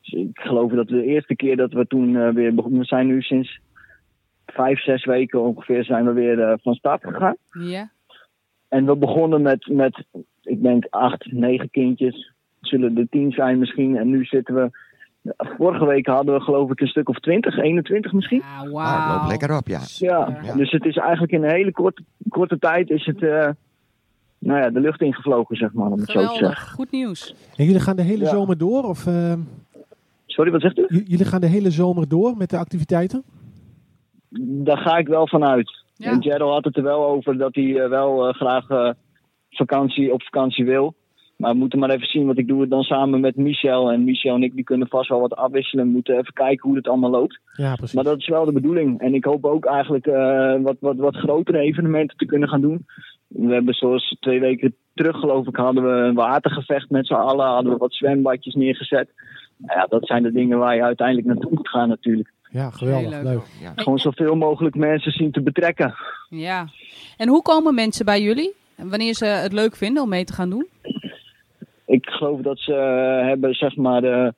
Dus 0.00 0.12
ik 0.12 0.38
geloof 0.40 0.72
dat 0.72 0.88
de 0.88 1.04
eerste 1.04 1.36
keer 1.36 1.56
dat 1.56 1.72
we 1.72 1.86
toen 1.86 2.16
eh, 2.16 2.28
weer 2.28 2.54
begonnen, 2.54 2.80
we 2.80 2.86
zijn 2.86 3.06
nu 3.06 3.20
sinds 3.22 3.58
vijf, 4.46 4.82
zes 4.82 5.04
weken 5.04 5.40
ongeveer 5.42 5.84
zijn 5.84 6.04
we 6.06 6.12
weer 6.12 6.40
eh, 6.40 6.54
van 6.62 6.74
start 6.74 7.02
gegaan. 7.04 7.36
Ja. 7.50 7.90
En 8.68 8.86
we 8.86 8.96
begonnen 8.96 9.42
met, 9.42 9.66
met, 9.70 10.04
ik 10.42 10.62
denk 10.62 10.86
acht, 10.90 11.32
negen 11.32 11.70
kindjes. 11.70 12.32
Zullen 12.60 12.98
er 12.98 13.08
tien 13.10 13.32
zijn 13.32 13.58
misschien. 13.58 13.96
En 13.96 14.08
nu 14.08 14.24
zitten 14.24 14.54
we, 14.54 14.70
vorige 15.36 15.86
week 15.86 16.06
hadden 16.06 16.34
we 16.34 16.40
geloof 16.40 16.70
ik 16.70 16.80
een 16.80 16.86
stuk 16.86 17.08
of 17.08 17.18
twintig, 17.18 17.56
21 17.58 18.12
misschien. 18.12 18.42
Ah, 18.42 18.48
Nou, 18.54 18.64
het 18.64 18.72
wauw. 18.72 19.16
loopt 19.16 19.28
lekker 19.28 19.56
op, 19.56 19.66
ja. 19.66 19.80
Ja, 19.98 20.38
Ja. 20.42 20.54
dus 20.54 20.70
het 20.70 20.84
is 20.84 20.96
eigenlijk 20.96 21.32
in 21.32 21.42
een 21.42 21.50
hele 21.54 21.72
korte, 21.72 22.02
korte 22.28 22.58
tijd 22.58 22.90
is 22.90 23.06
het, 23.06 23.22
eh, 23.22 23.48
nou 24.44 24.60
ja, 24.60 24.70
de 24.70 24.80
lucht 24.80 25.00
ingevlogen 25.00 25.56
zeg 25.56 25.72
maar, 25.72 25.86
om 25.90 25.98
het 26.00 26.10
zo 26.10 26.12
te 26.12 26.18
zeggen. 26.18 26.36
Geweldig. 26.36 26.70
Goed 26.72 26.90
nieuws. 26.90 27.34
En 27.56 27.64
jullie 27.64 27.80
gaan 27.80 27.96
de 27.96 28.02
hele 28.02 28.24
Ja. 28.24 28.30
zomer 28.30 28.58
door? 28.58 28.82
Of 28.84 29.06
eh, 29.06 29.32
Sorry, 30.26 30.50
wat 30.50 30.60
zegt 30.60 30.78
u? 30.78 30.86
j- 30.88 31.02
jullie 31.06 31.24
gaan 31.26 31.40
de 31.40 31.46
hele 31.46 31.70
zomer 31.70 32.08
door 32.08 32.36
met 32.36 32.50
de 32.50 32.58
activiteiten? 32.58 33.22
Daar 34.38 34.78
ga 34.78 34.96
ik 34.96 35.06
wel 35.08 35.28
van 35.28 35.44
uit. 35.44 35.84
Ja. 35.94 36.10
En 36.10 36.22
Gerald 36.22 36.52
had 36.54 36.64
het 36.64 36.76
er 36.76 36.82
wel 36.82 37.06
over 37.06 37.38
dat 37.38 37.54
hij 37.54 37.80
eh, 37.82 37.88
wel 37.88 38.28
eh, 38.28 38.34
graag 38.34 38.94
vakantie 39.50 40.12
op 40.12 40.22
vakantie 40.22 40.64
wil. 40.64 40.94
Maar 41.42 41.52
we 41.52 41.58
moeten 41.58 41.78
maar 41.78 41.90
even 41.90 42.06
zien, 42.06 42.26
want 42.26 42.38
ik 42.38 42.48
doe 42.48 42.60
het 42.60 42.70
dan 42.70 42.82
samen 42.82 43.20
met 43.20 43.36
Michel. 43.36 43.90
En 43.90 44.04
Michel 44.04 44.34
en 44.34 44.42
ik 44.42 44.54
die 44.54 44.64
kunnen 44.64 44.88
vast 44.88 45.08
wel 45.08 45.20
wat 45.20 45.34
afwisselen. 45.34 45.84
We 45.84 45.90
moeten 45.90 46.18
even 46.18 46.32
kijken 46.32 46.68
hoe 46.68 46.76
het 46.76 46.88
allemaal 46.88 47.10
loopt. 47.10 47.40
Ja, 47.52 47.74
precies. 47.74 47.94
Maar 47.94 48.04
dat 48.04 48.18
is 48.18 48.28
wel 48.28 48.44
de 48.44 48.52
bedoeling. 48.52 49.00
En 49.00 49.14
ik 49.14 49.24
hoop 49.24 49.44
ook 49.44 49.64
eigenlijk 49.64 50.06
eh, 50.06 50.54
wat, 50.62 50.76
wat, 50.80 50.96
wat 50.96 51.16
grotere 51.16 51.58
evenementen 51.58 52.16
te 52.16 52.26
kunnen 52.26 52.48
gaan 52.48 52.60
doen. 52.60 52.86
We 53.26 53.52
hebben 53.52 53.74
zoals 53.74 54.16
twee 54.20 54.40
weken 54.40 54.74
terug 54.94 55.16
geloof 55.16 55.46
ik 55.46 55.56
hadden 55.56 55.84
we 55.84 55.90
een 55.90 56.14
watergevecht 56.14 56.90
met 56.90 57.06
z'n 57.06 57.14
allen. 57.14 57.46
Hadden 57.46 57.72
we 57.72 57.78
wat 57.78 57.94
zwembadjes 57.94 58.54
neergezet. 58.54 59.08
Nou 59.56 59.78
ja, 59.78 59.86
dat 59.86 60.06
zijn 60.06 60.22
de 60.22 60.32
dingen 60.32 60.58
waar 60.58 60.74
je 60.74 60.82
uiteindelijk 60.82 61.26
naartoe 61.26 61.52
moet 61.54 61.68
gaan 61.68 61.88
natuurlijk. 61.88 62.32
Ja, 62.50 62.70
geweldig. 62.70 63.10
Leuk. 63.10 63.22
leuk. 63.22 63.42
ja. 63.60 63.72
Gewoon 63.76 63.98
zoveel 63.98 64.34
mogelijk 64.34 64.74
mensen 64.74 65.12
zien 65.12 65.32
te 65.32 65.42
betrekken. 65.42 65.94
Ja. 66.28 66.68
En 67.16 67.28
hoe 67.28 67.42
komen 67.42 67.74
mensen 67.74 68.04
bij 68.04 68.22
jullie? 68.22 68.54
En 68.76 68.88
Wanneer 68.88 69.14
ze 69.14 69.24
het 69.24 69.52
leuk 69.52 69.76
vinden 69.76 70.02
om 70.02 70.08
mee 70.08 70.24
te 70.24 70.32
gaan 70.32 70.50
doen? 70.50 70.66
Ik 71.92 72.06
geloof 72.08 72.40
dat 72.40 72.58
ze 72.58 72.74
eh, 72.74 73.26
hebben 73.26 73.54
zeg 73.54 73.76
maar 73.76 74.04
eh, 74.04 74.28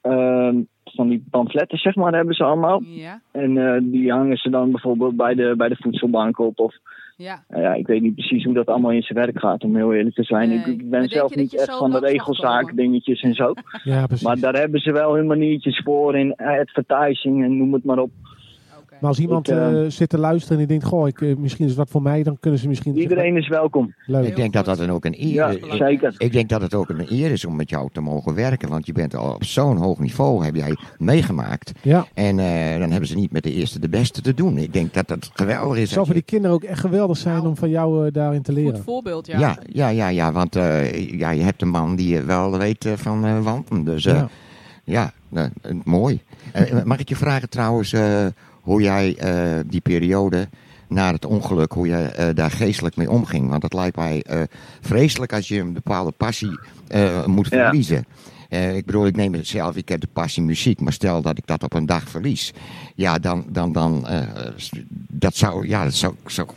ehm, 0.00 0.62
van 0.84 1.08
die 1.08 1.24
pamfletten 1.30 1.78
zeg 1.78 1.94
maar 1.94 2.14
hebben 2.14 2.34
ze 2.34 2.44
allemaal. 2.44 2.82
Ja. 2.84 3.20
En 3.32 3.58
eh, 3.58 3.80
die 3.82 4.12
hangen 4.12 4.36
ze 4.36 4.50
dan 4.50 4.70
bijvoorbeeld 4.70 5.16
bij 5.16 5.34
de, 5.34 5.54
bij 5.56 5.68
de 5.68 5.76
voedselbank 5.76 6.38
op. 6.38 6.58
Of 6.58 6.74
Ja. 7.16 7.44
Nou 7.48 7.62
ja, 7.62 7.74
ik 7.74 7.86
weet 7.86 8.02
niet 8.02 8.14
precies 8.14 8.44
hoe 8.44 8.54
dat 8.54 8.66
allall 8.66 8.94
in 8.94 9.02
zijn 9.02 9.18
werk 9.18 9.38
gaat, 9.38 9.64
om 9.64 9.76
heel 9.76 9.94
eerlijk 9.94 10.14
te 10.14 10.22
zijn. 10.22 10.48
Nee. 10.48 10.58
Ik, 10.58 10.90
ben 10.90 11.08
zelf 11.08 11.34
niet 11.34 11.56
echt 11.56 11.76
van 11.76 11.90
de 11.90 11.98
regelzaak 11.98 12.76
dingetjes 12.76 13.20
en 13.20 13.34
zo. 13.34 13.52
Ja, 13.84 14.06
precies. 14.06 14.26
Maar 14.26 14.38
daar 14.38 14.54
hebben 14.54 14.80
ze 14.80 14.92
wel 14.92 15.14
hun 15.14 15.26
maniertjes 15.26 15.80
voor 15.84 16.16
in 16.16 16.34
advertising 16.36 17.44
en 17.44 17.56
noem 17.56 17.72
het 17.72 17.84
maar 17.84 17.98
op. 17.98 18.10
Maar 19.04 19.12
als 19.12 19.22
iemand 19.22 19.48
Ik, 19.50 19.56
eh, 19.56 19.84
eh, 19.84 19.90
zit 19.90 20.08
te 20.08 20.18
luisteren 20.18 20.52
en 20.52 20.66
die 20.66 20.78
denkt, 20.78 20.84
goh, 20.94 21.08
ik, 21.08 21.20
eh, 21.20 21.36
misschien 21.36 21.64
is 21.64 21.70
het 21.70 21.78
wat 21.80 21.90
voor 21.90 22.02
mij, 22.02 22.22
dan 22.22 22.36
kunnen 22.40 22.60
ze 22.60 22.68
misschien... 22.68 22.98
Iedereen 22.98 23.36
is 23.36 23.48
welkom. 23.48 23.94
Leuk. 24.06 24.26
Ik 24.26 24.36
denk 24.36 24.52
dat 24.52 24.64
dat 24.64 24.78
dan 24.78 24.90
ook 24.90 25.04
een 25.04 25.14
eer 25.18 25.32
Ja, 25.32 25.48
is. 25.48 25.76
zeker. 25.76 26.14
Ik 26.18 26.32
denk 26.32 26.48
dat 26.48 26.60
het 26.60 26.74
ook 26.74 26.88
een 26.88 27.06
eer 27.12 27.30
is 27.30 27.44
om 27.44 27.56
met 27.56 27.70
jou 27.70 27.88
te 27.92 28.00
mogen 28.00 28.34
werken. 28.34 28.68
Want 28.68 28.86
je 28.86 28.92
bent 28.92 29.14
al 29.16 29.34
op 29.34 29.44
zo'n 29.44 29.76
hoog 29.76 29.98
niveau, 29.98 30.44
heb 30.44 30.54
jij 30.54 30.76
meegemaakt. 30.98 31.72
Ja. 31.82 32.06
En 32.14 32.38
eh, 32.38 32.78
dan 32.78 32.90
hebben 32.90 33.08
ze 33.08 33.14
niet 33.14 33.32
met 33.32 33.42
de 33.42 33.52
eerste 33.52 33.78
de 33.80 33.88
beste 33.88 34.20
te 34.20 34.34
doen. 34.34 34.58
Ik 34.58 34.72
denk 34.72 34.94
dat 34.94 35.08
dat 35.08 35.30
geweldig 35.34 35.78
is. 35.78 35.90
Het 35.90 35.98
voor 35.98 36.06
je- 36.06 36.12
die 36.12 36.22
kinderen 36.22 36.56
ook 36.56 36.62
echt 36.64 36.80
geweldig 36.80 37.16
zijn 37.16 37.34
Nou, 37.36 37.46
om 37.48 37.56
van 37.56 37.68
jou 37.70 38.10
daarin 38.10 38.42
te 38.42 38.52
Goed 38.52 38.60
leren. 38.62 38.82
voorbeeld, 38.82 39.26
ja. 39.26 39.38
ja. 39.38 39.56
ja, 39.72 39.88
ja, 39.88 40.08
ja, 40.08 40.32
want 40.32 40.56
eh, 40.56 41.08
ja, 41.18 41.30
je 41.30 41.42
hebt 41.42 41.62
een 41.62 41.68
man 41.68 41.96
die 41.96 42.08
je 42.14 42.22
wel 42.24 42.58
weet 42.58 42.88
van 42.94 43.24
eh 43.24 43.40
wandelen. 43.42 43.84
Dus 43.84 44.06
eh, 44.06 44.22
Ja. 44.84 45.12
ja, 45.30 45.50
mooi. 45.84 46.20
Mag 46.84 46.98
ik 46.98 47.08
je 47.08 47.16
vragen 47.16 47.48
trouwens 47.48 47.92
eh, 47.92 48.26
hoe 48.64 48.82
jij 48.82 49.16
eh, 49.16 49.60
die 49.66 49.80
periode 49.80 50.48
na 50.88 51.12
het 51.12 51.24
ongeluk, 51.24 51.72
hoe 51.72 51.86
jij 51.86 52.10
eh, 52.12 52.34
daar 52.34 52.50
geestelijk 52.50 52.96
mee 52.96 53.10
omging? 53.10 53.48
Want 53.48 53.62
het 53.62 53.72
lijkt 53.72 53.96
mij 53.96 54.22
eh, 54.22 54.42
vreselijk 54.80 55.32
als 55.32 55.48
je 55.48 55.60
een 55.60 55.72
bepaalde 55.72 56.10
passie 56.16 56.58
eh, 56.88 57.24
moet 57.26 57.48
Ja. 57.50 57.62
verliezen. 57.64 58.04
Eh, 58.48 58.76
ik 58.76 58.86
bedoel, 58.86 59.06
ik 59.06 59.16
neem 59.16 59.32
het 59.32 59.46
zelf, 59.46 59.76
ik 59.76 59.88
heb 59.88 60.00
de 60.00 60.08
passie 60.12 60.42
muziek, 60.42 60.80
maar 60.80 60.92
stel 60.92 61.22
dat 61.22 61.38
ik 61.38 61.46
dat 61.46 61.62
op 61.62 61.74
een 61.74 61.86
dag 61.86 62.08
verlies. 62.08 62.52
Ja, 62.94 63.18
dan, 63.18 63.44
dan, 63.48 63.72
dan, 63.72 64.06
eh, 64.06 64.20
dat 65.08 65.34
zou, 65.36 65.68
ja, 65.68 65.84
dat 65.84 65.94
zou, 65.94 66.14
zou 66.26 66.48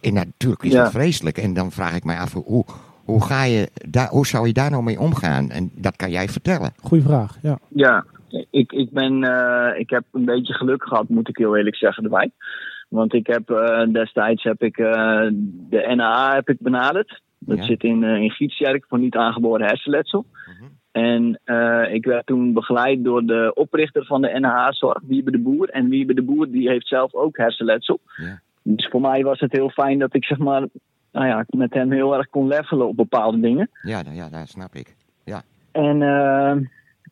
en 0.00 0.14
natuurlijk 0.14 0.62
is 0.62 0.72
Ja. 0.72 0.82
dat 0.82 0.92
vreselijk. 0.92 1.38
En 1.38 1.54
dan 1.54 1.72
vraag 1.72 1.94
ik 1.94 2.04
mij 2.04 2.18
af, 2.18 2.32
hoe, 2.32 2.64
hoe, 3.04 3.22
ga 3.24 3.42
je 3.42 3.70
daar, 3.88 4.08
hoe 4.08 4.26
zou 4.26 4.46
je 4.46 4.52
daar 4.52 4.70
nou 4.70 4.82
mee 4.82 5.00
omgaan? 5.00 5.50
En 5.50 5.70
dat 5.74 5.96
kan 5.96 6.10
jij 6.10 6.28
vertellen. 6.28 6.72
Goeie 6.82 7.04
vraag, 7.04 7.38
ja. 7.42 7.58
Ja, 7.68 8.04
ik, 8.50 8.72
ik, 8.72 8.90
ben, 8.90 9.22
eh, 9.24 9.80
ik 9.80 9.90
heb 9.90 10.04
een 10.12 10.24
beetje 10.24 10.52
geluk 10.54 10.84
gehad, 10.84 11.08
moet 11.08 11.28
ik 11.28 11.36
heel 11.36 11.56
eerlijk 11.56 11.76
zeggen, 11.76 12.04
erbij. 12.04 12.30
Want 12.88 13.14
ik 13.14 13.26
heb 13.26 13.50
eh, 13.50 13.86
destijds 13.92 14.42
heb 14.42 14.62
ik, 14.62 14.78
eh, 14.78 15.26
de 15.70 15.92
NAA 15.96 16.34
heb 16.34 16.48
ik 16.48 16.56
benaderd. 16.60 17.20
Dat 17.38 17.56
Ja. 17.58 17.64
zit 17.64 17.82
in, 17.82 18.02
in 18.02 18.30
Gietsjerk 18.30 18.84
voor 18.88 18.98
niet 18.98 19.16
aangeboren 19.16 19.66
hersenletsel. 19.66 20.26
Mhm. 20.46 20.70
En 20.92 21.40
ik 21.92 22.04
werd 22.04 22.26
toen 22.26 22.52
begeleid 22.52 23.04
door 23.04 23.24
de 23.26 23.50
oprichter 23.54 24.04
van 24.04 24.22
de 24.22 24.38
NAA-zorg, 24.38 24.98
Wiebe 25.06 25.30
de 25.30 25.38
Boer. 25.38 25.68
En 25.68 25.88
Wiebe 25.88 26.14
de 26.14 26.22
Boer 26.22 26.50
die 26.50 26.68
heeft 26.68 26.88
zelf 26.88 27.14
ook 27.14 27.36
hersenletsel. 27.36 28.00
Ja. 28.16 28.40
Dus 28.62 28.88
voor 28.88 29.00
mij 29.00 29.22
was 29.22 29.40
het 29.40 29.52
heel 29.52 29.70
fijn 29.70 29.98
dat 29.98 30.14
ik 30.14 30.24
zeg 30.24 30.38
maar, 30.38 30.66
nou 31.12 31.26
ja, 31.26 31.44
met 31.48 31.74
hem 31.74 31.90
heel 31.90 32.14
erg 32.16 32.28
kon 32.28 32.46
levelen 32.46 32.88
op 32.88 32.96
bepaalde 32.96 33.40
dingen. 33.40 33.70
Ja, 33.82 34.02
nou 34.02 34.16
ja, 34.16 34.28
dat 34.28 34.48
snap 34.48 34.74
ik. 34.74 34.94
En 35.72 36.02
eh, 36.02 36.56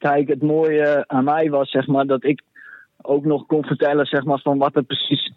kijk, 0.01 0.29
het 0.29 0.43
mooie 0.43 1.05
aan 1.07 1.25
mij 1.25 1.51
was 1.51 1.71
zeg 1.71 1.87
maar 1.87 2.07
dat 2.07 2.25
ik 2.25 2.43
ook 3.03 3.25
nog 3.25 3.47
kon 3.47 3.65
vertellen 3.65 4.07
zeg 4.07 4.25
maar 4.25 4.41
van 4.41 4.59
wat 4.59 4.77
er 4.77 4.83
precies 4.83 5.33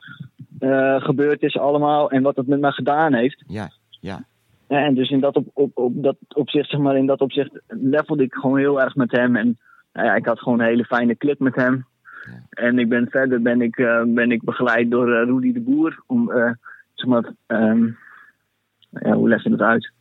eh, 0.60 1.02
gebeurd 1.02 1.42
is 1.42 1.58
allemaal 1.58 2.12
en 2.12 2.22
wat 2.22 2.36
het 2.36 2.48
met 2.48 2.60
mij 2.60 2.72
gedaan 2.72 3.14
heeft. 3.14 3.44
Ja, 3.48 3.70
ja. 3.90 4.24
En 4.68 4.94
dus 4.94 5.10
in 5.10 5.20
dat, 5.20 5.36
op, 5.36 5.48
op, 5.54 5.78
op 5.78 6.04
dat 6.04 6.18
opzicht, 6.36 6.70
zeg 6.70 6.80
maar, 6.80 6.98
in 6.98 7.06
dat 7.06 7.22
opzicht 7.22 7.62
levelde 7.68 8.24
ik 8.24 8.34
gewoon 8.34 8.58
heel 8.58 8.82
erg 8.82 8.96
met 8.96 9.12
hem. 9.12 9.36
En 9.36 9.58
nou 9.94 10.08
ja, 10.08 10.16
ik 10.16 10.26
had 10.26 10.40
gewoon 10.40 10.60
een 10.60 10.66
hele 10.66 10.86
fijne 10.86 11.16
klik 11.16 11.40
met 11.40 11.56
hem. 11.56 11.86
Ja. 12.26 12.64
En 12.64 12.80
ik 12.80 12.90
ben 12.90 13.08
verder 13.10 13.42
ben 13.42 13.62
ik, 13.62 13.78
eh, 13.78 14.04
ben 14.06 14.32
ik 14.32 14.44
begeleid 14.44 14.92
door 14.92 15.14
eh 15.14 15.26
Rudy 15.26 15.54
de 15.54 15.60
Boer. 15.60 16.04
Om, 16.08 16.32
zeg 16.94 17.08
maar, 17.08 17.34
ehm, 17.46 17.86
ja, 18.90 19.14
hoe 19.14 19.30
leg 19.30 19.44
je 19.44 19.50
dat 19.50 19.62
uit? 19.62 19.92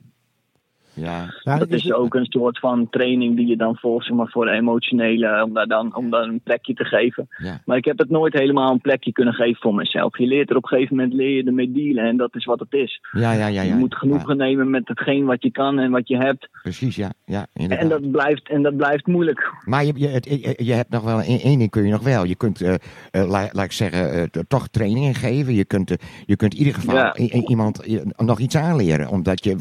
Ja, 0.95 1.35
Ja, 1.43 1.59
dat 1.59 1.71
is 1.71 1.93
ook 1.93 2.15
een 2.15 2.25
soort 2.29 2.59
van 2.59 2.89
training 2.91 3.37
die 3.37 3.47
je 3.47 3.57
dan 3.57 3.77
volgt, 3.77 4.07
zeg 4.07 4.17
maar, 4.17 4.29
voor 4.29 4.45
de 4.45 4.51
emotionele, 4.51 5.43
om 5.45 5.53
daar 5.55 5.67
dan 5.67 5.97
om 5.97 6.11
daar 6.11 6.23
een 6.23 6.41
plekje 6.45 6.75
te 6.75 6.85
geven. 6.85 7.29
ja, 7.37 7.61
Maar 7.65 7.77
ik 7.77 7.85
heb 7.85 7.99
het 7.99 8.11
nooit 8.11 8.33
helemaal 8.33 8.73
een 8.73 8.81
plekje 8.81 9.13
kunnen 9.13 9.35
geven 9.35 9.61
voor 9.61 9.75
mezelf. 9.75 10.19
Je 10.19 10.27
leert 10.27 10.51
er 10.51 10.57
op 10.57 10.63
een 10.63 10.69
gegeven 10.69 10.97
moment 10.97 11.15
leer 11.15 11.37
je 11.37 11.45
ermee 11.45 11.73
dealen 11.73 12.05
en 12.05 12.17
dat 12.17 12.35
is 12.35 12.45
wat 12.45 12.61
het 12.61 12.73
is. 12.73 13.01
ja, 13.13 13.33
ja, 13.33 13.47
ja. 13.47 13.47
ja. 13.47 13.63
je 13.63 13.75
moet 13.75 13.95
genoegen 13.95 14.37
nemen 14.37 14.71
met 14.71 14.89
hetgeen 14.89 15.25
wat 15.25 15.43
je 15.43 15.51
kan 15.51 15.79
en 15.79 15.91
wat 15.91 16.09
je 16.09 16.17
hebt. 16.17 16.49
Precies, 16.63 16.97
ja, 16.97 17.13
ja, 17.25 17.47
inderdaad. 17.55 17.79
En 17.85 17.89
dat 17.89 18.11
blijft, 18.11 18.49
en 18.49 18.63
dat 18.63 18.77
blijft 18.77 19.07
moeilijk. 19.07 19.53
Maar 19.65 19.85
je, 19.85 19.93
je, 19.97 20.09
het- 20.09 20.25
je, 20.25 20.55
je 20.65 20.73
hebt 20.73 20.91
nog 20.91 21.03
wel 21.05 21.21
één 21.21 21.41
één 21.41 21.59
ding 21.59 21.71
kun 21.71 21.85
je 21.85 21.91
nog 21.93 22.03
wel. 22.03 22.25
Je 22.25 22.37
kunt, 22.37 22.61
eh, 22.61 22.75
eh, 23.11 23.29
la- 23.29 23.49
laat 23.53 23.65
ik 23.65 23.73
zeggen, 23.73 24.13
eh, 24.13 24.23
toch 24.49 24.69
trainingen 24.69 25.15
geven. 25.15 25.55
Je 25.55 25.65
kunt, 25.65 25.97
je 26.27 26.37
kunt 26.37 26.53
in 26.53 26.59
ieder 26.59 26.75
geval 26.75 27.17
iemand 27.49 27.81
nog 28.17 28.39
iets 28.39 28.57
aanleren, 28.57 29.09
omdat 29.09 29.45
je, 29.45 29.57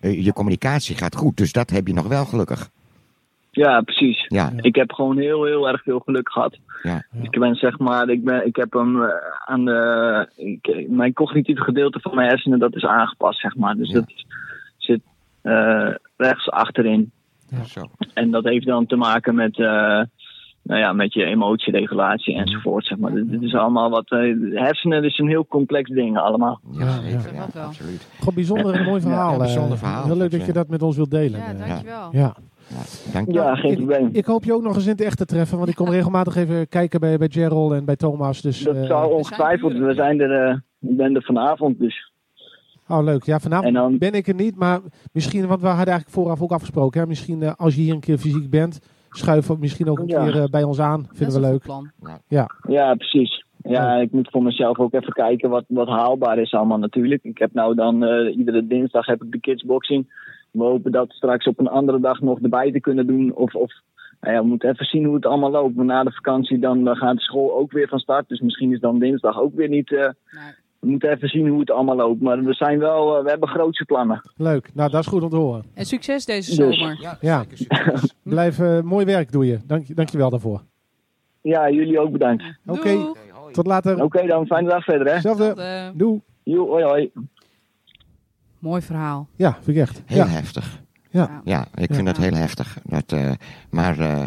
je 0.00 0.32
communicatie 0.32 0.62
gaat 0.72 1.16
goed. 1.16 1.36
Dus 1.36 1.52
dat 1.52 1.70
heb 1.70 1.86
je 1.86 1.92
nog 1.94 2.06
wel 2.08 2.24
gelukkig. 2.24 2.68
Ja, 3.50 3.80
precies. 3.80 4.24
Ja, 4.28 4.52
Ik 4.56 4.74
heb 4.74 4.92
gewoon 4.92 5.18
heel, 5.18 5.44
heel 5.44 5.68
erg 5.68 5.82
veel 5.82 5.98
geluk 5.98 6.32
gehad. 6.32 6.58
ja, 6.82 7.04
Ik 7.22 7.38
ben 7.38 7.54
zeg 7.54 7.78
maar, 7.78 8.08
ik, 8.08 8.24
ben, 8.24 8.46
ik 8.46 8.56
heb 8.56 8.72
hem 8.72 9.02
eh, 9.02 9.08
aan 9.44 9.64
de. 9.64 10.28
Ik, 10.36 10.88
mijn 10.88 11.12
cognitieve 11.12 11.62
gedeelte 11.62 12.00
van 12.00 12.14
mijn 12.14 12.28
hersenen, 12.28 12.58
dat 12.58 12.74
is 12.76 12.84
aangepast, 12.84 13.40
zeg 13.40 13.56
maar. 13.56 13.74
Dus 13.74 13.88
Ja. 13.88 13.94
dat 13.94 14.12
zit 14.76 15.00
eh, 15.42 15.90
rechts 16.16 16.50
achterin. 16.50 17.10
Ja. 17.48 17.64
zo. 17.64 17.80
En 18.14 18.30
dat 18.30 18.44
heeft 18.44 18.66
dan 18.66 18.86
te 18.86 18.96
maken 18.96 19.34
met, 19.34 19.58
eh, 19.58 20.00
nou 20.64 20.80
ja, 20.80 20.92
met 20.92 21.12
je 21.14 21.24
emotieregulatie 21.24 22.34
enzovoort. 22.36 22.86
Zeg 22.86 22.98
maar. 22.98 23.12
Dit, 23.14 23.30
dit 23.30 23.42
is 23.42 23.54
allemaal 23.54 23.90
wat. 23.90 24.10
eh, 24.10 24.18
hersenen 24.52 25.04
is 25.04 25.18
een 25.18 25.28
heel 25.28 25.46
complex 25.46 25.90
ding 25.90 26.18
allemaal. 26.18 26.60
Ja, 26.72 26.84
Ja, 26.84 27.20
zeker, 27.20 27.40
absoluut. 27.60 28.08
Gewoon 28.18 28.34
bijzonder 28.34 28.74
en 28.74 28.84
mooi 28.84 29.00
verhaal. 29.00 29.32
Ja, 29.32 29.38
bijzonder 29.38 29.72
eh. 29.72 29.78
verhaal. 29.78 30.04
Heel 30.04 30.16
leuk 30.16 30.30
dat 30.30 30.46
je 30.46 30.52
dat 30.52 30.68
met 30.68 30.82
ons 30.82 30.96
wilt 30.96 31.10
delen. 31.10 31.40
Ja, 31.40 31.52
eh. 31.52 31.58
dankjewel. 31.68 32.08
Ja. 32.12 32.34
Ja, 32.68 33.12
dank 33.12 33.26
je. 33.26 33.32
Ja, 33.32 33.54
geen 33.54 33.70
ik, 33.70 33.76
probleem. 33.76 34.08
Ik 34.12 34.24
hoop 34.24 34.44
je 34.44 34.52
ook 34.54 34.62
nog 34.62 34.74
eens 34.74 34.84
in 34.84 34.90
het 34.90 35.00
echt 35.00 35.16
te 35.18 35.24
treffen, 35.26 35.56
want 35.58 35.68
ik 35.70 35.74
kom 35.76 35.88
regelmatig 35.98 36.36
even 36.36 36.68
kijken 36.68 37.00
bij, 37.00 37.18
bij 37.18 37.28
Gerald 37.30 37.72
en 37.72 37.84
bij 37.84 37.96
Thomas. 37.96 38.40
Dus, 38.40 38.62
Dat 38.62 38.76
eh, 38.76 38.86
zal 38.86 39.08
ongetwijfeld. 39.08 39.72
We 39.72 39.94
zijn 39.94 40.20
er. 40.20 40.48
eh, 40.48 40.56
ik 40.90 40.96
ben 40.96 41.14
er 41.14 41.22
vanavond, 41.22 41.78
dus. 41.78 42.12
Oh, 42.88 43.02
leuk. 43.02 43.22
Ja, 43.24 43.38
vanavond 43.40 43.66
En 43.68 43.72
dan- 43.74 43.98
ben 43.98 44.12
ik 44.12 44.28
er 44.28 44.34
niet, 44.34 44.56
maar 44.56 44.80
misschien, 45.12 45.46
want 45.46 45.60
we 45.60 45.66
hadden 45.66 45.86
eigenlijk 45.86 46.16
vooraf 46.16 46.42
ook 46.42 46.52
afgesproken. 46.52 47.00
Hè? 47.00 47.06
Misschien 47.06 47.42
eh, 47.42 47.52
als 47.56 47.74
je 47.74 47.80
hier 47.80 47.94
een 47.94 48.00
keer 48.00 48.18
fysiek 48.18 48.50
bent, 48.50 48.80
schuif 49.16 49.58
misschien 49.58 49.88
ook 49.90 49.98
een 49.98 50.06
Ja. 50.06 50.24
keer 50.24 50.42
eh, 50.42 50.48
bij 50.50 50.62
ons 50.62 50.80
aan. 50.80 51.02
Dat 51.02 51.10
is 51.12 51.18
Vinden 51.18 51.40
we 51.40 51.46
leuk. 51.46 51.62
plan. 51.62 51.90
Ja, 52.68 52.94
precies. 52.94 53.44
Ja, 53.62 53.94
ik 53.96 54.12
moet 54.12 54.30
voor 54.30 54.42
mezelf 54.42 54.78
ook 54.78 54.92
even 54.94 55.12
kijken 55.12 55.50
wat, 55.50 55.64
wat 55.68 55.88
haalbaar 55.88 56.38
is 56.38 56.52
allemaal 56.54 56.78
natuurlijk. 56.78 57.22
Ik 57.24 57.38
heb 57.38 57.52
nou 57.52 57.74
dan 57.74 58.04
eh, 58.04 58.36
iedere 58.36 58.66
dinsdag 58.66 59.06
heb 59.06 59.22
ik 59.22 59.32
de 59.32 59.40
kidsboxing. 59.40 60.22
We 60.50 60.62
hopen 60.64 60.92
dat 60.92 61.12
straks 61.12 61.46
op 61.46 61.58
een 61.58 61.68
andere 61.68 62.00
dag 62.00 62.20
nog 62.20 62.40
erbij 62.40 62.72
te 62.72 62.80
kunnen 62.80 63.06
doen. 63.06 63.34
Of, 63.34 63.54
of 63.54 63.72
nou 64.20 64.34
ja, 64.34 64.40
we 64.42 64.46
moeten 64.46 64.70
even 64.70 64.86
zien 64.86 65.04
hoe 65.04 65.14
het 65.14 65.26
allemaal 65.26 65.50
loopt. 65.50 65.74
Maar 65.76 65.84
na 65.84 66.04
de 66.04 66.12
vakantie 66.12 66.58
dan 66.58 66.96
gaat 66.96 67.16
de 67.16 67.22
school 67.22 67.54
ook 67.56 67.72
weer 67.72 67.88
van 67.88 67.98
start. 67.98 68.28
Dus 68.28 68.40
misschien 68.40 68.72
is 68.72 68.80
dan 68.80 68.98
dinsdag 68.98 69.40
ook 69.40 69.54
weer 69.54 69.68
niet. 69.68 69.92
eh, 69.92 69.98
Nee. 69.98 70.52
We 70.84 70.90
moeten 70.90 71.10
even 71.10 71.28
zien 71.28 71.48
hoe 71.48 71.60
het 71.60 71.70
allemaal 71.70 71.96
loopt. 71.96 72.20
Maar 72.22 72.42
we 72.44 72.54
zijn 72.54 72.78
wel, 72.78 73.16
eh, 73.16 73.22
we 73.24 73.30
hebben 73.30 73.48
grootse 73.48 73.84
plannen. 73.84 74.30
Leuk. 74.36 74.70
Nou, 74.74 74.90
dat 74.90 75.00
is 75.00 75.06
goed 75.06 75.22
om 75.22 75.30
te 75.30 75.36
horen. 75.36 75.64
En 75.74 75.84
succes 75.86 76.24
deze 76.24 76.56
Dus. 76.56 76.78
zomer. 76.78 77.16
Ja, 77.20 77.44
succes. 77.48 78.14
Blijf 78.22 78.58
eh, 78.58 78.80
mooi 78.80 79.04
werk 79.04 79.32
doe 79.32 79.46
je. 79.46 79.58
Dank, 79.66 79.96
dank 79.96 80.08
je 80.08 80.18
wel 80.18 80.30
daarvoor. 80.30 80.62
Ja, 81.40 81.70
jullie 81.70 82.00
ook 82.00 82.12
bedankt. 82.12 82.44
Oké. 82.66 83.12
Tot 83.52 83.66
later. 83.66 84.02
Oké 84.02 84.26
dan, 84.26 84.46
fijne 84.46 84.68
dag 84.68 84.84
verder 84.84 85.06
hè. 85.06 85.12
Hetzelfde. 85.12 85.92
Doe. 85.94 86.20
Joe, 86.42 86.68
hoi 86.68 86.84
hoi. 86.84 87.10
mooi 88.58 88.82
verhaal. 88.82 89.28
Ja, 89.36 89.52
vind 89.62 89.76
ik 89.76 89.82
echt. 89.82 90.02
Heel 90.06 90.16
Ja. 90.24 90.26
heftig. 90.26 90.80
Ja. 91.10 91.40
Ja, 91.44 91.60
ik 91.74 91.94
vind 91.94 91.96
Ja. 91.96 92.02
dat 92.12 92.16
heel 92.16 92.32
heftig. 92.34 92.78
Dat, 92.84 93.12
eh, 93.12 93.30
maar 93.70 93.98
eh, 93.98 94.22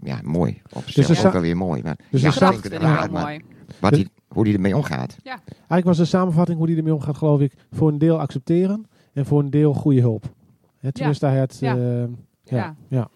ja, 0.00 0.18
mooi. 0.22 0.60
Op 0.72 0.84
Dus 0.84 0.94
zich 0.94 1.08
er 1.08 1.16
sta- 1.16 1.28
ook 1.28 1.34
alweer 1.34 1.56
mooi. 1.56 1.82
Maar, 1.82 1.96
Dus 2.10 2.20
ja, 2.20 2.26
er 2.26 2.32
staat- 2.32 3.10
mooi. 3.10 3.40
wat 3.80 3.92
die, 3.92 4.08
hoe 4.36 4.44
die 4.44 4.54
ermee 4.54 4.76
omgaat. 4.76 5.16
Eigenlijk 5.24 5.84
was 5.84 5.96
de 5.96 6.04
samenvatting 6.04 6.58
hoe 6.58 6.66
die 6.66 6.76
ermee 6.76 6.94
omgaat, 6.94 7.16
geloof 7.16 7.40
ik, 7.40 7.52
voor 7.70 7.88
een 7.88 7.98
deel 7.98 8.20
accepteren 8.20 8.86
en 9.12 9.26
voor 9.26 9.40
een 9.40 9.50
deel 9.50 9.74
goede 9.74 10.00
hulp. 10.00 10.34
Hè, 10.78 10.92
tenminste, 10.92 11.26
hij 11.26 11.38
het. 11.38 11.58
Ja. 11.60 11.76
eh, 11.76 12.02
ja. 12.42 12.56
Ja. 12.56 12.76
Ja. 12.88 13.08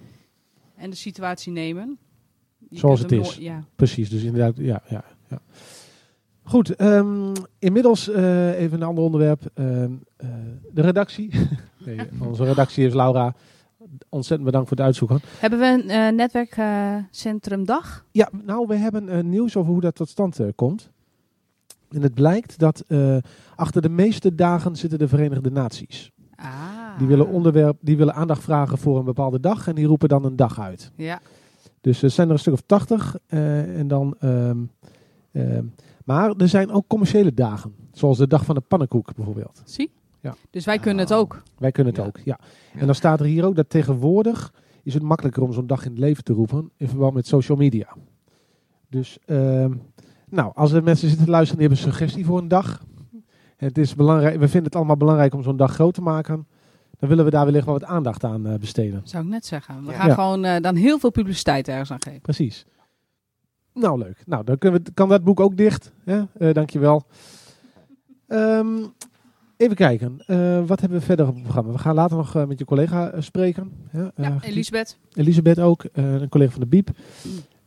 En 0.76 0.90
de 0.90 0.96
situatie 0.96 1.52
nemen. 1.52 1.98
Je 2.70 2.78
Zoals 2.78 3.00
het 3.00 3.12
is. 3.12 3.36
Ja. 3.36 3.64
Precies, 3.76 4.10
dus 4.10 4.22
inderdaad, 4.22 4.56
ja. 4.56 4.82
ja, 4.88 5.04
ja. 5.28 5.40
Goed, 6.42 6.76
ehm, 6.76 7.32
inmiddels 7.58 8.08
eh, 8.08 8.58
even 8.58 8.80
een 8.80 8.86
ander 8.86 9.04
onderwerp. 9.04 9.42
Ehm, 9.54 9.92
eh, 10.16 10.28
de 10.72 10.82
redactie. 10.82 11.30
nee, 11.86 11.98
onze 12.18 12.44
redactie 12.44 12.86
is 12.86 12.94
Laura. 12.94 13.34
Ontzettend 14.08 14.44
bedankt 14.44 14.68
voor 14.68 14.76
het 14.76 14.86
uitzoeken. 14.86 15.20
Hebben 15.38 15.58
we 15.58 15.66
een 15.66 15.90
eh, 15.90 16.12
netwerkcentrumdag? 16.12 18.06
Ja, 18.10 18.28
nou, 18.44 18.66
we 18.66 18.74
hebben 18.74 19.28
nieuws 19.28 19.56
over 19.56 19.72
hoe 19.72 19.80
dat 19.80 19.94
tot 19.94 20.08
stand 20.08 20.40
komt. 20.54 20.90
En 21.90 22.02
het 22.02 22.14
blijkt 22.14 22.58
dat 22.58 22.80
eh, 22.88 23.16
achter 23.54 23.82
de 23.82 23.88
meeste 23.88 24.34
dagen 24.34 24.76
zitten 24.76 24.98
de 24.98 25.08
Verenigde 25.08 25.50
Naties. 25.50 26.10
Ah. 26.34 26.98
Die 26.98 27.06
willen, 27.06 27.28
onderwerp, 27.28 27.76
die 27.80 27.96
willen 27.96 28.14
aandacht 28.14 28.42
vragen 28.42 28.78
voor 28.78 28.98
een 28.98 29.04
bepaalde 29.04 29.40
dag 29.40 29.68
en 29.68 29.74
die 29.74 29.86
roepen 29.86 30.08
dan 30.08 30.24
een 30.24 30.36
dag 30.36 30.60
uit. 30.60 30.90
Ja. 30.96 31.20
Dus 31.80 32.02
er 32.02 32.10
zijn 32.10 32.26
er 32.26 32.32
een 32.32 32.38
stuk 32.38 32.52
of 32.52 32.62
tachtig. 32.66 33.16
eh, 33.26 33.78
en 33.78 33.88
dan, 33.88 34.16
ehm, 34.18 34.58
ehm, 35.32 35.64
maar 36.04 36.32
er 36.36 36.48
zijn 36.48 36.70
ook 36.70 36.84
commerciële 36.86 37.34
dagen. 37.34 37.74
Zoals 37.92 38.18
de 38.18 38.26
dag 38.26 38.44
van 38.44 38.54
de 38.54 38.60
pannenkoek 38.60 39.14
bijvoorbeeld. 39.14 39.62
Zie? 39.64 39.90
Ja. 40.20 40.34
Dus 40.50 40.64
wij 40.64 40.78
kunnen 40.78 40.98
het 41.04 41.10
Ah. 41.12 41.18
ook. 41.18 41.42
Wij 41.58 41.70
kunnen 41.72 41.92
het 41.92 42.02
Ja. 42.02 42.08
ook, 42.08 42.16
ja. 42.18 42.38
Ja. 42.74 42.80
En 42.80 42.86
dan 42.86 42.94
staat 42.94 43.20
er 43.20 43.26
hier 43.26 43.44
ook 43.44 43.56
dat 43.56 43.70
tegenwoordig 43.70 44.52
is 44.82 44.94
het 44.94 45.02
makkelijker 45.02 45.42
om 45.42 45.52
zo'n 45.52 45.66
dag 45.66 45.84
in 45.84 45.90
het 45.90 46.00
leven 46.00 46.24
te 46.24 46.32
roepen 46.32 46.70
in 46.76 46.88
verband 46.88 47.14
met 47.14 47.26
social 47.26 47.58
media. 47.58 47.96
Dus 48.88 49.18
ehm, 49.26 49.72
Nou, 50.30 50.52
als 50.54 50.72
er 50.72 50.82
mensen 50.82 51.08
zitten 51.08 51.24
te 51.26 51.30
luisteren 51.32 51.58
die 51.60 51.68
hebben 51.68 51.86
een 51.86 51.92
suggestie 51.92 52.24
voor 52.26 52.38
een 52.38 52.48
dag. 52.48 52.82
Het 53.56 53.78
is 53.78 53.94
belangrijk, 53.94 54.32
we 54.34 54.44
vinden 54.48 54.64
het 54.64 54.76
allemaal 54.76 54.96
belangrijk 54.96 55.34
om 55.34 55.42
zo'n 55.42 55.56
dag 55.56 55.72
groot 55.74 55.94
te 55.94 56.00
maken. 56.02 56.46
Dan 56.98 57.08
willen 57.08 57.24
we 57.24 57.30
daar 57.30 57.44
wellicht 57.44 57.64
wel 57.64 57.74
wat 57.78 57.84
aandacht 57.88 58.24
aan 58.24 58.46
eh, 58.46 58.54
besteden. 58.58 59.00
Zou 59.04 59.24
ik 59.24 59.30
net 59.30 59.46
zeggen. 59.46 59.84
We 59.84 59.90
Ja. 59.90 59.96
gaan 59.98 60.08
Ja. 60.08 60.14
gewoon 60.14 60.44
eh, 60.44 60.60
dan 60.62 60.74
heel 60.74 60.98
veel 60.98 61.10
publiciteit 61.10 61.68
ergens 61.68 61.90
aan 61.92 62.02
geven. 62.02 62.20
Precies. 62.20 62.66
Nou, 63.74 63.98
leuk. 63.98 64.22
Nou, 64.26 64.44
dan 64.44 64.58
kunnen 64.58 64.82
we, 64.84 64.90
kan 64.92 65.08
dat 65.08 65.24
boek 65.24 65.40
ook 65.40 65.56
dicht. 65.56 65.92
Hè? 66.04 66.22
Eh, 66.38 66.54
dankjewel. 66.54 67.06
Ehm 68.26 68.66
even 69.56 69.76
kijken. 69.76 70.16
Wat 70.66 70.80
hebben 70.80 70.98
we 70.98 71.04
verder 71.04 71.26
op 71.26 71.34
het 71.34 71.42
programma? 71.42 71.72
We 71.72 71.78
gaan 71.78 71.94
later 71.94 72.16
nog 72.16 72.34
met 72.46 72.58
je 72.58 72.64
collega 72.64 73.20
spreken. 73.20 73.72
Ja, 73.92 74.10
Ja, 74.16 74.36
Elisabeth. 74.40 74.98
Elisabeth 75.12 75.58
ook. 75.58 75.84
een 75.92 76.28
collega 76.28 76.50
van 76.50 76.60
de 76.60 76.66
Biep. 76.66 76.90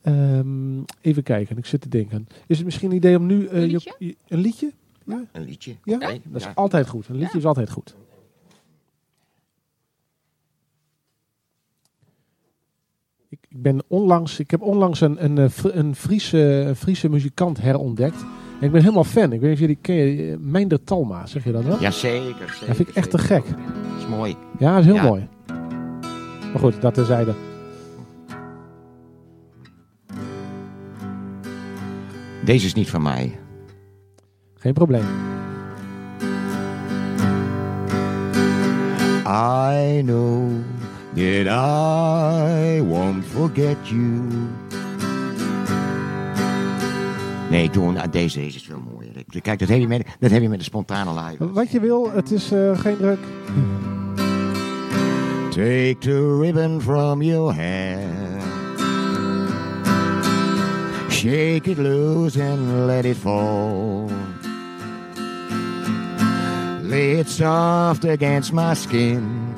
Ehm, 0.04 0.82
even 1.02 1.24
kijken. 1.24 1.58
Ik 1.58 1.66
zit 1.66 1.82
te 1.82 1.90
denken. 1.90 2.28
Is 2.48 2.56
het 2.58 2.66
misschien 2.66 2.90
een 2.90 2.96
idee 2.96 3.18
om 3.18 3.26
nu... 3.26 3.46
eh, 3.48 3.54
Een 3.62 3.62
je- 3.62 3.68
liedje? 3.72 3.96
je- 4.00 4.16
een 4.28 4.40
liedje? 4.40 4.72
Een 5.32 5.44
liedje. 5.44 5.76
Ja? 5.84 5.98
Dat 6.00 6.20
is 6.34 6.44
ja. 6.44 6.52
altijd 6.56 6.88
goed. 6.88 7.08
Een 7.08 7.16
liedje 7.16 7.38
is 7.38 7.46
altijd 7.46 7.70
goed. 7.70 7.96
Ik, 13.30 13.40
ik 13.50 13.62
ben 13.62 13.82
onlangs, 13.88 14.40
ik 14.40 14.52
heb 14.52 14.62
onlangs 14.62 15.02
een, 15.02 15.24
een, 15.24 15.38
eh, 15.38 15.50
een, 15.64 15.96
Friese, 15.96 16.38
een 16.40 16.76
Friese 16.76 17.10
muzikant 17.10 17.62
herontdekt. 17.62 18.22
En 18.60 18.66
ik 18.66 18.72
ben 18.72 18.82
helemaal 18.82 19.04
fan. 19.04 19.24
Ik 19.34 19.40
weet 19.40 19.42
niet 19.42 19.54
of 19.54 19.60
jullie 19.60 19.78
kennen. 19.82 20.32
eh, 20.32 20.38
Meinder 20.40 20.84
Talma, 20.84 21.26
zeg 21.26 21.44
je 21.44 21.52
dat 21.52 21.64
wel? 21.64 21.82
Ja, 21.82 21.92
zeker. 21.92 22.58
Dat 22.68 22.76
vind 22.76 22.90
ik 22.90 22.96
echt 22.96 23.10
te 23.10 23.18
gek. 23.18 23.46
Dat 23.48 23.98
is 24.00 24.08
mooi. 24.08 24.36
Ja, 24.60 24.70
dat 24.72 24.80
is 24.80 24.86
heel 24.86 24.96
Ja. 24.96 25.04
mooi. 25.04 25.28
Maar 26.52 26.60
goed, 26.62 26.82
dat 26.82 26.94
terzijde. 26.94 27.34
Deze 32.46 32.66
is 32.66 32.74
niet 32.74 32.90
van 32.90 33.02
mij. 33.02 33.40
Geen 34.56 34.74
probleem. 34.74 35.06
I 39.28 40.02
know 40.06 40.50
that 41.16 41.48
I 41.48 42.82
won't 42.82 43.26
forget 43.26 43.78
you. 43.84 44.22
Nee, 47.50 47.70
doe 47.70 47.88
een- 47.88 48.12
deze, 48.12 48.40
deze 48.40 48.56
is 48.58 48.64
veel 48.64 48.82
mooier. 48.94 49.12
Kijk, 49.42 49.60
dat 49.60 49.68
heb 49.70 49.80
je 49.80 49.88
met, 49.88 50.06
dat 50.20 50.32
heb 50.32 50.42
je 50.42 50.50
met 50.50 50.58
de 50.58 50.64
spontane 50.66 51.22
live. 51.24 51.52
Wat 51.52 51.72
je 51.72 51.80
wil, 51.80 52.12
het 52.12 52.32
is 52.32 52.52
eh, 52.52 52.80
geen 52.80 52.98
druk. 52.98 53.20
Take 55.50 55.96
the 56.00 56.38
ribbon 56.42 56.82
from 56.82 57.22
your 57.22 57.54
hair. 57.56 58.00
Shake 61.24 61.70
it 61.70 61.78
loose 61.78 62.36
and 62.36 62.86
let 62.86 63.06
it 63.06 63.16
fall. 63.16 64.12
Lay 66.82 67.12
it 67.14 67.30
soft 67.30 68.04
against 68.04 68.52
my 68.52 68.74
skin. 68.74 69.56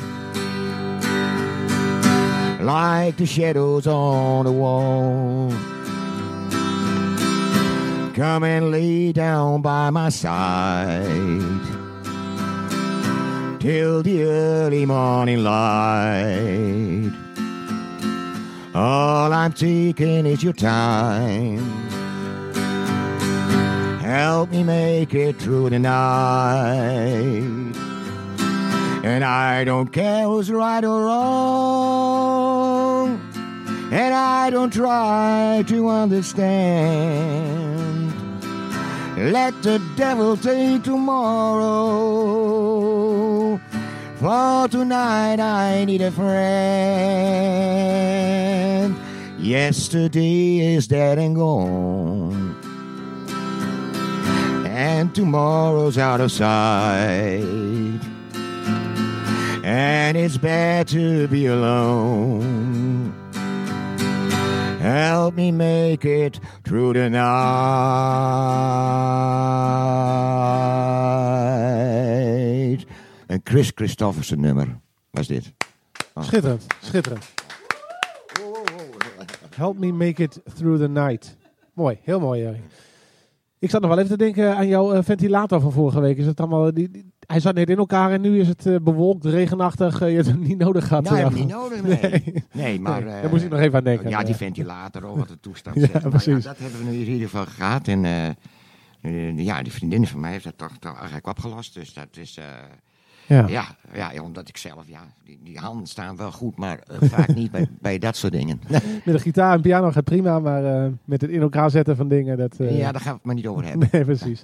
Like 2.64 3.18
the 3.18 3.26
shadows 3.26 3.88
on 3.88 4.46
the 4.46 4.52
wall. 4.52 5.50
Come 8.14 8.44
and 8.44 8.70
lay 8.70 9.12
down 9.12 9.64
by 9.64 9.90
my 9.90 10.10
side 10.10 11.02
till 13.60 14.04
the 14.04 14.22
early 14.22 14.86
morning 14.86 15.44
light. 15.44 17.25
All 18.76 19.32
I'm 19.32 19.54
taking 19.54 20.26
is 20.26 20.44
your 20.44 20.52
time. 20.52 21.60
Help 24.02 24.50
me 24.50 24.66
make 24.66 25.14
it 25.14 25.38
through 25.38 25.70
the 25.70 25.80
night. 25.80 27.46
And 29.06 29.24
I 29.24 29.64
don't 29.64 29.94
care 29.94 30.26
who's 30.26 30.52
right 30.52 30.84
or 30.84 31.06
wrong. 31.06 32.02
And 33.94 34.14
I 34.14 34.50
don't 34.50 34.74
try 34.74 35.64
to 35.68 35.88
understand. 35.88 36.54
Let 39.18 39.54
the 39.64 39.82
devil 39.96 40.36
take 40.36 40.84
tomorrow. 40.84 41.96
For 44.26 44.68
tonight 44.70 45.40
I 45.40 45.86
need 45.86 46.02
a 46.02 46.10
friend. 46.10 46.26
Yesterday 49.38 50.74
is 50.74 50.88
dead 50.88 51.20
and 51.20 51.36
gone. 51.36 52.56
And 54.66 55.14
tomorrow's 55.14 56.00
out 56.00 56.22
of 56.22 56.32
sight. 56.32 58.02
And 59.64 60.18
it's 60.18 60.38
bad 60.38 60.88
to 60.88 61.28
be 61.28 61.46
alone. 61.46 63.14
Help 64.82 65.36
me 65.36 65.52
make 65.52 66.04
it 66.04 66.40
through 66.64 66.94
the 66.94 67.12
night. 67.12 67.36
Een 73.28 73.42
Chris 73.44 73.72
Christofferson 73.76 74.40
nummer 74.40 74.80
was 75.12 75.28
dit. 75.28 75.54
Schitterend, 76.20 76.66
schitterend. 76.82 77.26
Help 79.56 79.78
me 79.78 79.92
make 79.92 80.24
it 80.24 80.40
through 80.56 80.82
the 80.82 80.88
night. 80.90 81.38
Mooi, 81.74 81.98
heel 82.02 82.20
mooi. 82.20 82.42
Jerry. 82.42 82.62
Ik 83.60 83.70
zat 83.70 83.82
nog 83.82 83.90
wel 83.90 84.00
even 84.00 84.10
te 84.18 84.24
denken 84.24 84.56
aan 84.56 84.68
jouw 84.68 84.94
eh, 84.94 85.04
ventilator 85.04 85.62
van 85.62 85.72
vorige 85.72 86.00
week. 86.00 86.18
Is 86.18 86.26
het 86.26 86.40
allemaal, 86.40 86.74
die, 86.74 86.90
die- 86.92 87.14
hij 87.28 87.40
zat 87.40 87.56
net 87.56 87.70
in 87.70 87.78
elkaar 87.78 88.12
en 88.12 88.22
nu 88.22 88.40
is 88.40 88.48
het 88.48 88.66
eh, 88.66 88.76
bewolkt, 88.82 89.26
regenachtig. 89.26 90.02
eh, 90.02 90.10
je 90.10 90.16
hebt 90.16 90.28
het 90.28 90.40
niet 90.40 90.58
nodig 90.58 90.88
gehad. 90.88 91.04
Nou, 91.04 91.18
eh, 91.18 91.24
je 91.30 91.36
niet 91.36 91.48
nodig, 91.48 91.82
nee. 91.84 92.00
Nee. 92.02 92.44
Nee, 92.54 92.80
maar... 92.80 93.04
Nee, 93.04 93.14
eh, 93.14 93.22
daar 93.22 93.30
moest 93.30 93.44
ik 93.44 93.50
nog 93.50 93.60
even 93.60 93.78
aan 93.78 93.84
denken. 93.84 94.10
Ja, 94.10 94.24
die 94.24 94.36
ventilator, 94.36 95.04
oh, 95.10 95.18
wat 95.18 95.30
een 95.30 95.40
toestand. 95.40 95.76
Ja. 95.82 95.88
Nou 95.94 96.10
precies. 96.10 96.44
dat 96.44 96.58
hebben 96.58 96.80
we 96.86 96.92
nu 96.92 96.98
in 97.00 97.08
ieder 97.12 97.30
geval 97.30 97.46
gehad. 97.46 97.88
En 97.88 98.06
eh, 98.06 98.28
eh, 99.02 99.38
ja, 99.38 99.62
die 99.64 99.72
vriendin 99.72 100.08
van 100.08 100.20
mij 100.20 100.32
heeft 100.32 100.44
dat 100.44 100.58
toch, 100.58 100.78
toch 100.80 100.96
eigenlijk 100.96 101.28
opgelost. 101.28 101.74
Dus 101.74 101.94
dat 101.94 102.08
is... 102.18 102.40
Ja. 103.28 103.48
ja, 103.48 103.66
ja, 103.94 104.24
omdat 104.24 104.48
ik 104.48 104.58
zelf... 104.58 104.84
Ja, 104.88 105.00
die, 105.24 105.40
die 105.44 105.58
handen 105.58 105.88
staan 105.88 106.16
wel 106.18 106.32
goed, 106.32 106.58
maar 106.58 106.80
eh, 106.88 107.10
vaak 107.10 107.36
niet 107.36 107.52
bij, 107.52 107.68
bij 107.80 107.98
dat 108.00 108.16
soort 108.16 108.34
dingen. 108.34 108.60
Met 109.06 109.16
de 109.16 109.20
gitaar 109.20 109.54
en 109.56 109.62
piano 109.62 109.92
gaat 109.92 110.04
prima, 110.04 110.40
maar 110.40 110.66
eh, 110.66 110.92
met 111.06 111.22
het 111.22 111.30
in 111.32 111.42
elkaar 111.42 111.70
zetten 111.70 111.96
van 111.96 112.08
dingen, 112.08 112.38
dat... 112.38 112.56
eh, 112.60 112.78
ja, 112.78 112.92
daar 112.92 113.02
gaan 113.02 113.12
we 113.12 113.18
het 113.18 113.26
maar 113.26 113.36
niet 113.36 113.48
over 113.48 113.66
hebben. 113.66 113.88
Nee, 113.92 114.04
precies. 114.06 114.44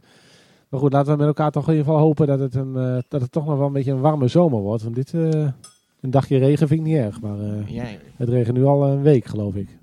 Maar 0.69 0.79
goed, 0.79 0.93
laten 0.93 1.11
we 1.11 1.17
met 1.17 1.27
elkaar 1.27 1.51
toch 1.51 1.67
in 1.67 1.73
ieder 1.73 1.85
geval 1.85 2.01
hopen 2.01 2.27
dat 2.27 2.39
het, 2.39 2.55
een, 2.55 3.03
dat 3.07 3.21
het 3.21 3.31
toch 3.31 3.45
nog 3.45 3.57
wel 3.57 3.67
een 3.67 3.73
beetje 3.73 3.91
een 3.91 3.99
warme 3.99 4.27
zomer 4.27 4.59
wordt. 4.59 4.83
Want 4.83 4.95
dit, 4.95 5.13
een 5.13 5.53
dagje 6.01 6.37
regen 6.37 6.67
vind 6.67 6.79
ik 6.79 6.85
niet 6.85 6.95
erg, 6.97 7.21
maar 7.21 7.37
Ja, 7.65 7.83
het 8.15 8.29
regent 8.29 8.57
nu 8.57 8.63
al 8.65 8.87
een 8.87 9.01
week, 9.01 9.25
geloof 9.25 9.55
ik. 9.55 9.77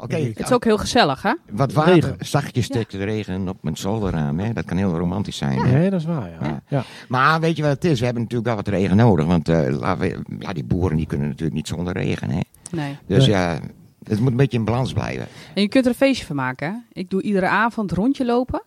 Oké, 0.00 0.16
Het 0.16 0.38
is 0.38 0.52
ook 0.52 0.64
heel 0.64 0.78
gezellig, 0.78 1.22
hè? 1.22 1.32
wat 1.50 1.72
water, 1.72 1.92
Regen. 1.94 2.16
zachtjes 2.20 2.64
steekt 2.64 2.90
de 2.90 3.04
regen 3.04 3.48
op 3.48 3.56
mijn 3.62 3.76
zolderraam. 3.76 4.38
Hè? 4.38 4.52
Dat 4.52 4.64
kan 4.64 4.76
heel 4.76 4.98
romantisch 4.98 5.36
zijn. 5.36 5.58
hè. 5.58 5.72
Nee, 5.78 5.90
dat 5.90 6.00
is 6.00 6.06
waar, 6.06 6.30
ja. 6.30 6.38
Ja. 6.46 6.62
ja. 6.68 6.84
Maar 7.08 7.40
weet 7.40 7.56
je 7.56 7.62
wat 7.62 7.70
het 7.70 7.84
is? 7.84 7.98
We 7.98 8.04
hebben 8.04 8.22
natuurlijk 8.22 8.48
wel 8.54 8.56
wat 8.64 8.68
regen 8.68 8.96
nodig. 8.96 9.26
Want 9.26 9.48
eh, 9.48 9.94
we, 9.98 10.20
ja, 10.38 10.52
die 10.52 10.64
boeren 10.64 10.96
die 10.96 11.06
kunnen 11.06 11.26
natuurlijk 11.28 11.56
niet 11.56 11.68
zonder 11.68 11.92
regen. 11.92 12.30
Hè? 12.30 12.40
Nee. 12.70 12.96
Dus 13.06 13.26
Nee. 13.26 13.36
ja, 13.36 13.58
het 14.04 14.20
moet 14.20 14.30
een 14.30 14.36
beetje 14.36 14.58
in 14.58 14.64
balans 14.64 14.92
blijven. 14.92 15.26
En 15.54 15.62
je 15.62 15.68
kunt 15.68 15.84
er 15.84 15.90
een 15.90 15.96
feestje 15.96 16.26
van 16.26 16.36
maken, 16.36 16.68
hè? 16.72 16.76
Ik 16.92 17.10
doe 17.10 17.22
iedere 17.22 17.48
avond 17.48 17.92
rondje 17.92 18.24
lopen 18.24 18.62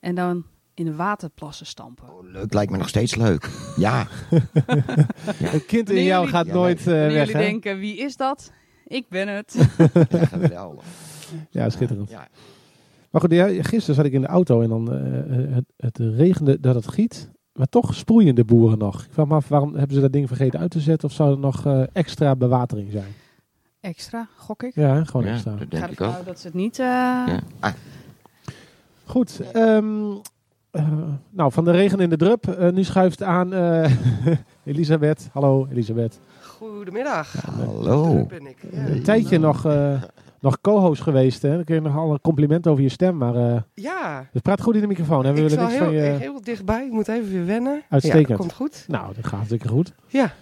en 0.00 0.14
dan 0.14 0.44
in 0.74 0.84
de 0.84 0.94
waterplassen 0.94 1.66
stampen. 1.66 2.04
Oh, 2.08 2.30
leuk, 2.32 2.52
lijkt 2.52 2.70
me 2.72 2.78
nog 2.78 2.88
steeds 2.88 3.14
leuk. 3.14 3.50
Ja, 3.76 4.06
Het 5.44 5.66
kind 5.66 5.90
in 5.90 6.02
jou 6.04 6.18
jullie- 6.24 6.36
gaat 6.36 6.46
Ja, 6.46 6.52
nooit 6.52 6.78
eh, 6.78 6.84
Wanneer 6.84 7.06
weg, 7.12 7.26
jullie 7.26 7.34
hè? 7.42 7.48
denken, 7.50 7.78
wie 7.78 7.96
is 7.98 8.16
dat? 8.16 8.52
Ik 8.86 9.08
ben 9.08 9.28
het. 9.28 9.54
ja 10.10 10.24
geweldig. 10.24 10.84
Ja, 11.50 11.70
schitterend. 11.70 12.10
Ja. 12.10 12.28
Maar 13.10 13.20
goed, 13.20 13.30
ja, 13.32 13.46
gisteren 13.62 13.94
zat 13.94 14.04
ik 14.04 14.12
in 14.12 14.20
de 14.20 14.26
auto 14.26 14.60
en 14.62 14.68
dan 14.68 14.92
eh, 14.92 15.18
eh, 15.18 15.54
het, 15.54 15.64
het 15.76 15.98
regende 16.16 16.60
dat 16.60 16.74
het 16.74 16.88
giet. 16.88 17.30
Maar 17.52 17.66
toch 17.68 17.94
sproeien 17.94 18.34
de 18.34 18.44
boeren 18.44 18.78
nog. 18.78 19.02
Ik 19.04 19.12
vraag 19.12 19.26
me 19.26 19.34
af, 19.34 19.48
waarom 19.48 19.74
hebben 19.74 19.94
ze 19.94 20.00
dat 20.02 20.12
ding 20.12 20.28
vergeten 20.28 20.60
uit 20.60 20.70
te 20.70 20.80
zetten? 20.80 21.08
Of 21.08 21.14
zou 21.14 21.32
er 21.32 21.38
nog 21.38 21.66
eh, 21.66 21.82
extra 21.92 22.36
bewatering 22.36 22.90
zijn? 22.92 23.14
Extra, 23.80 24.28
gok 24.36 24.62
ik. 24.62 24.74
Ja, 24.74 25.04
gewoon 25.04 25.26
Ja, 25.26 25.32
extra. 25.32 25.50
dat 25.52 25.60
Ik 25.60 25.70
denk 25.70 25.84
ga 25.84 25.90
ik 25.90 26.00
ook. 26.00 26.14
uit 26.14 26.26
dat 26.26 26.40
ze 26.40 26.46
het 26.46 26.56
niet... 26.56 26.78
eh, 26.78 26.84
Ja. 26.86 27.40
Ah, 27.60 27.72
Goed, 29.04 29.40
ehm, 29.52 30.10
eh, 30.70 30.88
nou 31.30 31.52
van 31.52 31.64
de 31.64 31.70
regen 31.70 32.00
in 32.00 32.10
de 32.10 32.16
drup. 32.16 32.48
eh, 32.48 32.72
nu 32.72 32.84
schuift 32.84 33.22
aan 33.22 33.52
eh, 33.52 33.92
Elisabeth. 34.64 35.28
Hallo 35.32 35.66
Elisabeth. 35.70 36.18
Goedemiddag. 36.56 37.32
hallo. 37.56 38.10
Druk 38.10 38.28
ben 38.28 38.46
ik. 38.46 38.56
Ja. 38.70 38.86
Een 38.86 39.02
tijdje 39.02 39.38
nog, 39.38 39.64
eh, 39.64 40.02
nog 40.40 40.60
co-host 40.60 41.02
geweest. 41.02 41.42
Hè? 41.42 41.54
Dan 41.54 41.64
kun 41.64 41.74
je 41.74 41.80
nog 41.80 41.96
al 41.96 42.12
een 42.12 42.20
compliment 42.20 42.66
over 42.66 42.82
je 42.82 42.88
stem. 42.88 43.16
Maar 43.16 43.34
eh 43.34 43.56
Ja, 43.74 44.28
het 44.32 44.42
praat 44.42 44.60
goed 44.60 44.74
in 44.74 44.80
de 44.80 44.86
microfoon. 44.86 45.24
Hè? 45.24 45.32
We 45.32 45.40
ik 45.40 45.48
willen 45.48 45.64
niks 45.64 45.78
heel, 45.78 45.84
van 45.84 45.94
je... 45.94 46.00
heel 46.00 46.40
dichtbij. 46.42 46.84
Ik 46.84 46.92
moet 46.92 47.08
even 47.08 47.30
weer 47.30 47.46
wennen. 47.46 47.82
Uitstekend. 47.88 48.22
Ja, 48.22 48.28
dat 48.28 48.36
komt 48.36 48.52
goed. 48.52 48.84
Nou, 48.88 49.14
dat 49.14 49.24
gaat 49.24 49.32
hartstikke 49.32 49.68
goed. 49.68 49.92
Ja. 50.06 50.32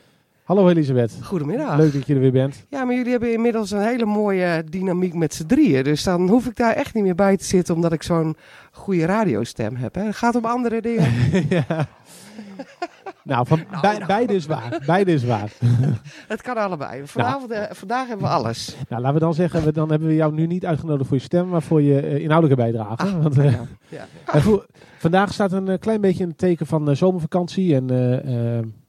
Hallo 0.45 0.69
Elisabeth. 0.69 1.19
Goedemiddag. 1.23 1.77
Leuk 1.77 1.93
dat 1.93 2.07
je 2.07 2.15
er 2.15 2.21
weer 2.21 2.33
bent. 2.33 2.65
Ja, 2.69 2.85
maar 2.85 2.95
jullie 2.95 3.11
hebben 3.11 3.33
inmiddels 3.33 3.71
een 3.71 3.83
hele 3.83 4.05
mooie 4.05 4.65
dynamiek 4.71 5.15
met 5.15 5.35
z'n 5.35 5.47
drieën. 5.47 5.85
Dus 5.85 6.03
dan 6.03 6.29
hoef 6.29 6.47
ik 6.47 6.57
daar 6.57 6.73
echt 6.73 6.95
niet 6.95 7.05
meer 7.05 7.15
bij 7.15 7.37
te 7.37 7.45
zitten, 7.45 7.75
omdat 7.75 7.93
ik 7.93 8.03
zo'n 8.03 8.37
goede 8.73 9.05
radiostem 9.07 9.77
heb. 9.77 9.95
Hè. 9.95 10.03
Het 10.03 10.17
gaat 10.17 10.35
om 10.35 10.45
andere 10.45 10.81
dingen. 10.81 11.13
ja. 11.49 11.65
Nou, 13.25 13.47
van, 13.47 13.61
bij, 13.81 13.93
nou. 13.95 14.07
beide 14.07 14.35
is 14.35 14.47
waar. 14.47 14.83
Beide 14.87 15.13
is 15.13 15.25
waar. 15.25 15.53
Het 16.29 16.43
kan 16.43 16.57
allebei. 16.57 17.07
Vanavond, 17.07 17.51
eh, 17.51 17.63
vandaag 17.71 18.09
hebben 18.09 18.27
we 18.27 18.33
alles. 18.33 18.77
Nou, 18.89 19.03
laten 19.03 19.19
we 19.19 19.25
dan 19.25 19.35
zeggen, 19.35 19.65
we, 19.65 19.73
dan 19.73 19.91
hebben 19.91 20.09
we 20.09 20.15
jou 20.15 20.33
nu 20.33 20.47
niet 20.47 20.67
uitgenodigd 20.67 21.09
voor 21.09 21.17
je 21.17 21.23
stem, 21.23 21.49
maar 21.49 21.63
voor 21.63 21.83
je 21.83 22.01
eh, 22.01 22.19
inhoudelijke 22.19 22.63
bijdrage. 22.63 23.21
Want, 23.21 23.39
eh, 23.39 23.53
Ja. 23.53 23.61
Ja. 23.89 24.07
en 24.33 24.43
voor- 24.43 24.67
vandaag 24.99 25.33
staat 25.33 25.53
een 25.53 25.79
klein 25.79 26.01
beetje 26.01 26.23
in 26.23 26.29
het 26.29 26.39
teken 26.39 26.67
van 26.67 26.97
zomervakantie 26.97 27.75
en 27.75 27.87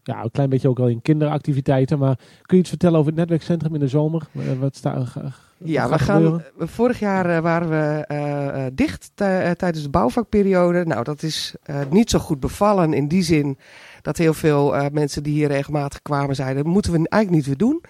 ja, 0.03 0.23
een 0.23 0.31
klein 0.31 0.49
beetje 0.49 0.69
ook 0.69 0.79
al 0.79 0.87
in 0.87 1.01
kinderactiviteiten. 1.01 1.99
Maar 1.99 2.15
kun 2.41 2.55
je 2.57 2.57
iets 2.57 2.69
vertellen 2.69 2.97
over 2.99 3.11
het 3.11 3.19
netwerkcentrum 3.19 3.73
in 3.73 3.79
de 3.79 3.87
zomer? 3.87 4.21
Wat 4.59 4.75
staat 4.75 5.13
Ja, 5.57 5.89
we 5.89 5.99
gaan, 5.99 6.43
vorig 6.57 6.99
jaar 6.99 7.41
waren 7.41 7.69
we 7.69 8.71
dicht 8.73 9.11
tij- 9.15 9.55
tijdens 9.55 9.83
de 9.83 9.89
bouwvakperiode. 9.89 10.85
Nou, 10.85 11.03
dat 11.03 11.23
is 11.23 11.55
niet 11.89 12.09
zo 12.09 12.19
goed 12.19 12.39
bevallen 12.39 12.93
in 12.93 13.07
die 13.07 13.21
zin 13.23 13.57
dat 14.05 14.17
heel 14.17 14.33
veel 14.33 14.75
eh, 14.75 14.85
mensen 14.91 15.23
die 15.23 15.33
hier 15.33 15.47
regelmatig 15.47 16.01
kwamen 16.01 16.35
zeiden, 16.35 16.63
dat 16.63 16.73
moeten 16.73 16.91
we 16.91 16.97
eigenlijk 16.97 17.31
niet 17.31 17.45
weer 17.45 17.67
doen. 17.67 17.83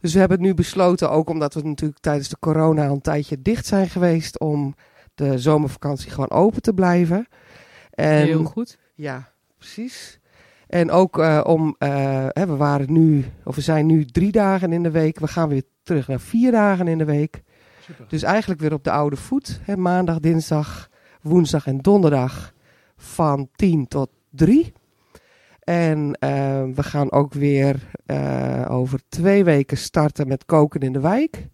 Dus 0.00 0.12
we 0.12 0.18
hebben 0.18 0.40
nu 0.40 0.54
besloten, 0.54 1.10
ook 1.10 1.28
omdat 1.28 1.54
we 1.54 1.62
natuurlijk 1.62 2.00
tijdens 2.00 2.28
de 2.28 2.36
corona 2.40 2.86
een 2.86 3.00
tijdje 3.00 3.42
dicht 3.42 3.66
zijn 3.66 3.88
geweest, 3.88 4.38
om 4.38 4.74
de 5.14 5.38
zomervakantie 5.38 6.10
gewoon 6.10 6.30
open 6.30 6.62
te 6.62 6.72
blijven. 6.72 7.28
En 7.90 8.24
Heel 8.24 8.44
goed. 8.44 8.78
ja, 8.94 9.32
precies. 9.58 10.20
En 10.66 10.90
ook 10.90 11.18
eh, 11.18 11.40
om, 11.44 11.74
eh, 11.78 12.26
hè, 12.28 12.46
we 12.46 12.56
waren 12.56 12.92
nu, 12.92 13.24
of 13.44 13.54
we 13.54 13.60
zijn 13.60 13.86
nu 13.86 14.04
drie 14.04 14.32
dagen 14.32 14.72
in 14.72 14.82
de 14.82 14.90
week. 14.90 15.18
We 15.18 15.28
gaan 15.28 15.48
weer 15.48 15.62
terug 15.82 16.08
naar 16.08 16.20
vier 16.20 16.50
dagen 16.50 16.88
in 16.88 16.98
de 16.98 17.04
week. 17.04 17.42
Dus 18.08 18.22
eigenlijk 18.22 18.60
weer 18.60 18.72
op 18.72 18.84
de 18.84 18.90
oude 18.90 19.16
voet. 19.16 19.60
Hè, 19.62 19.76
maandag, 19.76 20.18
dinsdag, 20.18 20.88
woensdag 21.22 21.66
en 21.66 21.78
donderdag 21.78 22.52
van 22.96 23.48
10 23.56 23.88
tot 23.88 24.10
3. 24.30 24.72
En 25.70 26.14
eh, 26.18 26.30
we 26.74 26.82
gaan 26.82 27.12
ook 27.12 27.32
weer 27.32 27.76
eh, 28.06 28.66
over 28.68 29.00
twee 29.08 29.44
weken 29.44 29.76
starten 29.76 30.28
met 30.28 30.44
koken 30.44 30.80
in 30.80 30.92
de 30.92 31.00
wijk. 31.00 31.48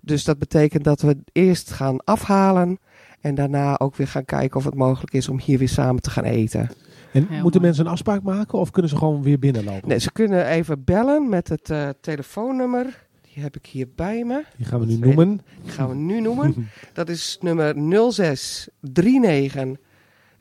Dus 0.00 0.24
dat 0.24 0.38
betekent 0.38 0.84
dat 0.84 1.00
we 1.00 1.16
eerst 1.32 1.70
gaan 1.70 2.04
afhalen. 2.04 2.78
En 3.20 3.34
daarna 3.34 3.78
ook 3.78 3.96
weer 3.96 4.08
gaan 4.08 4.24
kijken 4.24 4.56
of 4.56 4.64
het 4.64 4.74
mogelijk 4.74 5.12
is 5.12 5.28
om 5.28 5.40
hier 5.40 5.58
weer 5.58 5.68
samen 5.68 6.02
te 6.02 6.10
gaan 6.10 6.24
eten. 6.24 6.60
En 6.60 6.68
Heel 7.12 7.22
moeten 7.22 7.42
mooi. 7.42 7.60
mensen 7.60 7.84
een 7.84 7.92
afspraak 7.92 8.22
maken 8.22 8.58
of 8.58 8.70
kunnen 8.70 8.90
ze 8.90 8.96
gewoon 8.96 9.22
weer 9.22 9.38
binnenlopen? 9.38 9.88
Nee, 9.88 9.98
ze 9.98 10.12
kunnen 10.12 10.46
even 10.46 10.84
bellen 10.84 11.28
met 11.28 11.48
het 11.48 11.70
eh, 11.70 11.88
telefoonnummer. 12.00 13.06
Die 13.32 13.42
heb 13.42 13.56
ik 13.56 13.66
hier 13.66 13.88
bij 13.94 14.24
me. 14.24 14.44
Die 14.56 14.66
gaan 14.66 14.80
we 14.80 14.86
nu 14.86 14.96
noemen. 14.96 15.40
Die 15.62 15.72
gaan 15.72 15.88
we 15.88 15.94
nu 15.94 16.20
noemen. 16.20 16.68
Dat 16.92 17.08
is 17.08 17.38
nummer 17.40 17.74
06 18.12 18.68
39 18.80 19.76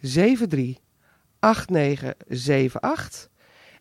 73 0.01 0.78
8978. 1.40 3.30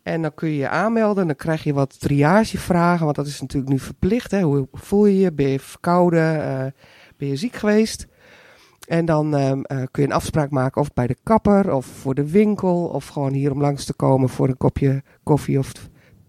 En 0.02 0.22
dan 0.22 0.34
kun 0.34 0.48
je 0.48 0.56
je 0.56 0.68
aanmelden. 0.68 1.26
Dan 1.26 1.36
krijg 1.36 1.64
je 1.64 1.72
wat 1.72 2.00
triagevragen. 2.00 3.04
Want 3.04 3.16
dat 3.16 3.26
is 3.26 3.40
natuurlijk 3.40 3.72
nu 3.72 3.78
verplicht. 3.78 4.30
Hè? 4.30 4.42
Hoe 4.42 4.68
voel 4.72 5.06
je 5.06 5.18
je? 5.18 5.32
Ben 5.32 5.48
je 5.48 5.60
verkouden? 5.60 6.42
Eh, 6.42 6.66
ben 7.16 7.28
je 7.28 7.36
ziek 7.36 7.56
geweest? 7.56 8.06
En 8.86 9.04
dan 9.04 9.36
ehm, 9.36 9.60
eh, 9.62 9.76
kun 9.90 10.02
je 10.02 10.08
een 10.08 10.14
afspraak 10.14 10.50
maken 10.50 10.80
of 10.80 10.92
bij 10.92 11.06
de 11.06 11.16
kapper 11.22 11.72
of 11.72 11.86
voor 11.86 12.14
de 12.14 12.30
winkel. 12.30 12.84
Of 12.84 13.06
gewoon 13.06 13.32
hier 13.32 13.52
om 13.52 13.60
langs 13.60 13.84
te 13.84 13.94
komen 13.94 14.28
voor 14.28 14.48
een 14.48 14.56
kopje 14.56 15.02
koffie 15.22 15.58
of 15.58 15.72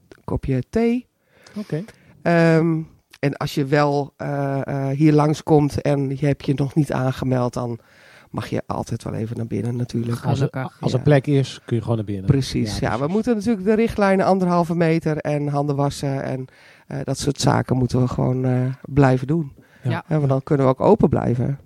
een 0.09 0.23
kopje 0.23 0.63
thee. 0.69 1.07
Oké. 1.55 1.83
Ehm, 2.21 2.81
en 3.19 3.37
als 3.37 3.55
je 3.55 3.65
wel 3.65 4.13
eh, 4.17 4.89
hier 4.89 5.13
langskomt 5.13 5.81
en 5.81 6.09
je 6.09 6.25
hebt 6.25 6.45
je 6.45 6.53
nog 6.53 6.75
niet 6.75 6.91
aangemeld, 6.91 7.53
dan 7.53 7.79
mag 8.37 8.49
je 8.49 8.63
altijd 8.67 9.03
wel 9.03 9.13
even 9.13 9.37
naar 9.37 9.47
binnen 9.47 9.75
natuurlijk. 9.75 10.25
Als, 10.25 10.39
er, 10.39 10.49
als 10.79 10.91
er 10.93 10.97
Ja. 10.97 11.03
plek 11.03 11.27
is, 11.27 11.59
kun 11.65 11.75
je 11.75 11.81
gewoon 11.81 11.97
naar 11.97 12.05
binnen. 12.05 12.25
Precies, 12.25 12.79
ja, 12.79 12.99
we 12.99 13.07
moeten 13.07 13.35
natuurlijk 13.35 13.65
de 13.65 13.73
richtlijnen 13.73 14.25
anderhalve 14.25 14.75
meter 14.75 15.17
en 15.17 15.47
handen 15.47 15.75
wassen 15.75 16.23
en 16.23 16.45
eh, 16.87 16.99
dat 17.03 17.17
soort 17.17 17.39
zaken 17.41 17.77
moeten 17.77 18.01
we 18.01 18.07
gewoon 18.07 18.45
eh, 18.45 18.73
blijven 18.81 19.27
doen. 19.27 19.51
Ja. 19.83 20.03
Ja, 20.07 20.17
want 20.17 20.29
dan 20.29 20.43
kunnen 20.43 20.65
we 20.65 20.71
ook 20.71 20.81
open 20.81 21.09
blijven. 21.09 21.59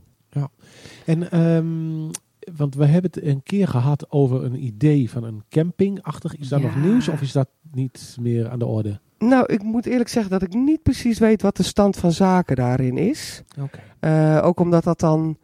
En, 1.06 1.32
ehm, 1.32 2.12
want 2.56 2.76
we 2.76 2.86
hebben 2.86 3.12
het 3.14 3.24
een 3.24 3.44
keer 3.44 3.68
gehad 3.68 4.12
over 4.12 4.44
een 4.44 4.64
idee 4.66 5.10
van 5.10 5.24
een 5.24 5.44
campingachtig. 5.50 6.36
Is 6.38 6.48
dat 6.48 6.60
Ja. 6.62 6.66
nog 6.66 6.76
nieuws 6.76 7.08
of 7.08 7.22
is 7.22 7.32
dat 7.32 7.48
niet 7.72 8.18
meer 8.22 8.50
aan 8.50 8.60
de 8.60 8.66
orde? 8.66 9.00
Nou, 9.20 9.44
ik 9.54 9.64
moet 9.64 9.86
eerlijk 9.86 10.10
zeggen 10.10 10.32
dat 10.32 10.42
ik 10.42 10.54
niet 10.54 10.84
precies 10.84 11.20
weet 11.20 11.42
wat 11.42 11.58
de 11.58 11.64
stand 11.64 11.98
van 11.98 12.12
zaken 12.12 12.56
daarin 12.56 12.98
is. 12.98 13.44
Oké. 13.62 13.80
Eh, 14.00 14.40
ook 14.44 14.60
omdat 14.60 14.84
dat 14.84 15.00
dan, 15.00 15.38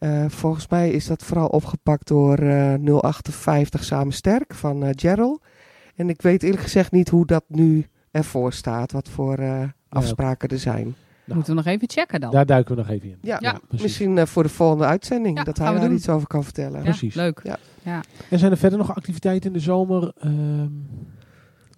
eh, 0.00 0.24
volgens 0.28 0.68
mij 0.68 0.90
is 0.90 1.06
dat 1.06 1.22
vooral 1.22 1.46
opgepakt 1.46 2.08
door 2.08 2.38
eh 2.38 2.74
058 3.00 3.84
Samen 3.84 4.12
Sterk 4.12 4.54
van 4.54 4.84
eh 4.84 4.90
Gerald. 4.96 5.42
En 5.96 6.08
ik 6.08 6.22
weet 6.22 6.42
eerlijk 6.42 6.62
gezegd 6.62 6.92
niet 6.92 7.08
hoe 7.08 7.26
dat 7.26 7.44
nu 7.48 7.86
ervoor 8.10 8.52
staat, 8.52 8.92
wat 8.92 9.08
voor 9.08 9.38
eh, 9.38 9.62
afspraken 9.88 10.48
er 10.48 10.58
zijn. 10.58 10.94
Moeten 11.24 11.54
we 11.54 11.62
nog 11.62 11.72
even 11.72 11.88
checken 11.90 12.20
dan. 12.20 12.30
Daar 12.30 12.46
duiken 12.46 12.74
we 12.74 12.80
nog 12.80 12.90
even 12.90 13.08
in. 13.08 13.18
Ja, 13.22 13.36
Ja, 13.40 13.60
misschien 13.82 14.18
eh, 14.18 14.26
voor 14.26 14.42
de 14.42 14.48
volgende 14.48 14.84
uitzending, 14.84 15.38
Ja, 15.38 15.44
dat 15.44 15.56
gaan 15.56 15.64
hij 15.66 15.74
we 15.74 15.80
daar 15.80 15.88
doen. 15.88 15.98
iets 15.98 16.08
over 16.08 16.26
kan 16.26 16.44
vertellen. 16.44 16.78
Ja, 16.78 16.84
precies. 16.84 17.14
Leuk. 17.14 17.42
En 18.30 18.38
zijn 18.38 18.50
er 18.50 18.56
verder 18.58 18.78
nog 18.78 18.94
activiteiten 18.96 19.46
in 19.50 19.56
de 19.56 19.62
zomer? 19.62 20.12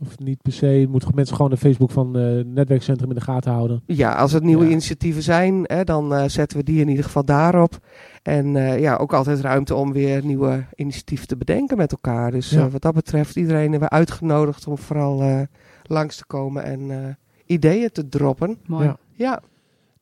Of 0.07 0.19
niet 0.19 0.43
per 0.43 0.53
se? 0.53 0.87
Moeten 0.91 1.11
mensen 1.15 1.37
gewoon 1.37 1.51
de 1.51 1.57
Facebook 1.57 1.91
van 1.91 2.19
eh, 2.19 2.25
het 2.37 2.47
netwerkcentrum 2.47 3.09
in 3.09 3.15
de 3.15 3.21
gaten 3.21 3.53
houden? 3.53 3.83
Ja, 3.87 4.15
als 4.15 4.33
er 4.33 4.43
nieuwe 4.43 4.65
Ja. 4.65 4.71
initiatieven 4.71 5.23
zijn, 5.23 5.61
hè, 5.67 5.85
dan 5.85 6.15
eh, 6.15 6.25
zetten 6.29 6.59
we 6.59 6.65
die 6.65 6.81
in 6.81 6.89
ieder 6.89 7.05
geval 7.05 7.25
daarop. 7.25 7.79
En 8.23 8.57
eh, 8.57 8.81
ja, 8.81 8.97
ook 8.97 9.13
altijd 9.13 9.41
ruimte 9.41 9.75
om 9.75 9.93
weer 9.93 10.25
nieuwe 10.25 10.65
initiatieven 10.75 11.27
te 11.29 11.37
bedenken 11.37 11.77
met 11.77 11.93
elkaar. 11.93 12.31
Dus 12.31 12.51
Ja. 12.51 12.65
eh, 12.67 12.73
wat 12.73 12.83
dat 12.83 12.95
betreft, 12.95 13.37
iedereen 13.37 13.71
hebben 13.71 13.89
we 13.89 13.95
uitgenodigd 13.95 14.67
om 14.67 14.79
vooral 14.79 15.23
eh, 15.23 15.41
langs 15.83 16.17
te 16.17 16.27
komen 16.27 16.65
en 16.65 16.91
eh, 16.91 17.15
ideeën 17.47 17.91
te 17.93 18.09
droppen. 18.09 18.59
Mooi. 18.67 18.85
Ja. 18.85 18.97
Ja, 19.15 19.41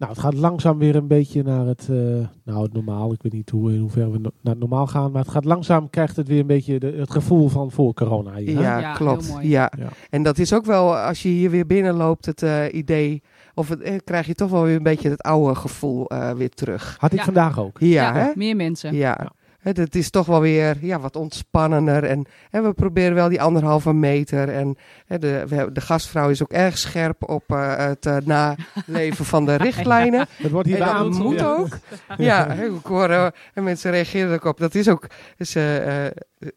Nou, 0.01 0.13
het 0.13 0.21
gaat 0.21 0.35
langzaam 0.35 0.79
weer 0.79 0.97
een 0.97 1.07
beetje 1.07 1.43
naar 1.43 1.67
het, 1.67 1.87
eh, 1.91 1.97
nou, 2.45 2.63
het 2.63 2.73
normaal. 2.73 3.13
Ik 3.13 3.23
weet 3.23 3.33
niet 3.33 3.51
hoe, 3.51 3.73
in 3.73 3.81
hoeverre 3.81 4.11
we 4.11 4.19
no- 4.19 4.31
naar 4.41 4.53
het 4.53 4.59
normaal 4.59 4.87
gaan. 4.87 5.11
Maar 5.13 5.23
het 5.23 5.31
gaat 5.31 5.45
langzaam, 5.45 5.91
krijgt 5.91 6.17
het 6.17 6.29
weer 6.29 6.41
een 6.41 6.47
beetje 6.47 6.79
de, 6.79 6.95
het 6.97 7.11
gevoel 7.11 7.49
van 7.49 7.71
voor 7.71 7.95
corona. 7.95 8.37
Ja, 8.37 8.79
Ja, 8.79 8.93
klopt. 8.93 9.37
Ja. 9.41 9.73
Ja. 9.79 9.89
En 10.11 10.23
dat 10.23 10.39
is 10.39 10.53
ook 10.53 10.65
wel, 10.65 10.97
als 10.97 11.23
je 11.23 11.29
hier 11.29 11.51
weer 11.51 11.67
binnenloopt, 11.67 12.27
het 12.27 12.43
eh, 12.43 12.65
idee, 12.73 13.23
of 13.55 13.69
het, 13.69 13.81
eh, 13.81 13.97
krijg 14.05 14.27
je 14.27 14.35
toch 14.35 14.51
wel 14.51 14.63
weer 14.63 14.77
een 14.77 14.83
beetje 14.83 15.11
het 15.11 15.23
oude 15.23 15.55
gevoel 15.55 16.07
eh, 16.07 16.31
weer 16.33 16.51
terug. 16.51 16.97
Had 16.99 17.13
ik 17.13 17.19
Ja. 17.19 17.25
vandaag 17.25 17.59
ook. 17.61 17.77
Ja, 17.81 18.15
hè? 18.15 18.31
meer 18.35 18.57
mensen. 18.57 18.95
Ja. 18.95 19.31
Het, 19.61 19.95
is 19.95 20.11
toch 20.11 20.27
wel 20.27 20.41
weer 20.41 20.77
ja, 20.81 21.01
wat 21.01 21.17
ontspannender. 21.17 22.05
En, 22.05 22.27
en 22.51 22.63
we 22.63 22.73
proberen 22.73 23.15
wel 23.15 23.29
die 23.29 23.43
anderhalve 23.43 23.93
meter. 23.93 24.49
En 24.49 24.77
hè, 25.07 25.19
de, 25.19 25.69
de 25.73 25.81
gastvrouw 25.81 26.29
is 26.29 26.43
ook 26.43 26.53
erg 26.53 26.79
scherp 26.79 27.29
op 27.29 27.45
eh, 27.47 27.77
het 27.77 28.07
eh, 28.07 28.17
naleven 28.25 29.25
van 29.25 29.45
de 29.47 29.55
richtlijnen. 29.67 30.27
Het 30.37 30.51
wordt 30.51 30.69
hier 30.69 30.81
En 30.81 30.95
dat 30.95 31.11
moet 31.11 31.39
Ja. 31.41 31.47
ook. 31.47 31.69
Ja, 32.19 32.53
ik 32.53 32.71
hoor, 32.83 33.09
eh, 33.11 33.27
en 33.55 33.65
mensen 33.65 33.91
reageren 33.91 34.29
er 34.29 34.35
ook 34.35 34.45
op. 34.45 34.59
Dat 34.59 34.75
is 34.75 34.89
ook, 34.89 35.07
ze, 35.39 36.13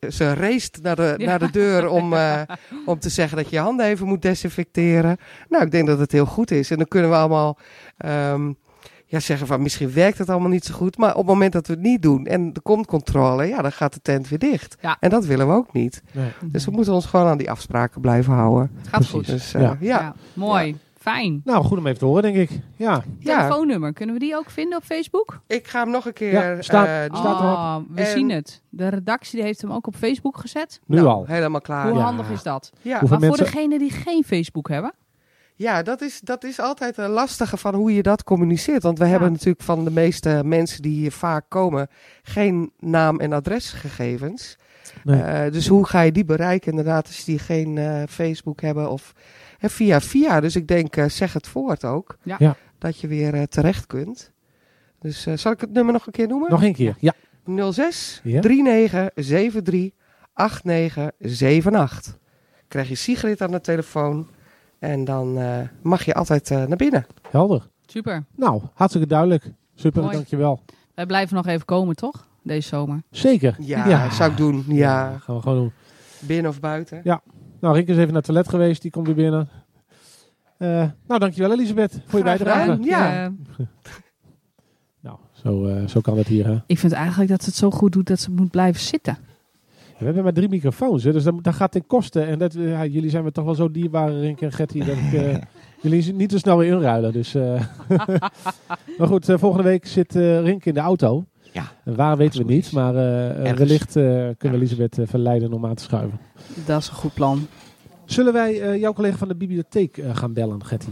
ze 0.09 0.33
race 0.33 0.69
naar 0.81 0.95
de, 0.95 1.13
Ja. 1.17 1.25
naar 1.25 1.39
de 1.39 1.51
deur 1.51 1.87
om, 1.87 2.13
om 2.85 2.99
te 2.99 3.09
zeggen 3.09 3.37
dat 3.37 3.49
je 3.49 3.55
je 3.55 3.61
handen 3.61 3.85
even 3.85 4.07
moet 4.07 4.21
desinfecteren. 4.21 5.17
Nou, 5.49 5.63
ik 5.65 5.71
denk 5.71 5.87
dat 5.87 5.99
het 5.99 6.11
heel 6.11 6.25
goed 6.25 6.51
is. 6.51 6.71
En 6.71 6.77
dan 6.77 6.87
kunnen 6.87 7.09
we 7.09 7.15
allemaal 7.15 7.57
ehm, 7.97 8.51
ja, 9.13 9.19
zeggen 9.19 9.47
van 9.47 9.61
misschien 9.61 9.93
werkt 9.93 10.17
het 10.17 10.29
allemaal 10.29 10.49
niet 10.49 10.65
zo 10.65 10.73
goed. 10.73 10.97
Maar 10.97 11.11
op 11.11 11.17
het 11.17 11.25
moment 11.25 11.53
dat 11.53 11.67
we 11.67 11.73
het 11.73 11.81
niet 11.81 12.01
doen 12.01 12.25
en 12.25 12.49
er 12.53 12.61
komt 12.61 12.85
controle, 12.85 13.45
ja, 13.47 13.61
dan 13.61 13.71
gaat 13.71 13.93
de 13.93 14.01
tent 14.01 14.29
weer 14.29 14.39
dicht. 14.39 14.77
Ja. 14.81 14.97
En 14.99 15.09
dat 15.09 15.25
willen 15.25 15.47
we 15.47 15.53
ook 15.53 15.73
niet. 15.73 16.03
Nee. 16.11 16.29
Dus 16.45 16.65
we 16.65 16.71
moeten 16.71 16.93
ons 16.93 17.05
gewoon 17.05 17.27
aan 17.27 17.37
die 17.37 17.51
afspraken 17.51 18.01
blijven 18.01 18.33
houden. 18.33 18.71
Het 18.77 18.87
gaat 18.87 19.07
goed. 19.07 19.25
Dus 19.25 19.53
eh, 19.53 19.61
Ja. 19.61 19.77
ja. 19.79 19.99
Ja. 19.99 20.15
Mooi. 20.33 20.77
Fijn. 20.99 21.41
Nou, 21.43 21.63
goed 21.63 21.77
om 21.77 21.85
even 21.87 21.99
te 21.99 22.05
horen, 22.05 22.21
denk 22.21 22.35
ik. 22.35 22.49
Ja, 22.75 23.03
Ja. 23.19 23.37
Telefoonnummer, 23.41 23.93
kunnen 23.93 24.15
we 24.15 24.21
die 24.21 24.35
ook 24.35 24.49
vinden 24.49 24.77
op 24.77 24.83
Facebook? 24.83 25.39
ik 25.47 25.67
ga 25.67 25.79
hem 25.79 25.89
nog 25.91 26.05
een 26.05 26.13
keer... 26.13 26.31
Ja, 26.31 26.61
staat- 26.61 26.87
eh, 27.11 27.17
staat. 27.19 27.39
Oh, 27.41 27.75
we 27.93 28.01
En- 28.01 28.07
zien 28.11 28.29
het. 28.29 28.61
De 28.69 28.87
redactie 28.87 29.35
die 29.35 29.45
heeft 29.45 29.61
hem 29.61 29.71
ook 29.71 29.87
op 29.87 29.95
Facebook 29.95 30.37
gezet. 30.37 30.79
nu 30.85 30.95
nou, 30.95 31.07
al. 31.07 31.25
Helemaal 31.27 31.61
klaar. 31.61 31.87
Hoe 31.89 31.97
Ja. 31.97 32.03
handig 32.03 32.29
is 32.29 32.43
dat? 32.43 32.71
Ja. 32.81 32.91
Maar 33.01 33.09
mensen... 33.19 33.27
voor 33.27 33.37
degenen 33.37 33.79
die 33.79 33.91
geen 33.91 34.23
Facebook 34.23 34.69
hebben. 34.69 34.93
Ja, 35.63 35.83
dat 35.83 36.01
is, 36.01 36.19
dat 36.19 36.43
is 36.43 36.59
altijd 36.59 36.97
een 36.97 37.09
lastige 37.09 37.57
van 37.57 37.75
hoe 37.75 37.93
je 37.95 38.01
dat 38.03 38.23
communiceert. 38.23 38.83
Want 38.83 38.97
we 38.97 39.03
Ja. 39.03 39.09
hebben 39.11 39.31
natuurlijk 39.31 39.63
van 39.63 39.83
de 39.83 39.91
meeste 39.91 40.41
mensen 40.45 40.81
die 40.81 40.93
hier 40.99 41.11
vaak 41.11 41.45
komen 41.47 41.87
geen 42.23 42.71
naam- 42.79 43.19
en 43.19 43.33
adresgegevens. 43.33 44.57
Nee. 45.03 45.21
Eh, 45.21 45.51
dus 45.51 45.67
hoe 45.67 45.85
ga 45.85 46.01
je 46.01 46.11
die 46.11 46.25
bereiken 46.25 46.69
inderdaad 46.69 47.07
als 47.07 47.23
die 47.23 47.39
geen 47.39 47.77
eh, 47.77 48.03
Facebook 48.09 48.61
hebben 48.61 48.89
of 48.89 49.13
hè, 49.57 49.69
via 49.69 50.01
via. 50.01 50.39
Dus 50.39 50.55
ik 50.55 50.67
denk, 50.67 50.95
eh, 50.95 51.09
zeg 51.09 51.33
het 51.33 51.47
voort 51.47 51.85
ook. 51.85 52.17
Ja. 52.23 52.35
Ja. 52.39 52.55
Dat 52.77 52.99
je 52.99 53.07
weer 53.07 53.47
terecht 53.47 53.87
kunt. 53.87 54.31
Dus 54.99 55.25
eh, 55.25 55.37
zal 55.37 55.51
ik 55.51 55.61
het 55.61 55.71
nummer 55.73 55.93
nog 55.93 56.05
een 56.05 56.11
keer 56.11 56.27
noemen? 56.27 56.49
Nog 56.51 56.63
één 56.63 56.73
keer. 56.73 56.95
Ja. 56.99 57.13
06 57.71 58.19
Ja. 58.23 58.41
39 58.41 59.09
73 59.15 59.91
89 60.33 61.11
78. 61.53 62.13
Ik 62.57 62.69
krijg 62.79 62.89
je 62.89 62.95
Sigrid 62.95 63.41
aan 63.41 63.51
de 63.51 63.61
telefoon. 63.61 64.27
En 64.83 65.03
dan 65.03 65.37
eh, 65.37 65.59
mag 65.81 66.05
je 66.05 66.13
altijd 66.13 66.51
eh, 66.51 66.63
naar 66.65 66.77
binnen. 66.77 67.05
Helder. 67.29 67.67
Super. 67.85 68.25
Nou, 68.35 68.61
hartstikke 68.73 69.07
duidelijk. 69.07 69.51
Super, 69.75 70.01
Mooi. 70.01 70.15
dankjewel. 70.15 70.59
Wij 70.95 71.05
blijven 71.05 71.35
nog 71.35 71.47
even 71.47 71.65
komen, 71.65 71.95
toch? 71.95 72.27
Deze 72.41 72.67
zomer. 72.67 73.01
Zeker. 73.09 73.55
Ja, 73.59 74.09
zou 74.09 74.31
ik 74.31 74.37
doen. 74.37 74.63
Ja, 74.67 75.17
gaan 75.17 75.35
we 75.35 75.41
gewoon 75.41 75.57
doen. 75.57 75.71
binnen 76.19 76.51
of 76.51 76.59
buiten. 76.59 77.01
Ja. 77.03 77.21
Nou, 77.59 77.75
Rink 77.75 77.87
is 77.87 77.95
even 77.95 78.07
naar 78.07 78.15
het 78.15 78.25
toilet 78.25 78.49
geweest. 78.49 78.81
Die 78.81 78.91
komt 78.91 79.05
weer 79.05 79.15
binnen. 79.15 79.49
Eh, 80.57 80.67
nou, 81.07 81.19
dankjewel 81.19 81.51
Elisabeth 81.51 82.01
voor 82.05 82.19
je 82.19 82.25
bijdrage. 82.25 82.59
gedaan. 82.59 82.83
Ja. 82.83 83.31
Nou, 84.99 85.17
zo, 85.31 85.65
eh, 85.65 85.87
zo 85.87 86.01
kan 86.01 86.17
het 86.17 86.27
hier. 86.27 86.45
Hè. 86.45 86.57
ik 86.67 86.79
vind 86.79 86.91
eigenlijk 86.91 87.29
dat 87.29 87.43
ze 87.43 87.49
het 87.49 87.57
zo 87.57 87.71
goed 87.71 87.91
doet 87.91 88.07
dat 88.07 88.19
ze 88.19 88.31
moet 88.31 88.51
blijven 88.51 88.81
zitten. 88.81 89.17
We 90.03 90.13
hebben 90.13 90.23
maar 90.23 90.33
drie 90.33 90.49
microfoons, 90.49 91.03
hè, 91.03 91.11
dus 91.11 91.23
dat, 91.23 91.43
dat 91.43 91.53
gaat 91.53 91.71
ten 91.71 91.85
koste. 91.87 92.21
En 92.21 92.39
dat, 92.39 92.55
eh, 92.55 92.69
ja, 92.69 92.85
jullie 92.85 93.09
zijn 93.09 93.23
me 93.23 93.31
toch 93.31 93.45
wel 93.45 93.55
zo 93.55 93.71
dierbaar, 93.71 94.11
Rink 94.13 94.41
en 94.41 94.51
Getty, 94.51 94.79
dat 94.79 94.97
ik 94.97 95.13
eh, 95.13 95.37
jullie 95.81 96.13
niet 96.13 96.31
zo 96.31 96.37
snel 96.37 96.57
weer 96.57 96.71
inruilen. 96.73 97.11
Dus, 97.13 97.35
eh. 97.35 97.61
maar 98.97 99.07
goed, 99.07 99.29
eh, 99.29 99.37
volgende 99.37 99.63
week 99.63 99.85
zit 99.87 100.15
eh, 100.15 100.41
Rink 100.41 100.65
in 100.65 100.73
de 100.73 100.79
auto. 100.79 101.25
Ja. 101.51 101.63
En 101.85 101.95
waar 101.95 102.17
weten 102.17 102.45
we 102.45 102.53
niet, 102.53 102.65
is. 102.65 102.71
maar 102.71 102.93
wellicht 103.55 103.95
eh, 103.95 104.03
kunnen 104.03 104.35
we 104.39 104.65
Elisabeth 104.65 104.97
eh, 104.99 105.07
verleiden 105.07 105.53
om 105.53 105.65
aan 105.65 105.75
te 105.75 105.83
schuiven. 105.83 106.19
Dat 106.65 106.81
is 106.81 106.87
een 106.87 106.93
goed 106.95 107.13
plan. 107.13 107.47
Zullen 108.05 108.33
wij 108.33 108.61
eh, 108.61 108.79
jouw 108.79 108.93
collega 108.93 109.17
van 109.17 109.27
de 109.27 109.35
bibliotheek 109.35 109.97
eh, 109.97 110.15
gaan 110.15 110.33
bellen, 110.33 110.65
Getty? 110.65 110.87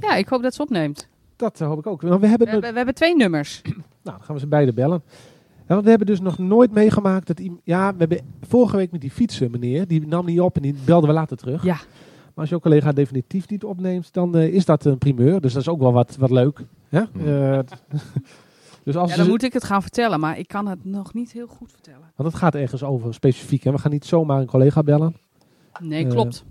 Ja, 0.00 0.14
ik 0.14 0.28
hoop 0.28 0.42
dat 0.42 0.54
ze 0.54 0.62
opneemt. 0.62 1.08
Dat 1.36 1.58
hoop 1.58 1.78
ik 1.78 1.86
ook. 1.86 2.02
Want 2.02 2.20
we 2.20 2.26
hebben 2.26 2.46
We, 2.46 2.52
hebben- 2.52 2.70
we 2.70 2.76
hebben 2.76 2.94
twee 2.94 3.16
nummers. 3.16 3.60
Nou, 3.64 3.76
dan 4.02 4.22
gaan 4.26 4.34
we 4.34 4.40
ze 4.40 4.46
beide 4.46 4.72
bellen. 4.72 5.02
Want 5.72 5.84
we 5.84 5.90
hebben 5.90 6.06
dus 6.06 6.20
nog 6.20 6.38
nooit 6.38 6.72
meegemaakt 6.72 7.26
dat 7.26 7.40
iemand... 7.40 7.60
Ja, 7.64 7.92
we 7.92 7.98
hebben 7.98 8.20
vorige 8.40 8.76
week 8.76 8.90
met 8.92 9.00
die 9.00 9.10
fietsen, 9.10 9.50
meneer. 9.50 9.86
Die 9.86 10.06
nam 10.06 10.24
niet 10.26 10.40
op 10.40 10.56
en 10.56 10.62
die 10.62 10.74
belden 10.84 11.08
we 11.08 11.14
later 11.14 11.36
terug. 11.36 11.62
Ja. 11.64 11.74
Maar 11.74 12.34
als 12.34 12.48
jouw 12.48 12.58
collega 12.58 12.92
definitief 12.92 13.48
niet 13.48 13.64
opneemt, 13.64 14.12
dan 14.12 14.36
eh, 14.36 14.54
is 14.54 14.64
dat 14.64 14.84
een 14.84 14.98
primeur. 14.98 15.40
Dus 15.40 15.52
dat 15.52 15.62
is 15.62 15.68
ook 15.68 15.78
wel 15.80 15.92
wat, 15.92 16.16
wat 16.16 16.30
leuk. 16.30 16.60
Ja? 16.88 17.08
Eh, 17.18 17.58
dus 18.84 18.96
als 18.96 19.10
Ja, 19.10 19.16
dan 19.16 19.28
moet 19.28 19.42
ik 19.42 19.52
het 19.52 19.64
gaan 19.64 19.82
vertellen, 19.82 20.20
maar 20.20 20.38
ik 20.38 20.48
kan 20.48 20.66
het 20.66 20.84
nog 20.84 21.14
niet 21.14 21.32
heel 21.32 21.46
goed 21.46 21.72
vertellen. 21.72 22.12
Want 22.16 22.28
het 22.28 22.38
gaat 22.38 22.54
ergens 22.54 22.82
over 22.82 23.14
specifiek. 23.14 23.62
Hè? 23.64 23.70
We 23.72 23.78
gaan 23.78 23.90
niet 23.90 24.04
zomaar 24.04 24.40
een 24.40 24.46
collega 24.46 24.82
bellen. 24.82 25.16
Nee, 25.80 26.04
Eh. 26.04 26.10
klopt. 26.10 26.44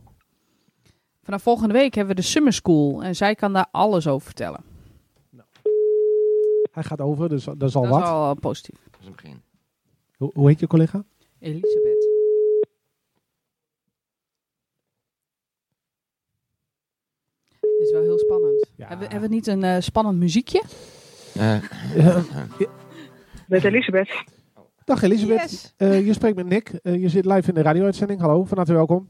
Vanaf 1.23 1.41
volgende 1.41 1.73
week 1.73 1.93
hebben 1.95 2.15
we 2.15 2.21
de 2.21 2.27
Summer 2.27 2.53
School 2.53 3.03
en 3.03 3.15
zij 3.15 3.35
kan 3.35 3.53
daar 3.53 3.67
alles 3.71 4.07
over 4.07 4.25
vertellen. 4.25 4.63
Hij 6.71 6.83
gaat 6.83 7.01
over, 7.01 7.29
dus 7.29 7.43
dat 7.43 7.63
is 7.63 7.75
al 7.75 7.81
dat 7.81 7.91
wat. 7.91 8.01
is 8.01 8.07
al 8.07 8.35
positief. 8.35 8.79
Dat 9.01 9.09
is 9.09 9.15
een 9.15 9.21
begin. 9.21 9.41
Hoe, 10.17 10.31
hoe 10.33 10.47
heet 10.47 10.59
je 10.59 10.67
collega? 10.67 11.03
Elisabeth. 11.39 12.09
Dit 17.59 17.79
is 17.79 17.91
wel 17.91 18.01
heel 18.01 18.19
spannend. 18.19 18.69
Ja. 18.75 18.87
Hebben, 18.87 19.09
hebben 19.09 19.29
we 19.29 19.35
niet 19.35 19.47
een 19.47 19.63
eh, 19.63 19.75
spannend 19.81 20.17
muziekje? 20.17 20.63
Eh, 21.33 21.61
Ja. 21.95 22.23
Met 23.47 23.63
Elisabeth. 23.63 24.23
Dag 24.85 25.01
Elisabeth. 25.01 25.51
Yes. 25.51 25.73
Eh, 25.77 26.05
je 26.05 26.13
spreekt 26.13 26.35
met 26.35 26.45
Nick. 26.45 26.69
Eh, 26.69 27.01
je 27.01 27.09
zit 27.09 27.25
live 27.25 27.47
in 27.49 27.53
de 27.55 27.61
radio-uitzending. 27.61 28.19
Hallo, 28.19 28.43
van 28.43 28.57
harte 28.57 28.73
welkom. 28.73 29.09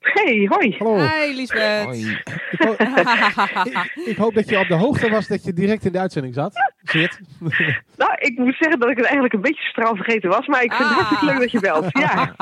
Hey, 0.00 0.46
hoi. 0.50 0.74
Hallo. 0.78 0.96
Hi 0.98 1.30
Elisabeth. 1.30 1.84
hoi. 1.84 2.18
Ik, 2.50 2.60
ho- 2.62 2.74
ik, 3.64 3.92
ik 4.06 4.16
hoop 4.16 4.34
dat 4.34 4.48
je 4.48 4.58
op 4.58 4.68
de 4.68 4.74
hoogte 4.74 5.10
was 5.10 5.26
dat 5.26 5.44
je 5.44 5.52
direct 5.52 5.84
in 5.84 5.92
de 5.92 5.98
uitzending 5.98 6.34
zat. 6.34 6.52
Zit. 6.82 7.20
Nou, 7.96 8.12
ik 8.18 8.38
moet 8.38 8.56
zeggen 8.58 8.78
dat 8.80 8.88
ik 8.90 8.96
het 8.96 9.04
eigenlijk 9.04 9.34
een 9.34 9.40
beetje 9.40 9.62
straal 9.64 9.96
vergeten 9.96 10.30
was, 10.30 10.46
maar 10.46 10.62
ik 10.62 10.72
vind 10.72 10.88
het 10.88 10.98
Ah. 10.98 11.04
hartstikke 11.04 11.24
leuk 11.24 11.40
dat 11.40 11.50
je 11.50 11.60
belt. 11.60 11.86
Ja. 11.90 12.34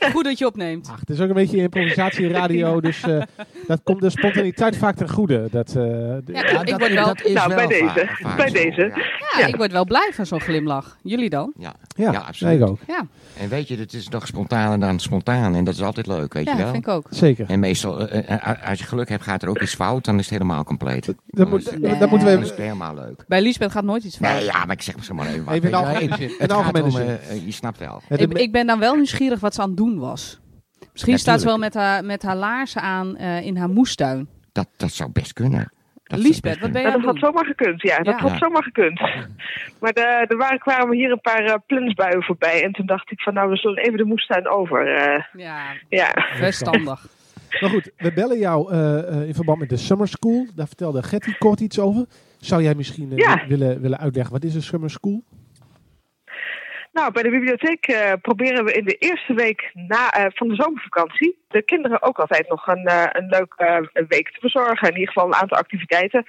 Goed 0.12 0.24
dat 0.24 0.38
je 0.38 0.46
opneemt. 0.46 0.88
Ach, 0.92 1.00
het 1.00 1.10
is 1.10 1.20
ook 1.20 1.28
een 1.28 1.34
beetje 1.34 1.56
improvisatieradio, 1.56 2.80
dus 2.80 3.02
eh, 3.02 3.22
dat 3.66 3.80
komt 3.84 4.00
de 4.00 4.10
spontaniteit 4.10 4.76
vaak 4.76 4.96
ten 4.96 5.08
goede. 5.10 5.48
Dat, 5.50 5.74
eh, 5.76 5.82
Ja, 6.26 6.60
ik 6.60 6.66
dat- 6.68 6.78
word 6.80 6.92
wel- 6.94 7.06
dat 7.06 7.22
is 7.22 7.32
Nou, 7.32 7.48
wel 7.48 7.56
bij 7.56 7.66
deze. 7.66 8.08
Bij 8.36 8.46
zo, 8.48 8.52
deze. 8.54 8.80
Ja, 8.80 8.96
Ja, 8.96 9.38
Ja. 9.38 9.46
ik 9.46 9.56
word 9.56 9.72
wel 9.72 9.84
blij 9.84 10.10
van 10.14 10.26
zo'n 10.26 10.40
glimlach. 10.40 10.96
Jullie 11.02 11.30
dan? 11.30 11.52
ja. 11.58 11.72
ja, 11.96 12.12
ja, 12.12 12.18
absoluut. 12.18 12.60
ik 12.60 12.66
ook. 12.68 12.78
Ja, 12.86 13.06
En 13.38 13.48
weet 13.48 13.68
je, 13.68 13.76
het 13.76 13.92
is 13.92 14.08
nog 14.08 14.26
spontaner 14.26 14.80
dan 14.80 14.98
spontaan. 15.00 15.54
En 15.54 15.64
dat 15.64 15.74
is 15.74 15.82
altijd 15.82 16.06
leuk, 16.06 16.32
weet 16.32 16.44
ja 16.44 16.52
je 16.56 16.62
wel. 16.62 16.71
Vind 16.72 16.86
ik 16.86 16.92
ook. 16.92 17.06
Zeker. 17.10 17.46
En 17.50 17.60
meestal, 17.60 18.08
eh, 18.08 18.30
eh, 18.48 18.68
als 18.68 18.78
je 18.78 18.84
geluk 18.84 19.08
hebt, 19.08 19.22
gaat 19.22 19.42
er 19.42 19.48
ook 19.48 19.60
iets 19.62 19.74
fout. 19.74 20.04
Dan 20.04 20.14
is 20.18 20.20
het 20.24 20.30
helemaal 20.30 20.64
compleet. 20.64 21.06
Dat, 21.06 21.14
Dan 21.26 21.48
moet, 21.48 21.58
is 21.66 21.70
het- 21.70 21.98
dat 22.00 22.10
moeten 22.10 22.28
we 22.36 22.42
is 22.42 22.48
het 22.48 22.58
helemaal 22.58 22.94
leuk. 22.94 23.24
Bij 23.28 23.42
Lisbeth 23.42 23.72
gaat 23.72 23.84
nooit 23.84 24.04
iets 24.04 24.16
fout. 24.16 24.34
Nee, 24.34 24.44
ja, 24.44 24.64
maar 24.64 24.74
ik 24.74 24.82
zeg 24.82 24.96
maar 24.96 25.04
zo 25.04 25.14
maar 25.14 25.26
even 25.26 25.44
wat. 25.44 25.54
Even 25.54 25.68
in 25.68 25.74
algemene 25.74 26.16
zin. 26.16 26.34
Het 26.38 26.52
algemene 26.52 26.84
om, 26.84 26.90
zin. 26.90 27.06
eh, 27.06 27.30
eh, 27.30 27.44
je 27.46 27.52
snapt 27.52 27.78
wel. 27.78 28.02
Ik, 28.08 28.32
ik 28.32 28.52
ben 28.52 28.66
dan 28.66 28.78
wel 28.78 28.94
nieuwsgierig 28.94 29.40
wat 29.40 29.54
ze 29.54 29.60
aan 29.62 29.68
het 29.68 29.76
doen 29.76 29.98
was. 29.98 30.40
Misschien 30.92 31.18
staat 31.18 31.40
ze 31.40 31.46
wel 31.46 31.58
met 31.58 31.74
haar, 31.74 32.04
met 32.04 32.22
haar 32.22 32.36
laarzen 32.36 32.82
aan 32.82 33.16
eh, 33.16 33.40
in 33.46 33.56
haar 33.56 33.68
moestuin. 33.70 34.28
Dat, 34.52 34.68
dat 34.76 34.92
zou 34.92 35.10
best 35.12 35.32
kunnen. 35.32 35.72
Best 36.20 36.60
wat 36.60 36.72
ben 36.72 36.82
Nou, 36.82 36.86
je 36.86 36.92
dat 36.92 37.02
had 37.02 37.14
doen? 37.14 37.18
zomaar 37.18 37.44
gekund. 37.46 37.82
Ja, 37.82 37.96
dat 37.96 38.20
Ja. 38.20 38.28
had 38.28 38.38
zomaar 38.38 38.62
gekund. 38.62 39.00
Maar 39.80 39.92
de, 39.92 40.24
er 40.28 40.36
waren, 40.36 40.58
kwamen 40.58 40.96
hier 40.96 41.10
een 41.10 41.20
paar 41.20 41.60
plensbuien 41.66 42.22
voorbij. 42.22 42.62
En 42.64 42.72
toen 42.72 42.86
dacht 42.86 43.10
ik 43.10 43.20
van 43.20 43.34
nou, 43.34 43.50
we 43.50 43.56
zullen 43.56 43.82
even 43.82 43.96
de 43.98 44.04
moestuin 44.04 44.48
over. 44.48 44.94
eh, 44.96 45.22
Ja, 45.32 45.62
ja. 45.88 46.10
verstandig. 46.36 47.06
Maar 47.60 47.70
goed, 47.70 47.90
we 47.96 48.12
bellen 48.12 48.38
jou 48.38 48.72
eh, 48.72 48.98
eh, 49.08 49.26
in 49.28 49.34
verband 49.34 49.58
met 49.58 49.68
de 49.68 49.76
Summer 49.76 50.08
School. 50.08 50.46
Daar 50.54 50.66
vertelde 50.66 51.02
Getty 51.02 51.32
kort 51.38 51.60
iets 51.60 51.78
over. 51.78 52.04
Zou 52.38 52.62
jij 52.62 52.74
misschien 52.74 53.12
Ja. 53.16 53.44
willen, 53.48 53.80
willen 53.80 53.98
uitleggen, 53.98 54.32
wat 54.32 54.44
is 54.44 54.54
een 54.54 54.62
Summer 54.62 54.90
School? 54.90 55.22
Nou, 56.92 57.12
bij 57.12 57.22
de 57.22 57.30
bibliotheek 57.30 57.86
eh, 57.86 58.12
proberen 58.22 58.64
we 58.64 58.72
in 58.72 58.84
de 58.84 58.96
eerste 58.96 59.34
week 59.34 59.70
na, 59.74 60.10
eh, 60.10 60.26
van 60.34 60.48
de 60.48 60.54
zomervakantie 60.54 61.38
de 61.48 61.62
kinderen 61.62 62.02
ook 62.02 62.18
altijd 62.18 62.48
nog 62.48 62.66
een, 62.66 62.86
eh, 62.86 63.06
een 63.12 63.28
leuke 63.28 63.90
week 64.08 64.30
te 64.30 64.40
verzorgen. 64.40 64.88
In 64.88 64.94
ieder 64.94 65.12
geval 65.12 65.26
een 65.26 65.40
aantal 65.40 65.58
activiteiten. 65.58 66.24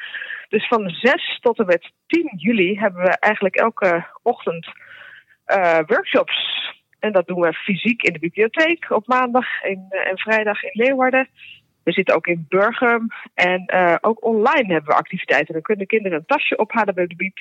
Dus 0.49 0.67
van 0.67 0.89
6 0.89 1.39
tot 1.41 1.59
en 1.59 1.65
met 1.65 1.91
10 2.07 2.31
juli 2.35 2.79
hebben 2.79 3.01
we 3.01 3.19
eigenlijk 3.19 3.55
elke 3.55 4.05
ochtend 4.21 4.67
workshops. 5.87 6.71
En 6.99 7.11
dat 7.11 7.27
doen 7.27 7.39
we 7.39 7.53
fysiek 7.53 8.01
in 8.01 8.13
de 8.13 8.19
bibliotheek 8.19 8.89
op 8.89 9.07
maandag 9.07 9.61
en, 9.61 9.87
en 9.89 10.17
vrijdag 10.17 10.63
in 10.63 10.83
Leeuwarden. 10.83 11.29
We 11.83 11.91
zitten 11.91 12.15
ook 12.15 12.27
in 12.27 12.45
Burgum. 12.49 13.07
En 13.33 13.73
ook 14.01 14.25
online 14.25 14.73
hebben 14.73 14.91
we 14.91 14.97
activiteiten. 14.97 15.53
Dan 15.53 15.61
kunnen 15.61 15.87
kinderen 15.87 16.17
een 16.17 16.25
tasje 16.25 16.57
ophalen 16.57 16.95
bij 16.95 17.07
de 17.07 17.15
bieb. 17.15 17.37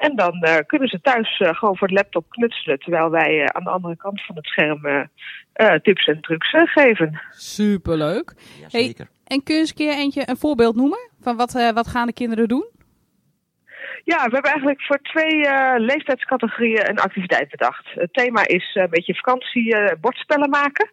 En 0.00 0.16
dan 0.16 0.32
eh, 0.42 0.56
kunnen 0.66 0.88
ze 0.88 1.00
thuis 1.00 1.38
eh, 1.38 1.54
gewoon 1.54 1.76
voor 1.76 1.88
de 1.88 1.94
laptop 1.94 2.24
knutselen. 2.28 2.78
Terwijl 2.78 3.10
wij 3.10 3.40
eh, 3.40 3.44
aan 3.44 3.64
de 3.64 3.70
andere 3.70 3.96
kant 3.96 4.24
van 4.24 4.36
het 4.36 4.46
scherm 4.46 5.08
tips 5.82 6.06
en 6.06 6.20
trucs 6.20 6.54
geven. 6.64 7.20
Superleuk. 7.30 8.32
Ja, 8.60 8.66
Hey. 8.70 8.82
zeker. 8.84 9.08
En 9.26 9.42
kun 9.42 9.54
je 9.54 9.60
eens 9.60 9.70
een 9.70 9.76
keer 9.76 9.92
eentje, 9.92 10.22
een 10.26 10.36
voorbeeld 10.36 10.76
noemen? 10.76 10.98
Van 11.20 11.36
wat, 11.36 11.54
eh, 11.54 11.70
wat 11.70 11.86
gaan 11.88 12.06
de 12.06 12.12
kinderen 12.12 12.48
doen? 12.48 12.68
Ja, 14.04 14.16
we 14.24 14.32
hebben 14.32 14.50
eigenlijk 14.50 14.82
voor 14.82 14.98
twee 15.02 15.46
eh, 15.46 15.74
leeftijdscategorieën 15.76 16.88
een 16.88 16.98
activiteit 16.98 17.48
bedacht. 17.50 17.86
Het 17.94 18.12
thema 18.12 18.46
is 18.46 18.70
eh, 18.74 18.82
een 18.82 18.90
beetje 18.90 19.14
vakantie 19.14 19.74
eh, 19.76 20.00
bordspellen 20.00 20.50
maken. 20.50 20.90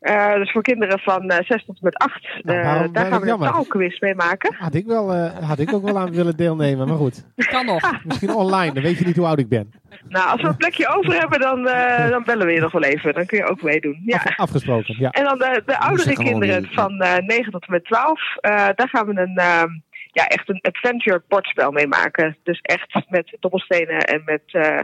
Eh, 0.00 0.34
dus 0.34 0.50
voor 0.52 0.62
kinderen 0.62 0.98
van 0.98 1.28
eh 1.30 1.44
6 1.44 1.64
tot 1.64 1.74
en 1.74 1.80
met 1.82 1.96
8. 1.96 2.28
Nou, 2.42 2.62
waarom- 2.62 2.92
daar 2.92 3.06
gaan 3.06 3.20
we 3.20 3.30
een 3.30 3.38
taalquiz 3.38 4.00
mee 4.00 4.14
maken. 4.14 4.54
Had 4.58 4.74
ik, 4.74 4.86
wel, 4.86 5.12
eh, 5.12 5.48
had 5.48 5.58
ik 5.58 5.72
ook 5.72 5.82
wel 5.84 5.98
aan 5.98 6.12
willen 6.12 6.36
deelnemen, 6.36 6.88
maar 6.88 6.96
goed. 6.96 7.24
Kan 7.36 7.66
nog. 7.66 7.92
Misschien 8.04 8.30
online, 8.34 8.72
dan 8.74 8.82
weet 8.82 8.98
je 8.98 9.04
niet 9.06 9.16
hoe 9.16 9.26
oud 9.26 9.38
ik 9.38 9.48
ben. 9.48 9.72
Nou, 10.08 10.30
als 10.30 10.42
we 10.42 10.48
een 10.48 10.56
plekje 10.56 10.88
over 10.96 11.12
hebben, 11.18 11.40
dan, 11.40 11.68
eh, 11.68 12.08
dan 12.14 12.24
bellen 12.24 12.46
we 12.46 12.52
je 12.52 12.60
nog 12.60 12.72
wel 12.72 12.82
even. 12.82 13.14
Dan 13.14 13.26
kun 13.26 13.38
je 13.38 13.46
ook 13.50 13.62
meedoen. 13.62 14.02
Ja. 14.04 14.16
Af- 14.16 14.36
afgesproken, 14.38 14.94
ja. 14.98 15.10
En 15.10 15.24
dan 15.24 15.38
de, 15.38 15.62
de 15.66 15.78
oudere 15.78 16.12
kinderen 16.14 16.68
van 16.72 17.00
eh 17.00 17.16
9 17.26 17.52
tot 17.52 17.66
en 17.66 17.72
met 17.72 17.84
12. 17.84 18.20
eh, 18.40 18.50
daar 18.74 18.88
gaan 18.88 19.06
we 19.06 19.20
een, 19.20 19.36
ehm, 19.36 19.68
ja, 20.12 20.26
echt 20.26 20.48
een 20.48 20.60
adventure 20.62 21.22
bordspel 21.28 21.70
mee 21.72 21.86
maken. 21.86 22.36
Dus 22.42 22.60
echt 22.62 23.04
met 23.08 23.36
dobbelstenen 23.40 23.98
en 23.98 24.22
met 24.24 24.42
eh, 24.46 24.78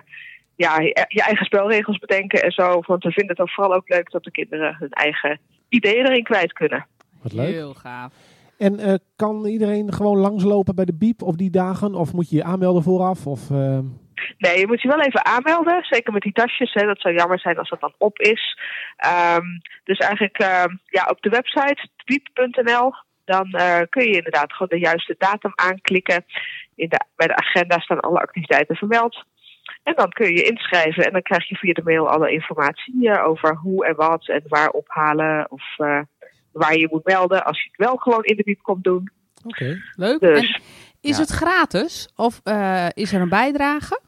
ja, 0.62 0.80
je, 0.80 1.22
eigen 1.22 1.46
spelregels 1.46 1.98
bedenken 1.98 2.42
en 2.42 2.52
zo. 2.52 2.82
Want 2.86 3.02
we 3.04 3.12
vinden 3.12 3.36
het 3.36 3.40
ook 3.40 3.50
vooral 3.50 3.74
ook 3.74 3.88
leuk 3.88 4.10
dat 4.10 4.24
de 4.24 4.30
kinderen 4.30 4.76
hun 4.78 4.90
eigen 4.90 5.40
ideeën 5.68 6.06
erin 6.06 6.22
kwijt 6.22 6.52
kunnen. 6.52 6.86
Wat 7.22 7.32
leuk. 7.32 7.52
Heel 7.52 7.74
gaaf. 7.74 8.12
En 8.58 8.78
eh, 8.78 8.94
kan 9.16 9.46
iedereen 9.46 9.92
gewoon 9.92 10.18
langslopen 10.18 10.74
bij 10.74 10.84
de 10.84 10.94
biep 10.94 11.22
op 11.22 11.38
die 11.38 11.50
dagen? 11.50 11.94
Of 11.94 12.12
moet 12.12 12.30
je 12.30 12.36
je 12.36 12.44
aanmelden 12.44 12.82
vooraf? 12.82 13.26
Of, 13.26 13.50
eh, 13.50 13.78
Nee, 14.38 14.58
je 14.58 14.66
moet 14.66 14.82
je 14.82 14.88
wel 14.88 15.00
even 15.00 15.24
aanmelden. 15.24 15.84
Zeker 15.84 16.12
met 16.12 16.22
die 16.22 16.32
tasjes. 16.32 16.72
Hè. 16.72 16.86
Dat 16.86 17.00
zou 17.00 17.14
jammer 17.14 17.38
zijn 17.38 17.58
als 17.58 17.68
dat 17.68 17.80
dan 17.80 17.94
op 17.98 18.18
is. 18.18 18.58
Ehm, 18.96 19.46
dus 19.84 19.98
eigenlijk 19.98 20.38
ehm, 20.38 20.76
ja, 20.84 21.06
op 21.10 21.20
de 21.20 21.28
website 21.28 21.88
wiep.nl. 22.04 22.92
Dan 23.24 23.52
eh, 23.52 23.80
kun 23.88 24.04
je 24.04 24.16
inderdaad 24.16 24.52
gewoon 24.52 24.68
de 24.68 24.86
juiste 24.86 25.14
datum 25.18 25.52
aanklikken. 25.54 26.24
In 26.74 26.88
de, 26.88 27.00
bij 27.16 27.26
de 27.26 27.36
agenda 27.36 27.78
staan 27.78 28.00
alle 28.00 28.20
activiteiten 28.20 28.76
vermeld. 28.76 29.24
En 29.82 29.94
dan 29.94 30.08
kun 30.10 30.26
je 30.26 30.32
je 30.34 30.42
inschrijven. 30.44 31.04
En 31.04 31.12
dan 31.12 31.22
krijg 31.22 31.48
je 31.48 31.56
via 31.56 31.72
de 31.72 31.82
mail 31.84 32.08
alle 32.08 32.32
informatie 32.32 33.10
eh, 33.10 33.26
over 33.26 33.56
hoe 33.56 33.86
en 33.86 33.94
wat 33.96 34.28
en 34.28 34.42
waar 34.48 34.68
ophalen. 34.68 35.50
Of 35.50 35.62
eh, 35.76 36.00
waar 36.52 36.76
je 36.76 36.88
moet 36.90 37.04
melden 37.04 37.44
als 37.44 37.62
je 37.62 37.68
het 37.72 37.86
wel 37.86 37.96
gewoon 37.96 38.24
in 38.24 38.36
de 38.36 38.42
wiep 38.42 38.62
komt 38.62 38.84
doen. 38.84 39.10
Oké. 39.44 39.82
Leuk. 39.96 40.20
Dus 40.20 40.38
En 40.38 40.60
is 41.00 41.16
Ja. 41.16 41.22
het 41.22 41.30
gratis? 41.30 42.08
Of 42.16 42.40
eh, 42.44 42.86
is 42.94 43.12
er 43.12 43.20
een 43.20 43.28
bijdrage? 43.28 44.00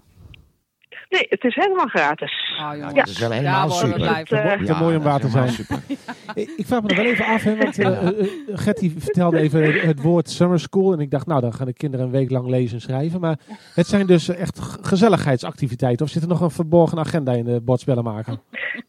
Nee, 1.15 1.27
het 1.29 1.45
is 1.45 1.55
helemaal 1.55 1.87
gratis. 1.87 2.57
Oh, 2.61 2.71
jongens. 2.75 2.95
dat 2.95 3.09
is 3.09 3.19
wel 3.19 3.31
helemaal 3.31 3.71
super. 3.71 4.03
Eh, 4.07 4.63
Te 4.63 4.75
mooi 4.81 4.97
om 4.97 5.03
waar 5.03 5.21
te 5.21 5.21
dat 5.21 5.27
is 5.27 5.33
zijn. 5.33 5.49
super. 5.49 5.79
Ik 6.57 6.67
vraag 6.67 6.83
me 6.83 6.89
er 6.89 6.97
wel 6.97 7.05
even 7.05 7.25
af, 7.25 7.43
hè, 7.43 7.57
want 7.57 7.79
eh, 7.79 8.09
Gertie 8.55 8.95
vertelde 8.99 9.39
even 9.39 9.81
het 9.87 10.03
woord 10.03 10.31
summer 10.31 10.61
school. 10.61 10.93
En 10.93 11.01
ik 11.01 11.11
dacht, 11.11 11.27
nou, 11.27 11.41
dan 11.41 11.53
gaan 11.55 11.67
de 11.67 11.73
kinderen 11.73 12.07
een 12.07 12.13
week 12.13 12.31
lang 12.31 12.47
lezen 12.49 12.75
en 12.75 12.81
schrijven. 12.81 13.21
Maar 13.21 13.37
het 13.75 13.87
zijn 13.87 14.07
dus 14.07 14.29
echt 14.29 14.59
gezelligheidsactiviteiten. 14.83 16.07
Of 16.07 16.13
zit 16.13 16.23
er 16.23 16.29
nog 16.29 16.41
een 16.41 16.51
verborgen 16.51 16.99
agenda 16.99 17.33
in 17.33 17.45
de 17.45 17.61
bordspellen 17.61 18.05
maken? 18.05 18.41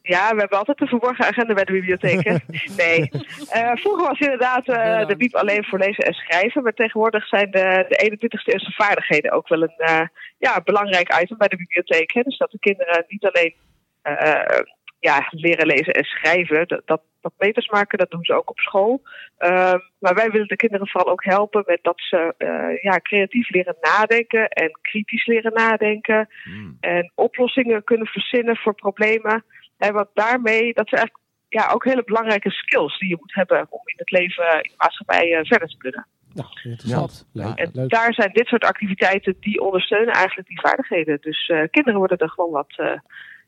Ja, 0.02 0.30
we 0.34 0.40
hebben 0.40 0.58
altijd 0.58 0.82
een 0.82 0.88
verborgen 0.88 1.26
agenda 1.26 1.54
bij 1.54 1.64
de 1.64 1.72
bibliotheek. 1.72 2.24
hè? 2.24 2.36
Nee. 2.86 3.10
Eh, 3.50 3.72
vroeger 3.74 4.08
was 4.08 4.20
inderdaad 4.20 4.68
eh, 4.68 5.08
de 5.08 5.16
biep 5.16 5.36
alleen 5.36 5.66
voor 5.66 5.80
lezen 5.80 6.06
en 6.06 6.14
schrijven. 6.14 6.64
Maar 6.64 6.74
tegenwoordig 6.74 7.28
zijn 7.28 7.52
de, 7.52 7.86
de 7.90 8.18
21ste 8.18 8.54
eeuwse 8.54 8.72
vaardigheden 8.72 9.32
ook 9.32 9.48
wel 9.48 9.62
een 9.62 9.74
eh, 9.78 10.02
ja, 10.38 10.62
belangrijk 10.64 11.22
item 11.22 11.38
bij 11.38 11.48
de 11.48 11.56
bibliotheek. 11.56 12.14
Hè? 12.14 12.22
Dus 12.22 12.38
dat 12.38 12.52
de 12.52 12.60
kinderen 12.60 13.06
niet 13.08 13.26
alleen 13.26 13.54
eh, 14.02 14.60
ja, 15.00 15.28
leren 15.30 15.68
lezen 15.68 15.94
en 15.94 16.04
schrijven, 16.04 16.68
dat, 16.68 16.82
dat, 16.86 17.02
dat 17.22 17.34
meters 17.38 17.70
maken, 17.70 17.98
dat 17.98 18.12
doen 18.12 18.24
ze 18.24 18.34
ook 18.34 18.50
op 18.50 18.60
school. 18.60 19.02
Ehm, 19.38 19.80
maar 20.00 20.16
wij 20.16 20.30
willen 20.30 20.48
de 20.48 20.56
kinderen 20.56 20.88
vooral 20.88 21.12
ook 21.12 21.24
helpen 21.24 21.64
met 21.66 21.80
dat 21.82 22.00
ze 22.00 22.34
eh, 22.38 22.84
ja, 22.84 23.00
creatief 23.00 23.50
leren 23.50 23.78
nadenken 23.82 24.50
en 24.50 24.80
kritisch 24.82 25.26
leren 25.26 25.54
nadenken. 25.54 26.30
Hmm. 26.44 26.78
En 26.80 27.12
oplossingen 27.16 27.84
kunnen 27.84 28.08
verzinnen 28.08 28.58
voor 28.58 28.76
problemen. 28.76 29.44
En 29.78 29.94
wat 29.94 30.10
daarmee, 30.14 30.74
dat 30.74 30.90
zijn 30.90 31.02
eigenlijk 31.02 31.24
ja, 31.50 31.72
ook 31.74 31.86
hele 31.86 32.04
belangrijke 32.04 32.50
skills 32.50 33.00
die 33.00 33.10
je 33.10 33.18
moet 33.20 33.36
hebben 33.36 33.68
om 33.70 33.82
in 33.86 33.98
het 33.98 34.12
leven, 34.12 34.56
in 34.56 34.70
de 34.70 34.76
maatschappij 34.78 35.34
eh, 35.34 35.46
verder 35.46 35.68
te 35.68 35.78
kunnen. 35.78 36.08
Nou, 36.36 36.48
interessant. 36.64 37.28
Ja. 37.32 37.46
Leuk. 37.46 37.58
En 37.58 37.70
leuk. 37.74 37.90
daar 37.90 38.14
zijn 38.14 38.30
dit 38.34 38.48
soort 38.48 38.64
activiteiten 38.64 39.36
die 39.40 39.62
ondersteunen 39.62 40.14
eigenlijk 40.14 40.48
die 40.48 40.60
vaardigheden. 40.62 41.18
Dus 41.22 41.48
eh, 41.48 41.62
kinderen 41.72 42.00
worden 42.00 42.18
er 42.18 42.30
gewoon 42.30 42.52
wat, 42.52 42.74
eh, 42.78 42.98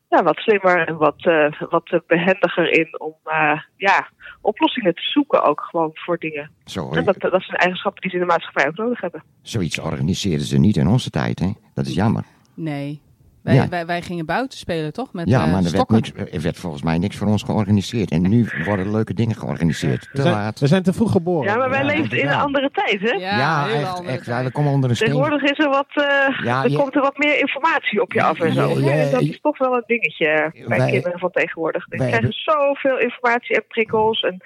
ja, 0.08 0.22
wat 0.22 0.36
slimmer 0.36 0.86
en 0.86 0.96
wat, 0.96 1.24
eh, 1.26 1.60
wat 1.70 1.90
eh, 1.90 1.98
behendiger 2.06 2.70
in 2.72 3.00
om 3.00 3.14
eh, 3.24 3.60
ja, 3.76 4.08
oplossingen 4.40 4.94
te 4.94 5.02
zoeken 5.02 5.42
ook 5.42 5.60
gewoon 5.60 5.90
voor 5.94 6.18
dingen. 6.18 6.50
Zo, 6.64 6.90
En 6.92 7.04
dat, 7.04 7.20
dat 7.20 7.42
zijn 7.42 7.56
eigenschappen 7.56 8.00
die 8.02 8.10
ze 8.10 8.16
in 8.16 8.22
de 8.22 8.28
maatschappij 8.28 8.66
ook 8.66 8.76
nodig 8.76 9.00
hebben. 9.00 9.22
zoiets 9.42 9.78
organiseerden 9.78 10.46
ze 10.46 10.58
niet 10.58 10.76
in 10.76 10.86
onze 10.88 11.10
tijd, 11.10 11.38
hè? 11.38 11.50
Dat 11.74 11.86
is 11.86 11.94
jammer. 11.94 12.24
Nee. 12.54 13.00
Wij, 13.42 13.54
Ja. 13.54 13.68
wij, 13.68 13.86
wij 13.86 14.02
gingen 14.02 14.26
buiten 14.26 14.58
spelen, 14.58 14.92
toch? 14.92 15.12
Met 15.12 15.28
Ja, 15.28 15.44
eh, 15.44 15.52
maar 15.52 15.64
er 15.64 15.70
werd, 15.72 15.88
niks, 15.90 16.12
er 16.32 16.40
werd 16.40 16.56
volgens 16.58 16.82
mij 16.82 16.98
niks 16.98 17.16
voor 17.16 17.26
ons 17.26 17.42
georganiseerd. 17.42 18.10
En 18.10 18.28
nu 18.28 18.48
worden 18.64 18.90
leuke 18.90 19.14
dingen 19.14 19.36
georganiseerd. 19.36 20.08
We 20.10 20.16
Te 20.16 20.22
zijn, 20.22 20.34
laat. 20.34 20.60
we 20.60 20.66
zijn 20.66 20.82
te 20.82 20.92
vroeg 20.92 21.12
geboren. 21.12 21.50
Ja, 21.52 21.56
maar 21.56 21.70
wij 21.70 21.78
Ja, 21.80 21.86
leefden 21.86 22.18
in 22.20 22.28
een 22.28 22.34
andere 22.34 22.70
tijd, 22.72 23.00
hè? 23.00 23.10
Ja, 23.16 23.68
echt, 23.68 24.04
echt. 24.04 24.26
We 24.44 24.50
komen 24.52 24.72
onder 24.72 24.90
een 24.90 24.96
steen. 24.96 25.08
Tegenwoordig 25.08 25.50
is 25.50 25.58
er 25.58 25.68
wat, 25.70 25.86
eh, 25.92 26.44
Ja, 26.44 26.64
er 26.64 26.70
je- 26.70 26.76
komt 26.76 26.94
er 26.94 27.00
wat 27.00 27.18
meer 27.18 27.38
informatie 27.40 28.02
op 28.02 28.12
je 28.12 28.22
af 28.22 28.40
en 28.40 28.52
zo. 28.52 28.68
Dat 29.10 29.20
is 29.20 29.40
toch 29.40 29.58
wel 29.58 29.74
een 29.74 29.84
dingetje 29.86 30.52
bij 30.68 30.78
Wij- 30.78 30.90
kinderen 30.90 31.18
van 31.18 31.30
tegenwoordig. 31.30 31.86
Wij 31.88 32.06
krijgen 32.08 32.32
zoveel 32.32 32.98
informatie 32.98 33.56
en 33.56 33.64
prikkels. 33.68 34.20
En 34.20 34.40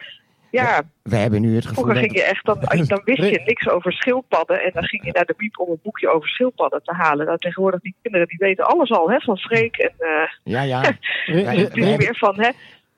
ja, 0.52 0.82
We 1.02 1.16
hebben 1.16 1.40
nu 1.40 1.54
het 1.54 1.66
gevoel 1.66 1.84
vroeger 1.84 2.02
dat... 2.02 2.10
ging 2.10 2.24
je 2.24 2.30
echt, 2.30 2.44
dan, 2.44 2.58
dan 2.86 3.02
wist 3.14 3.30
je 3.30 3.42
niks 3.44 3.68
over 3.68 3.92
schildpadden. 3.92 4.62
En 4.62 4.70
dan 4.74 4.84
ging 4.84 5.04
je 5.04 5.12
naar 5.12 5.24
de 5.24 5.34
biep 5.36 5.58
om 5.58 5.70
een 5.70 5.80
boekje 5.82 6.08
over 6.12 6.28
schildpadden 6.28 6.82
te 6.82 6.92
halen. 6.92 7.26
Nou, 7.26 7.38
tegenwoordig 7.38 7.80
die 7.80 7.94
kinderen 8.02 8.28
die 8.28 8.38
weten 8.38 8.66
alles 8.66 8.90
al, 8.90 9.10
hè, 9.10 9.20
van 9.20 9.38
Freek. 9.38 9.76
En 9.76 9.92
eh 9.98 10.28
Ja, 10.44 10.62
ja. 10.62 10.80
Wij- 11.26 11.96
weer 11.96 12.16
van, 12.16 12.40
hè, 12.40 12.50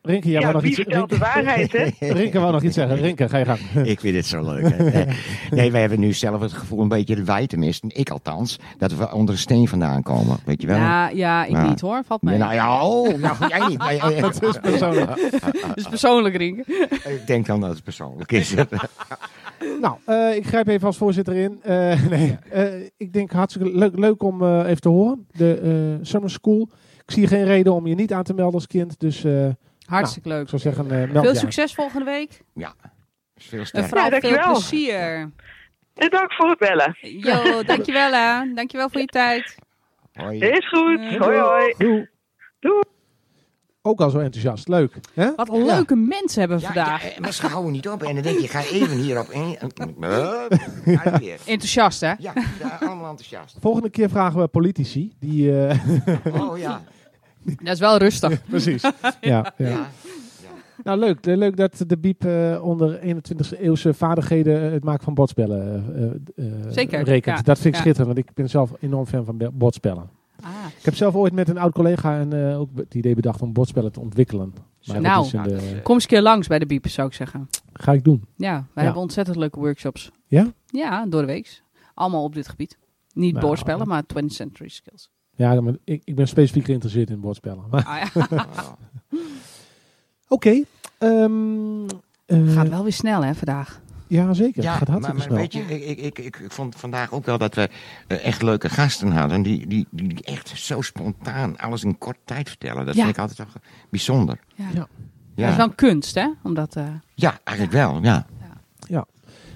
Rinke, 0.07 0.31
jij 0.31 0.41
ja, 0.41 0.51
nog 0.53 0.63
iets 0.65 0.75
vertelt 0.77 1.09
de 1.11 1.15
Rinke, 1.17 1.33
waarheid, 1.35 1.73
hè? 1.73 1.89
Rinke 2.13 2.39
wou 2.39 2.53
nog 2.53 2.63
iets 2.63 2.75
zeggen. 2.75 2.97
Rinke, 2.97 3.29
ga 3.29 3.39
je 3.39 3.45
gang. 3.45 3.59
Ik 3.93 4.01
vind 4.01 4.17
het 4.17 4.27
zo 4.27 4.43
leuk. 4.43 4.73
Hè. 4.77 5.05
Nee, 5.51 5.71
wij 5.73 5.81
hebben 5.81 6.01
nu 6.01 6.13
zelf 6.13 6.41
het 6.41 6.53
gevoel, 6.53 6.81
een 6.81 6.89
beetje 6.89 7.15
de 7.15 7.25
wij 7.25 7.47
tenminste, 7.47 7.87
ik 7.89 8.11
althans, 8.11 8.59
dat 8.79 8.95
we 8.97 9.13
onder 9.13 9.35
een 9.35 9.41
steen 9.41 9.69
vandaan 9.69 10.03
komen. 10.03 10.37
Weet 10.45 10.61
je 10.61 10.67
wel? 10.67 10.77
Ja, 10.77 11.09
ja, 11.09 11.45
ik 11.45 11.63
niet 11.69 11.81
hoor. 11.81 12.03
Valt 12.07 12.21
Ja, 12.23 12.31
mee. 12.31 12.39
nou 12.39 12.55
ja, 12.55 12.87
oh, 12.87 13.19
nou, 13.19 13.37
jij 13.49 13.67
niet. 13.69 13.79
maar- 13.85 14.21
Dat 14.21 14.43
is 14.43 14.59
persoonlijk. 14.63 15.07
Dat 15.53 15.77
is 15.77 15.89
persoonlijk, 15.89 16.37
Rink. 16.37 16.67
Ik 17.05 17.23
denk 17.27 17.47
dan 17.47 17.61
dat 17.61 17.71
het 17.71 17.83
persoonlijk 17.83 18.33
is. 18.33 18.55
Nou, 19.81 19.95
eh, 20.05 20.37
ik 20.37 20.47
grijp 20.47 20.69
even 20.69 20.87
als 20.87 20.97
voorzitter 20.97 21.35
in. 21.35 21.59
Eh, 21.63 22.07
nee, 22.11 22.39
eh, 22.51 22.65
ik 22.97 23.13
denk 23.13 23.31
hartstikke 23.33 23.79
leuk, 23.79 23.99
leuk 23.99 24.23
om 24.23 24.43
eh, 24.43 24.63
even 24.67 24.81
te 24.81 24.89
horen. 24.89 25.27
De 25.33 25.59
eh, 26.01 26.07
Summer 26.07 26.31
School. 26.31 26.69
Ik 27.07 27.11
zie 27.11 27.27
geen 27.27 27.45
reden 27.45 27.73
om 27.75 27.87
je 27.87 27.95
niet 27.95 28.13
aan 28.13 28.23
te 28.23 28.35
melden 28.35 28.55
als 28.55 28.67
kind. 28.67 28.95
Dus 29.01 29.25
ik 29.85 29.91
Hartstikke 29.91 30.29
leuk. 30.29 30.49
zou 30.49 30.61
zeggen, 30.63 30.91
eh 30.91 31.21
Veel 31.23 31.35
succes 31.35 31.75
volgende 31.75 32.05
week. 32.05 32.41
Veel 33.37 33.59
En 33.61 33.67
sterker. 33.67 33.89
vooral 33.89 34.11
Ja, 34.11 34.21
veel 34.21 34.53
plezier. 34.53 35.33
En 35.95 36.11
dank 36.11 36.33
voor 36.33 36.49
het 36.49 36.59
bellen. 36.59 36.97
Yo, 37.01 37.43
dankjewel 37.73 38.13
hè. 38.13 38.53
Dankjewel 38.55 38.89
voor 38.91 39.01
je 39.01 39.07
tijd. 39.07 39.55
Hoi. 40.13 40.39
Is 40.39 40.69
goed. 40.69 40.99
Eh, 41.01 41.21
Hoi, 41.21 41.39
hoi. 41.39 41.75
Doei. 41.79 42.09
Doei. 42.61 42.83
Ook 43.87 44.01
al 44.01 44.11
zo 44.11 44.19
enthousiast. 44.19 44.69
Leuk. 44.69 44.95
Hè? 45.15 45.35
Wat 45.35 45.49
een 45.49 45.65
leuke 45.65 45.95
mensen 45.97 46.41
hebben 46.41 46.59
we 46.59 46.63
Ja, 46.65 46.73
vandaag. 46.73 47.15
ja, 47.15 47.21
maar 47.21 47.33
ze 47.33 47.47
houden 47.47 47.73
niet 47.73 47.89
op. 47.89 48.03
En 48.03 48.15
dan 48.15 48.23
denk 48.23 48.39
je, 48.39 48.49
ga 48.49 48.61
even 48.63 48.97
hierop 48.97 49.31
in. 49.31 49.59
Enthousiast 51.47 52.01
hè. 52.01 52.13
Ja, 52.19 52.33
ja, 52.61 52.79
allemaal 52.81 53.11
enthousiast. 53.11 53.57
Volgende 53.61 53.91
keer 53.91 54.09
vragen 54.11 54.41
we 54.41 54.47
politici. 54.49 55.13
Die, 55.21 55.67
eh, 55.67 55.79
Oh 56.41 56.59
ja. 56.59 56.83
Dat 57.45 57.75
is 57.75 57.79
wel 57.81 57.97
rustig. 57.97 58.45
precies. 58.47 58.83
ja, 59.21 59.53
ja. 59.57 59.69
ja. 59.69 59.89
Nou, 60.85 60.99
leuk. 60.99 61.27
Eh, 61.27 61.37
Leuk 61.37 61.57
dat 61.57 61.85
de 61.87 61.99
Biep 61.99 62.25
eh, 62.25 62.61
onder 62.65 62.99
21e 63.01 63.59
eeuwse 63.61 63.95
vaardigheden 63.95 64.63
eh, 64.67 64.73
het 64.73 64.85
maken 64.85 65.05
van 65.05 65.15
bordspellen 65.15 65.85
eh, 66.37 66.47
eh, 66.47 66.53
Zeker, 66.69 67.03
rekent. 67.03 67.37
ja. 67.37 67.43
Dat 67.43 67.59
vind 67.59 67.67
ik 67.69 67.75
Ja. 67.75 67.81
schitterend, 67.81 68.15
want 68.15 68.29
ik 68.29 68.35
ben 68.35 68.51
zelf 68.51 68.73
enorm 68.81 69.07
fan 69.07 69.25
van 69.25 69.51
bordspellen. 69.53 70.11
Ah. 70.43 70.51
Ik 70.79 70.85
heb 70.85 70.95
zelf 70.95 71.15
ooit 71.15 71.33
met 71.33 71.49
een 71.49 71.59
oud 71.59 71.73
collega 71.73 72.21
een, 72.21 72.33
eh, 72.33 72.61
ook 72.61 72.69
het 72.75 72.95
idee 72.95 73.15
bedacht 73.15 73.43
om 73.43 73.53
bordspellen 73.53 73.93
te 73.93 74.01
ontwikkelen. 74.01 74.55
Maar 74.87 75.01
Nou. 75.01 75.31
de, 75.31 75.81
Kom 75.83 75.95
eens 75.95 76.03
een 76.03 76.09
keer 76.09 76.23
langs 76.23 76.47
bij 76.47 76.59
de 76.59 76.67
Biep, 76.67 76.89
zou 76.89 77.09
ik 77.09 77.15
zeggen. 77.15 77.49
ga 77.73 77.93
ik 77.93 78.05
doen. 78.05 78.25
Ja, 78.37 78.67
wij 78.75 78.85
hebben 78.85 79.03
ontzettend 79.03 79.37
leuke 79.37 79.59
workshops. 79.59 80.11
Ja? 80.27 80.53
Ja, 80.67 81.07
door 81.07 81.21
de 81.21 81.27
week. 81.27 81.63
Allemaal 81.95 82.23
op 82.25 82.35
dit 82.35 82.49
gebied. 82.49 82.79
Niet 83.13 83.35
Nou. 83.35 83.47
bordspellen, 83.47 83.89
maar 83.89 84.03
20th 84.07 84.33
century 84.33 84.69
skills. 84.69 85.11
Ja, 85.37 85.61
maar 85.61 85.75
ik, 85.85 86.03
ik 86.05 86.15
ben 86.15 86.29
specifiek 86.29 86.65
geïnteresseerd 86.65 87.11
in 87.11 87.21
bordspellen. 87.21 87.65
Maar 87.71 87.85
Ah, 87.85 88.07
ja. 88.31 88.47
oké. 90.29 90.63
ehm, 90.99 91.85
eh, 92.27 92.53
Gaat 92.55 92.69
wel 92.69 92.83
weer 92.83 92.93
snel 92.93 93.25
hè, 93.25 93.35
vandaag. 93.35 93.83
Ja, 94.07 94.33
zeker. 94.35 94.63
Ja, 94.63 94.71
het 94.71 94.79
gaat 94.79 94.89
maar, 94.89 95.11
hartstikke 95.11 95.35
maar 95.35 95.47
snel. 95.51 95.67
weet 95.67 95.79
je, 95.81 95.87
ik, 95.91 95.99
ik, 95.99 96.19
ik, 96.19 96.37
ik 96.37 96.53
vond 96.53 96.77
vandaag 96.77 97.13
ook 97.13 97.25
wel 97.25 97.39
dat 97.39 97.55
we 97.55 97.69
eh, 98.07 98.25
echt 98.27 98.43
leuke 98.43 98.69
gasten 98.69 99.11
hadden. 99.13 99.43
Die, 99.43 99.67
die, 99.67 99.87
die 99.91 100.23
echt 100.25 100.49
zo 100.49 100.81
spontaan 100.81 101.59
alles 101.59 101.85
in 101.85 101.99
kort 101.99 102.17
tijd 102.25 102.49
vertellen. 102.49 102.87
Dat 102.87 102.95
Ja. 102.95 103.03
vind 103.05 103.15
ik 103.17 103.21
altijd 103.21 103.39
wel 103.39 103.47
bijzonder. 103.91 104.39
Ja. 104.55 104.65
Ja. 104.75 104.87
Dat 105.43 105.51
is 105.51 105.57
wel 105.57 105.67
een 105.67 105.75
kunst 105.75 106.15
hè, 106.15 106.29
omdat... 106.43 106.77
eh, 106.77 106.85
ja 107.15 107.39
eigenlijk 107.45 107.77
wel. 107.77 108.03
Ja. 108.03 108.27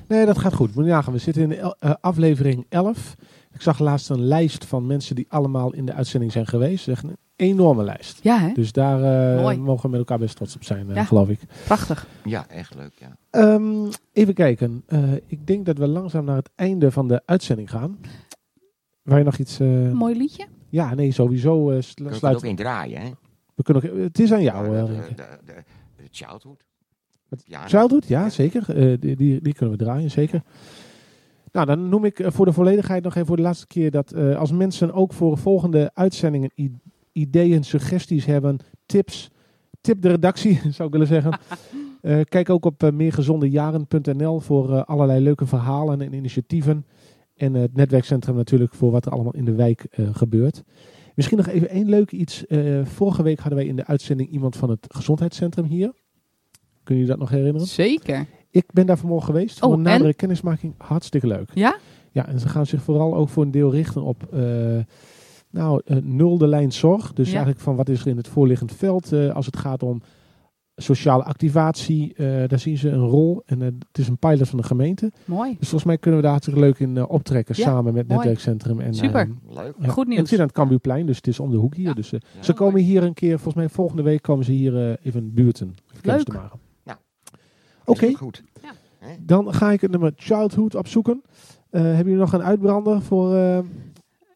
Nee, 0.09 0.27
dat 0.27 0.39
gaat 0.39 0.55
goed. 0.55 0.75
Moet 0.75 0.85
je 0.85 0.91
nagaan. 0.91 1.13
We 1.13 1.19
zitten 1.19 1.43
in 1.53 1.73
eh, 1.79 1.95
aflevering 2.01 2.67
11. 2.69 3.15
Ik 3.53 3.63
zag 3.63 3.79
laatst 3.79 4.11
een 4.11 4.21
lijst 4.25 4.65
van 4.65 4.87
mensen 4.87 5.15
die 5.17 5.27
allemaal 5.29 5.73
in 5.75 5.87
de 5.87 5.93
uitzending 5.93 6.33
zijn 6.33 6.47
geweest. 6.47 6.89
Echt 6.89 7.03
een 7.05 7.17
enorme 7.37 7.83
lijst. 7.85 8.19
ja 8.23 8.39
hè, 8.39 8.53
Dus 8.53 8.73
daar 8.73 9.03
eh, 9.47 9.57
mogen 9.59 9.83
we 9.83 9.89
met 9.89 9.99
elkaar 9.99 10.19
best 10.19 10.37
trots 10.37 10.55
op 10.55 10.65
zijn, 10.65 10.89
eh, 10.91 10.95
Ja. 10.97 11.05
geloof 11.05 11.29
ik. 11.29 11.41
prachtig. 11.65 12.07
ja, 12.25 12.49
echt 12.49 12.75
leuk. 12.75 12.93
Ja. 12.99 13.17
Ehm, 13.31 13.91
even 14.13 14.35
kijken. 14.35 14.83
Eh, 14.87 15.13
ik 15.27 15.47
denk 15.47 15.67
dat 15.67 15.79
we 15.79 15.87
langzaam 15.89 16.25
naar 16.25 16.37
het 16.37 16.51
einde 16.55 16.91
van 16.91 17.09
de 17.09 17.23
uitzending 17.25 17.71
gaan. 17.71 17.99
Waar 19.03 19.19
je 19.19 19.25
nog 19.25 19.39
iets... 19.39 19.61
eh, 19.61 19.91
Mooi 19.93 20.17
liedje. 20.17 20.47
ja, 20.69 20.95
nee, 20.95 21.13
sowieso 21.13 21.71
uh, 21.71 21.77
er 21.77 21.83
sluit. 22.15 22.37
ook 22.37 22.45
in 22.45 22.57
draaien, 22.57 23.01
hè? 23.01 23.11
We 23.55 23.63
kunnen 23.63 23.83
ook, 23.93 23.99
het 23.99 24.19
is 24.19 24.33
aan 24.33 24.43
jou, 24.43 24.77
Ja, 24.77 24.85
de, 24.85 24.93
de, 24.93 25.05
de, 25.45 25.55
de 25.97 26.03
childhood. 26.11 26.65
Ja, 27.45 27.69
Childhood, 27.69 28.07
ja, 28.09 28.29
zeker. 28.31 28.77
Eh, 28.77 28.97
die, 29.01 29.17
die, 29.17 29.41
die 29.43 29.55
kunnen 29.55 29.79
we 29.79 29.85
draaien, 29.85 30.11
zeker. 30.11 30.43
Nou, 31.53 31.67
dan 31.67 31.89
noem 31.89 32.05
ik 32.05 32.19
eh, 32.19 32.31
voor 32.31 32.47
de 32.47 32.53
volledigheid 32.53 33.03
nog 33.03 33.15
even 33.15 33.27
voor 33.27 33.37
de 33.37 33.43
laatste 33.43 33.67
keer 33.67 33.91
dat 33.91 34.13
eh, 34.13 34.37
als 34.37 34.53
mensen 34.53 34.93
ook 34.93 35.13
voor 35.13 35.39
volgende 35.39 35.91
uitzendingen 35.95 36.51
ideeën, 37.13 37.65
suggesties 37.65 38.25
hebben, 38.25 38.59
tips, 38.87 39.31
tip 39.81 40.03
de 40.03 40.09
redactie, 40.09 40.61
zou 40.75 40.89
ik 40.89 40.93
willen 40.93 41.07
zeggen. 41.07 41.39
Eh, 42.03 42.21
kijk 42.29 42.51
ook 42.51 42.65
op 42.65 42.91
meergezondejaren.nl 42.93 44.41
voor 44.41 44.85
allerlei 44.85 45.21
leuke 45.21 45.47
verhalen 45.47 46.01
en 46.01 46.13
initiatieven. 46.13 46.87
En 47.37 47.55
het 47.55 47.77
netwerkcentrum 47.77 48.37
natuurlijk 48.37 48.75
voor 48.75 48.91
wat 48.91 49.07
er 49.07 49.13
allemaal 49.13 49.35
in 49.35 49.45
de 49.45 49.55
wijk 49.55 49.87
gebeurt. 50.13 50.63
Misschien 51.15 51.37
nog 51.37 51.47
even 51.47 51.69
één 51.69 51.89
leuk 51.89 52.13
iets. 52.13 52.45
Vorige 52.83 53.23
week 53.23 53.39
hadden 53.39 53.59
wij 53.59 53.69
in 53.69 53.77
de 53.77 53.87
uitzending 53.87 54.31
iemand 54.31 54.57
van 54.57 54.71
het 54.71 54.87
gezondheidscentrum 54.89 55.65
hier. 55.65 55.93
Kunnen 56.83 57.05
jullie 57.05 57.07
dat 57.07 57.19
nog 57.19 57.31
herinneren? 57.31 57.67
Zeker. 57.67 58.27
Ik 58.59 58.73
ben 58.73 58.87
daar 58.87 58.99
vanmorgen 58.99 59.27
geweest 59.35 59.59
voor 59.59 59.69
Oh, 59.69 59.75
een 59.75 59.83
nadere 59.83 60.09
en? 60.09 60.17
kennismaking. 60.17 60.75
Hartstikke 60.79 61.27
leuk. 61.27 61.51
Ja? 61.55 61.77
Ja, 62.13 62.27
en 62.27 62.41
ze 62.41 62.49
gaan 62.49 62.67
zich 62.67 62.83
vooral 62.83 63.15
ook 63.15 63.29
voor 63.29 63.43
een 63.43 63.51
deel 63.51 63.71
richten 63.73 64.03
op 64.03 64.23
eh, 64.33 64.41
nou, 65.51 65.81
eh, 65.85 65.97
nulde 66.03 66.47
lijn 66.47 66.73
zorg. 66.73 67.13
Dus 67.13 67.27
Ja. 67.27 67.33
eigenlijk 67.33 67.63
van 67.65 67.77
wat 67.77 67.89
is 67.89 68.01
er 68.01 68.07
in 68.07 68.17
het 68.17 68.29
voorliggend 68.29 68.73
veld 68.73 69.13
eh, 69.13 69.35
als 69.35 69.47
het 69.47 69.57
gaat 69.57 69.83
om 69.83 70.03
sociale 70.77 71.23
activatie. 71.25 72.15
eh, 72.15 72.27
daar 72.49 72.59
zien 72.59 72.79
ze 72.79 72.89
een 72.91 73.05
rol. 73.07 73.43
En 73.47 73.61
het 73.61 73.75
is 73.93 74.09
een 74.09 74.19
pilot 74.19 74.49
van 74.49 74.59
de 74.59 74.65
gemeente. 74.65 75.13
Mooi. 75.25 75.49
Dus 75.51 75.59
volgens 75.69 75.85
mij 75.85 75.99
kunnen 75.99 76.17
we 76.21 76.23
daar 76.27 76.35
hartstikke 76.35 76.61
leuk 76.65 76.79
in 76.79 77.09
optrekken. 77.09 77.55
Ja, 77.59 77.63
samen 77.65 77.95
met 77.95 78.07
mooi. 78.09 78.19
netwerkcentrum. 78.19 78.81
En, 78.81 78.95
Super. 78.95 79.21
eh, 79.21 79.55
Leuk. 79.57 79.75
ja. 79.81 79.89
Goed 79.89 80.03
En 80.05 80.09
nieuws. 80.09 80.21
het 80.21 80.29
zit 80.29 80.39
aan 80.39 80.47
het 80.47 80.55
Cambuurplein, 80.55 81.07
dus 81.07 81.17
het 81.17 81.27
is 81.27 81.41
om 81.41 81.51
de 81.51 81.57
hoek 81.57 81.75
hier. 81.75 81.87
Ja. 81.87 81.95
Dus, 81.95 82.13
eh, 82.13 82.21
Ja. 82.37 82.43
ze 82.43 82.53
komen 82.53 82.81
hier 82.81 83.03
een 83.03 83.15
keer, 83.15 83.35
volgens 83.35 83.55
mij 83.55 83.69
volgende 83.69 84.03
week 84.03 84.23
komen 84.23 84.45
ze 84.45 84.53
hier 84.53 84.89
eh, 84.91 84.97
even 85.07 85.35
buurten. 85.35 85.75
Leuk. 86.03 86.23
te 86.25 86.33
maken. 86.33 86.59
Nou, 86.85 86.99
Oké, 87.85 88.13
goed. 88.15 88.43
Dan 89.21 89.55
ga 89.55 89.71
ik 89.71 89.81
het 89.81 89.91
nummer 89.91 90.13
Childhood 90.17 90.75
opzoeken. 90.75 91.23
Eh, 91.71 91.81
hebben 91.83 92.05
jullie 92.05 92.19
nog 92.21 92.33
een 92.33 92.43
uitbrander 92.43 93.03
voor, 93.03 93.35
eh, 93.37 93.59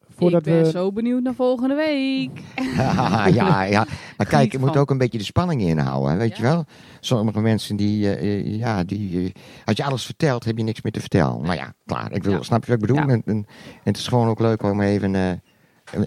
voordat 0.08 0.46
ik 0.46 0.52
ben 0.52 0.62
we... 0.62 0.70
zo 0.70 0.92
benieuwd 0.92 1.22
naar 1.22 1.34
volgende 1.34 1.74
week. 1.74 2.30
ja, 2.76 3.26
ja, 3.26 3.62
ja. 3.62 3.86
Maar 4.16 4.26
kijk, 4.26 4.52
je 4.52 4.58
moet 4.58 4.76
ook 4.76 4.90
een 4.90 4.98
beetje 4.98 5.18
de 5.18 5.24
spanning 5.24 5.60
inhouden, 5.60 6.10
hè, 6.10 6.16
weet 6.16 6.36
Ja. 6.36 6.36
je 6.36 6.42
wel? 6.42 6.64
Sommige 7.00 7.40
mensen 7.40 7.76
die, 7.76 8.14
eh, 8.14 8.58
ja, 8.58 8.84
die, 8.84 9.32
als 9.64 9.76
je 9.76 9.84
alles 9.84 10.04
vertelt, 10.04 10.44
heb 10.44 10.56
je 10.58 10.64
niks 10.64 10.82
meer 10.82 10.92
te 10.92 11.00
vertellen. 11.00 11.42
Nou 11.42 11.54
ja, 11.54 11.74
klaar. 11.86 12.12
Ik 12.12 12.22
wil, 12.24 12.32
Ja. 12.32 12.42
snap 12.42 12.64
je 12.64 12.70
wat 12.72 12.80
ik 12.82 12.86
bedoel? 12.86 13.02
Ja. 13.06 13.12
En, 13.12 13.22
en, 13.24 13.34
en 13.34 13.46
het 13.82 13.96
is 13.96 14.06
gewoon 14.08 14.28
ook 14.28 14.40
leuk 14.40 14.62
om 14.62 14.80
even, 14.80 15.14
eh, 15.14 15.30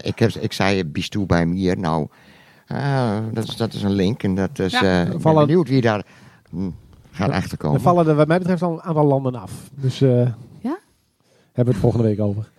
ik, 0.02 0.18
heb, 0.18 0.30
ik 0.30 0.52
zei, 0.52 0.84
bies 0.84 1.08
toe 1.08 1.26
bij 1.26 1.46
Mier. 1.46 1.78
Nou, 1.78 2.06
dat, 3.32 3.44
is, 3.48 3.56
dat 3.56 3.72
is 3.72 3.82
een 3.82 3.92
link 3.92 4.22
en 4.22 4.34
dat 4.34 4.58
is, 4.58 4.72
Ja. 4.72 4.82
eh, 5.04 5.12
ik 5.12 5.18
ben 5.22 5.34
benieuwd 5.34 5.68
wie 5.68 5.80
daar 5.80 6.04
hm, 6.50 6.70
gaat 7.16 7.28
Er 7.28 7.34
achterkomen. 7.34 7.80
vallen 7.80 8.06
er 8.08 8.14
wat 8.14 8.26
mij 8.28 8.38
betreft 8.38 8.62
al 8.62 8.72
een 8.72 8.82
aantal 8.82 9.04
landen 9.06 9.34
af. 9.34 9.70
Dus 9.74 10.00
eh, 10.00 10.10
Ja? 10.60 10.78
hebben 11.52 11.64
we 11.64 11.70
het 11.70 11.76
volgende 11.76 12.06
week 12.06 12.20
over. 12.20 12.48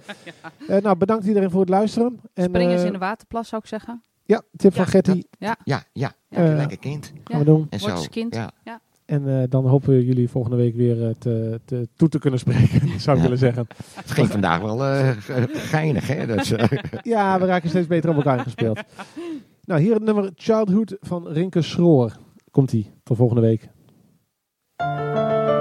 Eh, 0.68 0.82
nou, 0.82 0.97
bedankt 0.97 1.26
iedereen 1.26 1.49
voor 1.51 1.60
het 1.60 1.70
luisteren. 1.70 2.20
En, 2.34 2.43
Springen 2.43 2.74
eh, 2.74 2.80
ze 2.80 2.86
in 2.86 2.91
de 2.93 2.97
waterplas, 2.97 3.47
zou 3.47 3.62
ik 3.62 3.68
zeggen. 3.68 4.03
Ja, 4.26 4.41
tip 4.58 4.74
van. 4.76 4.86
Getty 4.88 5.24
Ja, 5.39 5.55
ja, 5.64 5.84
Ja. 5.93 6.14
Lekker 6.30 6.78
kind. 6.78 7.14
gaan 7.24 7.39
we 7.39 7.45
doen. 7.45 7.68
En 7.70 7.80
Wordt 7.80 7.99
zo. 8.01 8.08
kind. 8.12 8.36
Ja. 8.36 8.51
En 9.05 9.28
eh, 9.41 9.43
dan 9.49 9.66
hopen 9.68 9.89
we 9.89 10.05
jullie 10.05 10.30
volgende 10.30 10.58
week 10.58 10.76
weer 10.76 11.16
te, 11.18 11.60
te, 11.66 11.88
toe 11.95 12.10
te 12.10 12.20
kunnen 12.20 12.39
spreken, 12.39 12.80
zou 12.99 13.10
ik 13.10 13.16
Ja. 13.16 13.22
willen 13.22 13.38
zeggen. 13.38 13.68
Het 13.93 14.12
ging 14.12 14.28
vandaag 14.28 14.62
wel 14.62 14.86
eh, 14.86 15.10
ge- 15.10 15.47
geinig, 15.53 16.08
hè? 16.08 16.26
Dat, 16.26 16.49
eh, 16.51 16.70
Ja, 17.14 17.39
we 17.39 17.45
raken 17.45 17.70
steeds 17.70 17.88
beter 17.88 18.10
op 18.10 18.16
elkaar 18.16 18.39
gespeeld. 18.39 18.80
Nou, 19.66 19.82
hier 19.82 19.93
het 19.93 20.03
nummer 20.03 20.32
Childhood 20.36 20.97
van 21.01 21.28
Rinke 21.28 21.62
Schroor. 21.62 22.18
Komt-ie. 22.51 22.91
Tot 23.03 23.18
volgende 23.18 23.41
week. 23.41 23.68
Música 24.80 25.57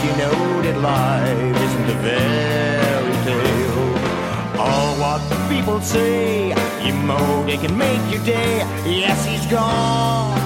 she 0.00 0.08
know 0.16 0.62
that 0.62 0.78
life 0.80 1.56
isn't 1.66 1.90
a 1.90 1.98
fairy 2.04 3.16
tale. 3.26 4.60
All 4.60 4.90
what 5.02 5.20
the 5.28 5.36
people 5.52 5.80
say, 5.80 6.48
you 6.86 6.92
know 7.08 7.44
they 7.46 7.56
can 7.56 7.76
make 7.76 8.02
your 8.12 8.22
day. 8.24 8.58
Yes, 8.86 9.24
he's 9.26 9.46
gone, 9.46 10.38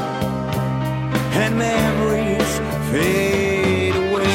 and 1.42 1.59
memories 1.59 2.53
fade 2.90 3.94
away. 3.94 4.32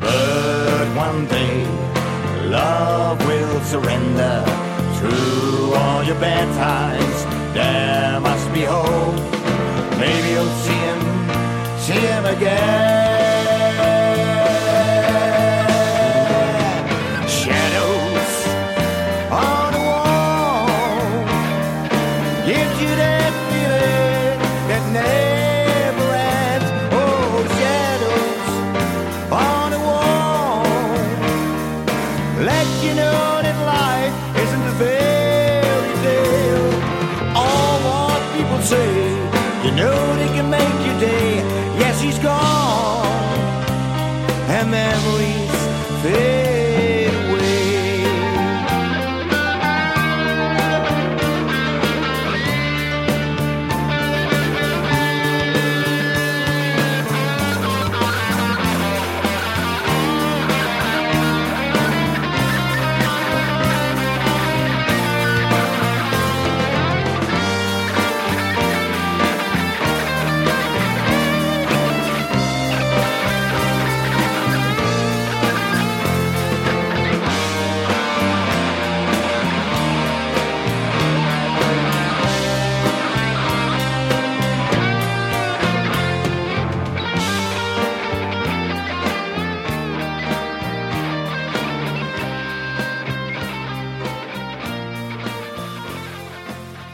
But 0.00 0.88
one 1.06 1.26
day, 1.26 1.64
love 2.48 3.24
will 3.26 3.60
surrender 3.60 4.69
through 5.00 5.72
all 5.76 6.04
your 6.04 6.20
bad 6.20 6.46
times, 6.56 7.54
there 7.54 8.20
must 8.20 8.52
be 8.52 8.64
hope. 8.64 9.16
Maybe 9.98 10.28
you'll 10.34 10.56
see 10.64 10.82
him, 10.88 11.00
see 11.78 12.06
him 12.12 12.24
again. 12.26 12.99